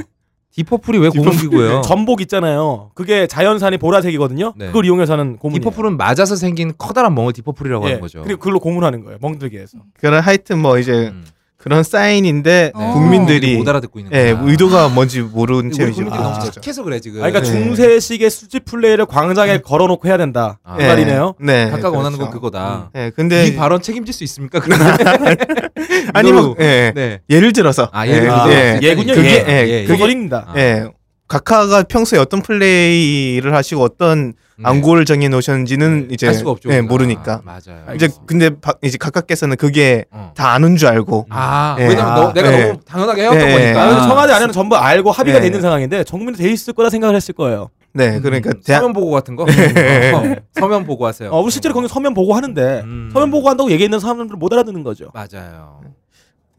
딥 0.55 0.67
퍼플이 0.67 0.99
왜 0.99 1.09
고문기고요? 1.09 1.83
전복 1.87 2.21
있잖아요. 2.23 2.91
그게 2.95 3.27
자연산이 3.27 3.79
보라색이거든요. 3.79 4.55
네. 4.57 4.67
그걸 4.67 4.85
이용해서 4.85 5.13
하는 5.13 5.37
고문이에요. 5.37 5.61
딥 5.61 5.69
퍼플은 5.69 5.97
맞아서 5.97 6.37
생긴 6.37 6.73
커다란 6.77 7.15
멍을 7.15 7.33
딥 7.33 7.43
퍼플이라고 7.43 7.85
예. 7.85 7.89
하는 7.91 8.01
거죠. 8.01 8.23
그리고 8.23 8.41
그걸로 8.41 8.59
고문하는 8.59 9.05
거예요. 9.05 9.19
멍들게 9.21 9.59
해서. 9.59 9.79
그런 9.99 10.21
하여튼 10.21 10.59
뭐 10.61 10.79
이제 10.79 11.09
음. 11.09 11.25
그런 11.63 11.83
사인인데 11.83 12.73
어. 12.75 12.93
국민들이 12.95 13.57
못 13.59 13.69
알아듣고 13.69 13.99
있는 13.99 14.13
예, 14.15 14.33
거야. 14.33 14.43
의도가 14.45 14.89
뭔지 14.89 15.21
모르는 15.21 15.71
채 15.73 15.83
이제 15.85 15.93
국민들이 15.93 16.19
아. 16.19 16.23
너무 16.25 16.39
거죠. 16.39 16.53
착해서 16.53 16.83
그래 16.85 17.01
지금. 17.01 17.23
아, 17.23 17.31
그러니까 17.31 17.41
네. 17.53 17.65
중세식의 17.65 18.31
수치 18.31 18.61
플레이를 18.61 19.05
광장에 19.05 19.59
걸어놓고 19.59 20.09
해야 20.09 20.17
된다. 20.17 20.59
아. 20.65 20.77
그 20.77 20.83
말이네요. 20.83 21.35
네. 21.39 21.69
각각 21.71 21.95
원하는 21.95 22.19
건 22.19 22.31
그렇죠. 22.31 22.41
그거다. 22.41 22.91
예, 22.97 23.11
근데 23.15 23.47
이 23.47 23.57
발언 23.57 23.83
책임질 23.83 24.15
수 24.15 24.25
있습니까? 24.25 24.59
그러면 24.61 24.97
아니 26.15 26.31
이거로- 26.31 26.43
뭐 26.47 26.57
예. 26.61 26.93
네. 26.95 27.21
예를 27.29 27.53
들어서 27.53 27.91
아 27.93 28.07
예를 28.07 28.19
예, 28.19 28.23
들어서 28.23 28.53
예. 28.53 28.79
예군요, 28.83 29.15
그게 29.15 29.29
예. 29.29 29.45
예, 29.47 29.69
예, 29.69 29.85
그게. 29.85 30.29
아. 30.33 30.55
예. 30.57 30.87
각하가 31.31 31.85
평소에 31.85 32.19
어떤 32.19 32.43
플레이를 32.43 33.55
하시고 33.55 33.81
어떤 33.83 34.33
네. 34.57 34.65
안고를 34.65 35.05
정해 35.05 35.29
놓으셨는지는 35.29 36.09
이제 36.11 36.27
알 36.27 36.35
수가 36.35 36.51
없죠. 36.51 36.69
예, 36.71 36.79
우리가. 36.79 36.89
모르니까. 36.93 37.33
아, 37.35 37.41
맞아요. 37.45 37.95
이제 37.95 38.09
근데 38.27 38.51
바- 38.61 38.75
이제 38.83 38.99
각하께서는 38.99 39.57
그게 39.57 40.05
어. 40.11 40.33
다 40.37 40.53
아는 40.53 40.77
줄 40.77 40.89
알고 40.89 41.29
아 41.31 41.77
예. 41.79 41.87
왜냐면 41.87 42.15
너, 42.17 42.29
아, 42.29 42.33
내가 42.33 42.53
예. 42.53 42.67
너무 42.67 42.81
당연하게 42.85 43.23
해왔던 43.23 43.49
예. 43.49 43.53
거니까. 43.53 43.83
아, 43.85 44.09
청와대 44.09 44.33
안에는 44.33 44.53
전부 44.53 44.77
알고 44.77 45.13
합의가 45.13 45.37
예. 45.39 45.41
돼 45.41 45.47
있는 45.47 45.61
상황인데 45.63 46.03
정민이 46.05 46.37
돼 46.37 46.51
있을 46.51 46.73
거라 46.75 46.91
생각을 46.91 47.15
했을 47.15 47.33
거예요. 47.33 47.71
네, 47.93 48.19
그러니까 48.21 48.51
대학 48.65 48.81
서면 48.81 48.93
보고 48.93 49.13
같은 49.13 49.37
거. 49.37 49.47
예. 49.49 50.11
어, 50.13 50.35
서면 50.59 50.85
보고 50.85 51.07
하세요. 51.07 51.31
어, 51.31 51.41
우리 51.41 51.53
실제로 51.53 51.73
거기 51.75 51.87
서면 51.87 52.13
보고 52.13 52.35
하는데 52.35 52.83
음. 52.85 53.09
서면 53.13 53.31
보고 53.31 53.49
한다고 53.49 53.71
얘기했는 53.71 54.01
사람들 54.01 54.35
못 54.37 54.53
알아듣는 54.53 54.83
거죠. 54.83 55.13
맞아요. 55.15 55.81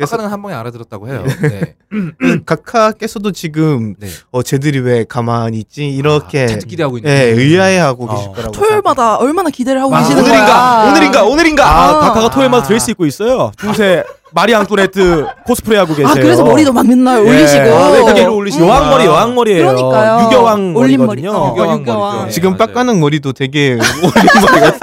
아까는 0.03 0.31
한 0.31 0.41
번에 0.41 0.55
알아들었다고 0.55 1.07
해요. 1.07 1.23
네. 1.41 1.75
각하께서도 2.45 3.31
지금 3.31 3.95
네. 3.99 4.07
어 4.31 4.43
쟤들이 4.43 4.79
왜 4.79 5.03
가만히 5.07 5.59
있지 5.59 5.87
이렇게 5.87 6.43
아, 6.43 6.47
자기끼리 6.47 6.83
하고 6.83 6.97
있는. 6.97 7.11
예, 7.11 7.23
의아해하고 7.31 8.05
어. 8.05 8.15
계실 8.15 8.31
거라고 8.31 8.51
토요일마다 8.51 9.17
얼마나 9.17 9.49
기대를 9.49 9.81
하고 9.81 9.95
아, 9.95 9.99
계시는 9.99 10.23
오늘인가? 10.23 10.45
거야. 10.45 10.89
오늘인가? 10.91 11.23
오늘인가? 11.25 11.65
아, 11.69 11.89
아. 11.89 11.99
각하가 11.99 12.29
토요일마다 12.29 12.67
드레스 12.67 12.91
입고 12.91 13.05
있어요. 13.05 13.51
중세 13.59 14.03
마리 14.33 14.55
앙뚜레트 14.55 15.25
코스프레 15.45 15.77
하고 15.77 15.89
계세요. 15.93 16.07
아 16.07 16.13
그래서 16.13 16.43
머리도 16.43 16.71
막 16.71 16.87
맨날 16.87 17.19
올리시고. 17.19 17.63
아, 17.63 17.97
여기로 17.97 18.35
올리시고. 18.35 18.65
여왕머리 18.65 19.05
여왕머리예요. 19.05 19.65
그러니까요. 19.75 20.25
유교왕 20.25 20.75
올린 20.77 20.97
머리거든요. 20.99 21.31
머리. 21.33 21.41
어. 21.41 21.51
유교왕 21.51 21.81
유교왕. 21.81 22.17
머리죠. 22.19 22.33
지금 22.33 22.51
네, 22.51 22.57
맞아요. 22.57 22.67
빡가는 22.67 22.99
머리도 22.99 23.33
되게 23.33 23.73
올린 24.01 24.51
머리가 24.51 24.77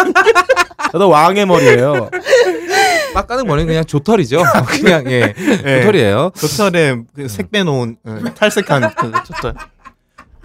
저도 0.93 1.09
왕의 1.09 1.47
머리예요. 1.47 2.11
빡가는 3.19 3.47
머리는 3.47 3.67
그냥 3.67 3.85
조털이죠. 3.85 4.43
그냥 4.81 5.05
예. 5.11 5.35
조털이에요. 5.35 6.31
조털에 6.37 6.97
그 7.15 7.27
색 7.29 7.51
빼놓은 7.51 7.97
어, 8.05 8.19
탈색한 8.37 8.95
그 8.95 9.13
조털 9.27 9.55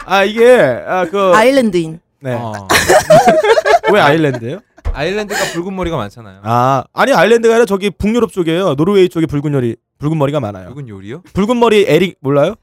아 0.06 0.24
이게 0.24 0.60
아, 0.88 1.06
그 1.06 1.32
아일랜드인. 1.36 2.00
네. 2.20 2.34
어. 2.34 2.68
왜 3.94 4.00
아일랜드예요? 4.02 4.60
아일랜드가 4.92 5.40
붉은 5.54 5.76
머리가 5.76 5.98
많잖아요. 5.98 6.40
아 6.44 6.84
아니 6.94 7.14
아일랜드가 7.14 7.54
아니라 7.54 7.66
저기 7.66 7.92
북유럽 7.92 8.32
쪽이에요. 8.32 8.74
노르웨이 8.76 9.08
쪽에 9.08 9.28
붉은 9.28 9.52
머리 9.52 9.76
붉은 10.00 10.18
머리가 10.18 10.40
많아요. 10.40 10.70
붉은 10.70 10.90
요리요? 10.90 11.22
붉은 11.34 11.60
머리 11.60 11.86
에릭 11.88 12.18
몰라요? 12.22 12.56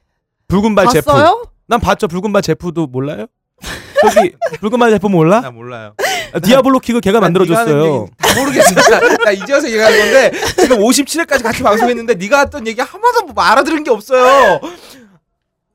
붉은 0.49 0.75
발 0.75 0.89
제프. 0.89 1.07
봤어요? 1.07 1.45
난 1.69 1.79
봤죠. 1.79 2.09
붉은 2.09 2.33
발 2.33 2.43
제프도 2.43 2.89
몰라요? 2.89 3.27
저기 4.03 4.33
붉은 4.61 4.79
발 4.79 4.91
제프 4.91 5.07
몰라? 5.07 5.41
나 5.41 5.51
몰라요. 5.53 5.95
아, 6.33 6.39
디아블로 6.39 6.81
킥을 6.81 7.01
걔가 7.01 7.17
하는 7.19 7.27
만들어줬어요. 7.27 8.09
모르겠어. 8.39 8.75
나, 8.75 9.17
나 9.25 9.31
이제 9.33 9.53
와서 9.53 9.69
얘기하는 9.69 9.99
건데 9.99 10.33
지금 10.59 10.79
57회까지 10.79 11.43
같이 11.43 11.63
방송했는데 11.63 12.15
네가 12.15 12.41
했던 12.41 12.67
얘기 12.67 12.81
한마도 12.81 13.27
뭐 13.27 13.43
알아들은 13.43 13.85
게 13.85 13.91
없어요. 13.91 14.61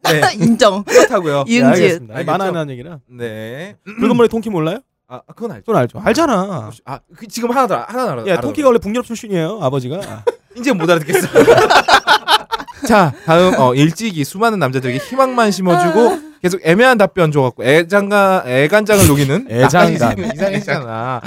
네. 0.03 0.21
인정. 0.35 0.83
그렇다고요. 0.83 1.45
네. 1.47 1.61
아니, 1.63 1.83
알겠죠? 1.83 2.23
만화는 2.25 2.69
얘기라. 2.71 2.99
네. 3.09 3.75
붉은 3.99 4.15
머리 4.15 4.29
통키 4.29 4.49
몰라요? 4.49 4.79
아 5.07 5.21
그건 5.35 5.51
알죠. 5.51 5.63
그건 5.65 5.75
알죠. 5.77 6.01
알잖아. 6.03 6.71
아 6.85 6.99
그, 7.15 7.27
지금 7.27 7.51
하나 7.51 7.67
더 7.67 7.75
하나 7.87 8.11
알아. 8.11 8.27
야, 8.27 8.41
토끼가 8.41 8.67
원래 8.69 8.79
북유럽 8.79 9.05
출신이에요, 9.05 9.59
아버지가. 9.61 10.23
이제 10.57 10.71
못 10.73 10.89
알아듣겠어. 10.89 11.27
자 12.87 13.13
다음 13.25 13.53
어, 13.59 13.73
일찍이 13.75 14.23
수많은 14.23 14.59
남자들에게 14.59 14.99
희망만 14.99 15.51
심어주고 15.51 16.19
계속 16.45 16.61
애매한 16.63 16.99
답변 16.99 17.31
줘갖고 17.31 17.63
애장가 17.63 18.43
애간장을 18.45 19.07
녹이는 19.07 19.47
애장가. 19.49 20.09
아, 20.13 20.13
이상했잖아. 20.13 21.21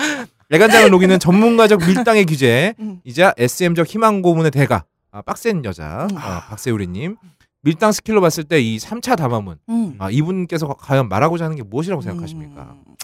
애간장을 0.53 0.91
녹이는 0.91 1.19
전문가적 1.19 1.81
밀당의 1.85 2.25
귀재 2.25 2.73
음. 2.79 3.01
이자 3.03 3.35
SM적 3.37 3.89
희망 3.89 4.23
고문의 4.23 4.53
대가 4.53 4.85
아, 5.11 5.21
빡센 5.23 5.65
여자 5.65 6.07
음. 6.09 6.17
아, 6.17 6.47
박세우리님 6.49 7.17
밀당 7.63 7.91
스킬로 7.91 8.21
봤을 8.21 8.45
때 8.45 8.61
이 8.61 8.79
3차 8.79 9.17
담화문 9.17 9.57
음. 9.69 9.97
아, 9.99 10.09
이분께서 10.09 10.69
과연 10.79 11.09
말하고자 11.09 11.47
하는 11.47 11.57
게 11.57 11.65
무엇이라고 11.65 12.01
생각하십니까? 12.01 12.77
음. 12.87 12.95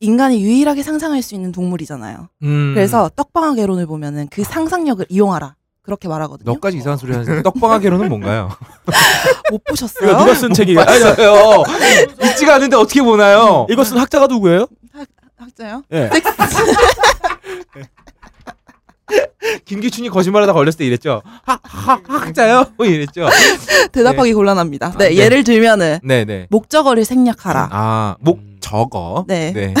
인간이 0.00 0.42
유일하게 0.42 0.82
상상할 0.82 1.22
수 1.22 1.36
있는 1.36 1.52
동물이잖아요. 1.52 2.28
음, 2.42 2.72
그래서 2.74 3.08
떡방아 3.14 3.54
개론을 3.54 3.86
보면은 3.86 4.26
그 4.28 4.42
상상력을 4.42 5.06
이용하라. 5.08 5.54
그렇게 5.84 6.08
말하거든요. 6.08 6.50
너까지 6.50 6.78
이상한 6.78 6.96
소리 6.96 7.12
하는 7.12 7.42
떡방아 7.42 7.77
개론은 7.77 8.08
뭔가요? 8.08 8.50
못 9.52 9.62
보셨어요? 9.64 10.08
이거 10.10 10.18
누가 10.18 10.34
쓴 10.34 10.52
책이에요? 10.54 10.80
아니, 10.80 11.00
봤어요. 11.02 11.62
있지가 12.30 12.54
않은데 12.54 12.74
어떻게 12.76 13.02
보나요? 13.02 13.66
이거 13.68 13.84
쓴 13.84 13.98
학자가 13.98 14.26
누구예요? 14.26 14.66
학자요? 15.36 15.82
예. 15.92 16.08
김기춘이 19.66 20.08
거짓말하다 20.08 20.54
걸렸을 20.54 20.78
때 20.78 20.86
이랬죠. 20.86 21.20
하, 21.42 21.58
하, 21.62 22.00
학자요? 22.08 22.64
뭐 22.78 22.86
이랬죠. 22.86 23.28
대답하기 23.92 24.32
곤란합니다. 24.32 24.94
네, 24.96 25.04
아, 25.04 25.08
네. 25.08 25.16
예를 25.16 25.44
들면은 25.44 25.98
네네. 26.02 26.46
목적어를 26.48 27.04
생략하라. 27.04 27.68
아, 27.70 28.16
목 28.20 28.38
음. 28.38 28.56
적어. 28.60 29.26
네. 29.28 29.52
네. 29.52 29.74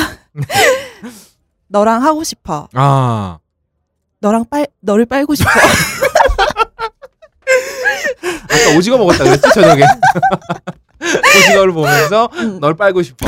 너랑 1.68 2.02
하고 2.02 2.22
싶어. 2.24 2.68
아, 2.74 3.38
너랑 4.24 4.46
빨 4.48 4.66
너를 4.80 5.04
빨고 5.04 5.34
싶어. 5.34 5.50
아까 8.44 8.78
오징어 8.78 8.96
먹었다 8.96 9.22
그랬지 9.22 9.50
저녁에. 9.52 9.82
오징어를 11.46 11.74
보면서 11.74 12.30
음. 12.38 12.58
널 12.58 12.74
빨고 12.74 13.02
싶어. 13.02 13.26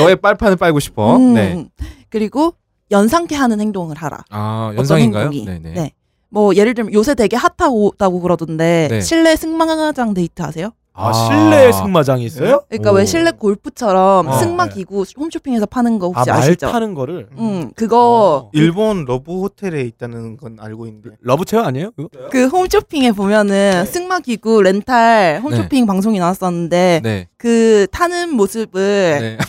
너의 0.00 0.16
빨판을 0.16 0.56
빨고 0.56 0.80
싶어. 0.80 1.16
음. 1.16 1.34
네. 1.34 1.68
그리고 2.10 2.54
연상케 2.90 3.36
하는 3.36 3.60
행동을 3.60 3.96
하라. 3.96 4.24
아, 4.30 4.72
연상인가요? 4.76 5.30
네네. 5.30 5.72
네. 5.74 5.92
뭐 6.28 6.56
예를 6.56 6.74
들면 6.74 6.92
요새 6.92 7.14
되게 7.14 7.36
핫하다고 7.36 8.20
그러던데 8.20 8.88
네. 8.90 9.00
실내 9.00 9.36
승마장 9.36 10.12
데이트 10.12 10.42
하세요? 10.42 10.72
아, 10.98 11.12
실내 11.12 11.70
승마장이 11.72 12.24
있어요? 12.24 12.62
그러니까 12.68 12.90
오. 12.90 12.94
왜 12.94 13.04
실내 13.04 13.30
골프처럼 13.30 14.26
어, 14.28 14.38
승마 14.38 14.68
네. 14.68 14.74
기구 14.74 15.04
홈쇼핑에서 15.16 15.66
파는 15.66 15.98
거 15.98 16.06
아, 16.14 16.18
혹시 16.20 16.30
말 16.30 16.38
아시죠? 16.40 16.70
타는 16.70 16.94
거를. 16.94 17.28
음, 17.38 17.70
그거 17.76 18.50
일본 18.52 19.04
러브 19.04 19.40
호텔에 19.42 19.82
있다는 19.82 20.36
건 20.38 20.56
알고 20.58 20.86
있는데 20.86 21.10
love 21.20 21.38
chair 21.38 21.60
아니에요? 21.60 21.90
그거? 21.92 22.08
그 22.30 22.46
홈쇼핑에 22.48 23.12
보면은 23.12 23.84
승마 23.86 24.20
기구 24.20 24.62
렌탈 24.62 25.40
홈쇼핑 25.42 25.86
방송이 25.86 26.18
나왔었는데 26.18 27.00
네. 27.02 27.28
그 27.36 27.86
타는 27.92 28.34
모습을 28.34 29.18
네. 29.20 29.38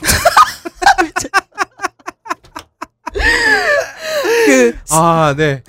그 4.47 4.75
아, 4.91 5.35
네. 5.37 5.61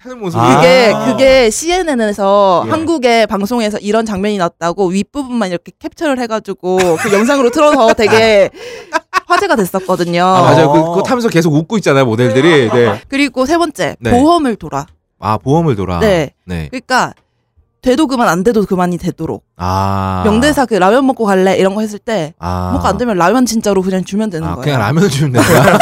타는 0.00 0.20
모습이 0.20 0.40
아. 0.40 0.56
그게 0.56 0.92
그게 1.06 1.50
CNN에서 1.50 2.64
예. 2.66 2.70
한국의 2.70 3.26
방송에서 3.26 3.78
이런 3.78 4.06
장면이 4.06 4.38
났다고 4.38 4.86
윗부분만 4.86 5.50
이렇게 5.50 5.72
캡처를 5.78 6.18
해 6.20 6.26
가지고 6.26 6.76
그 6.76 7.12
영상으로 7.12 7.50
틀어서 7.50 7.92
되게 7.94 8.50
화제가 9.26 9.56
됐었거든요. 9.56 10.22
아, 10.22 10.42
맞아요. 10.42 10.72
그, 10.72 10.78
어. 10.78 10.88
그거 10.90 11.02
타면서 11.02 11.28
계속 11.28 11.54
웃고 11.54 11.76
있잖아요, 11.78 12.04
모델들이. 12.04 12.70
네. 12.70 13.00
그리고 13.08 13.46
세 13.46 13.58
번째 13.58 13.96
네. 13.98 14.10
보험을 14.10 14.56
돌아. 14.56 14.86
아, 15.18 15.38
보험을 15.38 15.74
돌아. 15.74 15.98
네. 15.98 16.34
네. 16.44 16.68
그러니까 16.70 17.14
돼도 17.84 18.06
그만 18.06 18.28
안 18.28 18.42
돼도 18.42 18.64
그만이 18.64 18.96
되도록 18.96 19.44
아. 19.58 20.22
명대사 20.24 20.64
그 20.64 20.72
라면 20.74 21.06
먹고 21.06 21.26
갈래 21.26 21.56
이런 21.58 21.74
거 21.74 21.82
했을 21.82 21.98
때 21.98 22.32
아. 22.38 22.70
먹고 22.72 22.88
안 22.88 22.96
되면 22.96 23.16
라면 23.18 23.44
진짜로 23.44 23.82
그냥 23.82 24.04
주면 24.04 24.30
되는 24.30 24.48
아, 24.48 24.54
거예요. 24.54 24.64
그냥 24.64 24.80
라면을 24.80 25.10
주면 25.10 25.32
된다. 25.32 25.78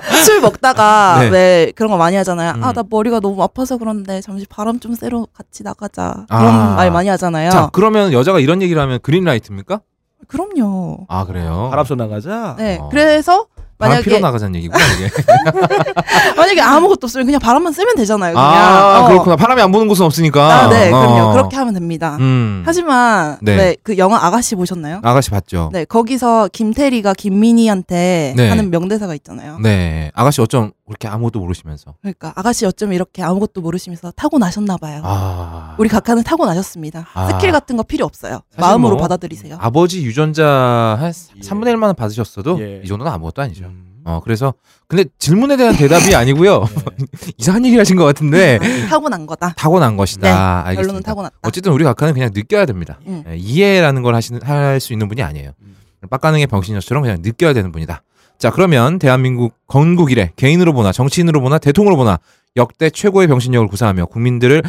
술 0.24 0.40
먹다가 0.40 1.18
네. 1.22 1.28
왜 1.28 1.72
그런 1.76 1.90
거 1.90 1.98
많이 1.98 2.16
하잖아요. 2.16 2.54
음. 2.56 2.64
아 2.64 2.72
나 2.72 2.82
머리가 2.88 3.20
너무 3.20 3.42
아파서 3.42 3.76
그런데 3.76 4.22
잠시 4.22 4.46
바람 4.46 4.80
좀 4.80 4.94
쐬러 4.94 5.26
같이 5.36 5.62
나가자. 5.62 6.24
아. 6.28 6.38
그런 6.38 6.76
말 6.76 6.90
많이 6.90 7.08
하잖아요. 7.10 7.50
자, 7.50 7.68
그러면 7.72 8.12
여자가 8.14 8.40
이런 8.40 8.62
얘기를 8.62 8.80
하면 8.80 8.98
그린라이트입니까? 9.02 9.80
그럼요. 10.26 11.06
아, 11.08 11.26
그래요? 11.26 11.66
바람쐬 11.70 11.96
나가자. 11.98 12.54
네. 12.56 12.78
어. 12.80 12.88
그래서 12.90 13.44
바람 13.56 13.59
만약에 13.80 14.18
나가자는 14.20 14.54
얘기구나, 14.56 14.78
이게. 14.94 15.10
만약에 16.36 16.60
아무것도 16.60 17.06
없으면 17.06 17.26
그냥 17.26 17.40
바람만 17.40 17.72
쐬면 17.72 17.96
되잖아요. 17.96 18.34
그냥. 18.34 18.46
아, 18.48 19.00
어. 19.00 19.08
그렇구나. 19.08 19.36
바람이 19.36 19.60
안 19.62 19.72
부는 19.72 19.88
곳은 19.88 20.04
없으니까. 20.04 20.64
아, 20.64 20.68
네, 20.68 20.90
그럼요. 20.90 21.30
어. 21.30 21.32
그렇게 21.32 21.56
하면 21.56 21.74
됩니다. 21.74 22.16
음. 22.20 22.62
하지만 22.64 23.38
네. 23.40 23.56
왜그 23.56 23.98
영화 23.98 24.24
아가씨 24.24 24.54
보셨나요? 24.54 25.00
아가씨 25.02 25.30
봤죠? 25.30 25.70
네, 25.72 25.84
거기서 25.84 26.48
김태리가 26.52 27.14
김민희한테 27.14 28.34
네. 28.36 28.48
하는 28.48 28.70
명대사가 28.70 29.14
있잖아요. 29.14 29.58
네. 29.60 30.10
아가씨 30.14 30.40
어쩜 30.40 30.72
그렇게 30.90 31.06
아무것도 31.06 31.38
모르시면서. 31.38 31.94
그러니까 32.00 32.32
아가씨 32.34 32.66
어쩜 32.66 32.92
이렇게 32.92 33.22
아무것도 33.22 33.60
모르시면서 33.60 34.10
타고 34.16 34.38
나셨나 34.38 34.76
봐요. 34.76 35.00
아. 35.04 35.76
우리 35.78 35.88
각하는 35.88 36.24
타고 36.24 36.44
나셨습니다. 36.46 37.06
아. 37.14 37.28
스킬 37.28 37.52
같은 37.52 37.76
거 37.76 37.84
필요 37.84 38.04
없어요. 38.04 38.40
마음으로 38.58 38.94
뭐 38.96 39.02
받아들이세요. 39.02 39.56
아버지 39.60 40.02
유전자 40.04 40.44
한 40.98 41.06
예. 41.36 41.40
3분의 41.40 41.74
1만 41.74 41.84
원 41.84 41.94
받으셨어도 41.94 42.60
예. 42.60 42.80
이 42.84 42.88
정도는 42.88 43.12
아무것도 43.12 43.40
아니죠. 43.40 43.66
음. 43.66 44.02
어, 44.04 44.20
그래서 44.24 44.54
근데 44.88 45.04
질문에 45.18 45.56
대한 45.56 45.76
대답이 45.76 46.12
아니고요. 46.16 46.64
네. 46.64 47.06
이상한 47.38 47.64
얘기를 47.66 47.80
하신 47.80 47.94
것 47.96 48.04
같은데 48.04 48.58
타고난 48.88 49.26
거다. 49.26 49.54
타고난 49.56 49.96
것이다. 49.96 50.22
네, 50.26 50.32
알겠습니다. 50.32 50.80
결론은 50.82 51.02
타고났다. 51.04 51.36
어쨌든 51.42 51.70
우리 51.72 51.84
각하는 51.84 52.14
그냥 52.14 52.30
느껴야 52.34 52.66
됩니다. 52.66 52.98
음. 53.06 53.22
예, 53.28 53.36
이해라는 53.36 54.02
걸 54.02 54.16
하시는 54.16 54.42
할 54.42 54.80
수 54.80 54.92
있는 54.92 55.06
분이 55.06 55.22
아니에요. 55.22 55.52
음. 55.62 55.76
빡가능의 56.10 56.48
병신녀처럼 56.48 57.02
그냥 57.04 57.18
느껴야 57.20 57.52
되는 57.52 57.70
분이다. 57.70 58.02
자 58.40 58.50
그러면 58.50 58.98
대한민국 58.98 59.54
건국 59.66 60.10
이래 60.10 60.32
개인으로 60.34 60.72
보나 60.72 60.92
정치인으로 60.92 61.42
보나 61.42 61.58
대통령으로 61.58 61.98
보나 61.98 62.18
역대 62.56 62.88
최고의 62.88 63.28
병신력을 63.28 63.68
구사하며 63.68 64.06
국민들을 64.06 64.62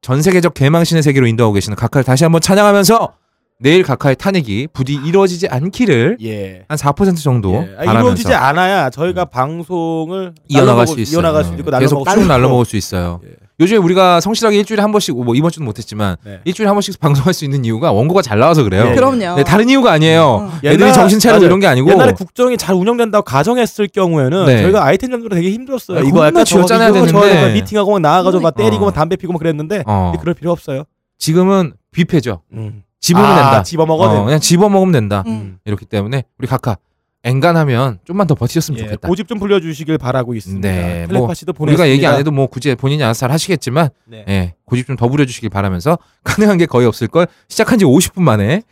전 0.00 0.22
세계적 0.22 0.54
개망신의 0.54 1.02
세계로 1.02 1.26
인도하고 1.26 1.52
계시는 1.52 1.76
각하를 1.76 2.04
다시 2.04 2.24
한번 2.24 2.40
찬양하면서 2.40 3.12
내일 3.60 3.82
각하의 3.82 4.14
탄핵이 4.16 4.68
부디 4.72 4.94
이루어지지 4.94 5.48
않기를 5.48 6.18
예. 6.22 6.64
한 6.68 6.78
4% 6.78 7.20
정도 7.20 7.54
예. 7.54 7.74
아, 7.74 7.78
바라면서 7.78 8.00
이루어지지 8.00 8.32
않아야 8.34 8.88
저희가 8.90 9.24
방송을 9.24 10.32
이어나갈 10.46 10.86
수 10.86 10.98
있어요. 11.00 11.16
이어나갈 11.16 11.44
수 11.44 11.52
있고 11.54 11.70
계속 11.78 12.08
쭉. 12.08 12.26
날려먹을 12.26 12.64
수 12.64 12.76
있어요. 12.76 13.20
예. 13.24 13.30
요즘에 13.60 13.78
우리가 13.78 14.20
성실하게 14.20 14.58
일주일에 14.58 14.80
한 14.80 14.92
번씩 14.92 15.16
뭐 15.24 15.34
이번 15.34 15.50
주는 15.50 15.66
못했지만 15.66 16.14
네. 16.24 16.38
일주일에 16.44 16.68
한 16.68 16.76
번씩 16.76 17.00
방송할 17.00 17.34
수 17.34 17.44
있는 17.44 17.64
이유가 17.64 17.90
원고가 17.90 18.22
잘 18.22 18.38
나와서 18.38 18.62
그래요. 18.62 18.86
예. 18.90 18.94
그럼요. 18.94 19.34
네, 19.34 19.42
다른 19.42 19.68
이유가 19.68 19.90
아니에요. 19.90 20.22
어. 20.22 20.52
애들이 20.58 20.74
옛날- 20.82 20.92
정신 20.92 21.18
차리고. 21.18 21.44
이런 21.44 21.58
게 21.58 21.66
아니고 21.66 21.90
옛날에 21.90 22.12
국정이 22.12 22.56
잘 22.56 22.76
운영된다고 22.76 23.24
가정했을 23.24 23.88
경우에는 23.88 24.46
네. 24.46 24.62
저희가 24.62 24.84
아이템 24.84 25.10
정도로 25.10 25.34
되게 25.34 25.50
힘들었어요. 25.50 25.98
아, 25.98 26.02
이거 26.02 26.24
약간 26.24 26.44
저거 26.44 26.64
되는데. 26.64 27.10
막 27.12 27.52
미팅하고 27.54 27.90
막 27.90 27.98
나와가지고 27.98 28.40
막 28.40 28.54
때리고 28.54 28.84
어. 28.84 28.86
막 28.86 28.94
담배 28.94 29.16
피고 29.16 29.32
막 29.32 29.40
그랬는데 29.40 29.82
어. 29.88 30.12
그럴 30.20 30.34
필요 30.36 30.52
없어요. 30.52 30.84
지금은 31.18 31.72
뷔페죠. 31.90 32.42
음. 32.52 32.84
집으면 33.00 33.26
아, 33.30 33.34
된다. 33.34 33.62
집어 33.62 33.86
먹어도 33.86 34.18
어. 34.20 34.24
그냥 34.24 34.40
집어 34.40 34.68
먹으면 34.68 34.92
된다. 34.92 35.24
음. 35.26 35.58
이렇기 35.64 35.84
때문에 35.84 36.24
우리 36.38 36.46
각하 36.48 36.76
엔간하면 37.24 37.98
좀만 38.04 38.26
더 38.26 38.34
버티셨으면 38.34 38.78
예, 38.78 38.84
좋겠다. 38.84 39.08
고집 39.08 39.26
좀 39.28 39.38
불려주시길 39.38 39.98
바라고 39.98 40.34
있습니다. 40.34 40.68
네, 40.68 41.06
뭐 41.08 41.18
텔레파시도 41.18 41.52
보냈습니다. 41.52 41.82
우리가 41.82 41.92
얘기 41.92 42.06
안 42.06 42.16
해도 42.18 42.30
뭐 42.30 42.46
굳이 42.46 42.74
본인이 42.74 43.02
알아서 43.02 43.20
잘 43.20 43.32
하시겠지만 43.32 43.88
네. 44.06 44.24
예, 44.28 44.54
고집 44.64 44.86
좀 44.86 44.96
더 44.96 45.08
부려주시길 45.08 45.50
바라면서 45.50 45.98
가능한 46.24 46.58
게 46.58 46.66
거의 46.66 46.86
없을 46.86 47.08
걸 47.08 47.26
시작한 47.48 47.78
지 47.78 47.84
50분 47.84 48.22
만에 48.22 48.62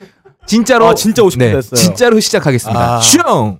진짜로 0.46 0.86
아, 0.86 0.94
진짜 0.94 1.22
50분 1.22 1.38
네, 1.38 1.52
됐어요. 1.52 1.74
진짜로 1.76 2.20
시작하겠습니다. 2.20 2.96
아. 2.96 3.00
슝! 3.00 3.58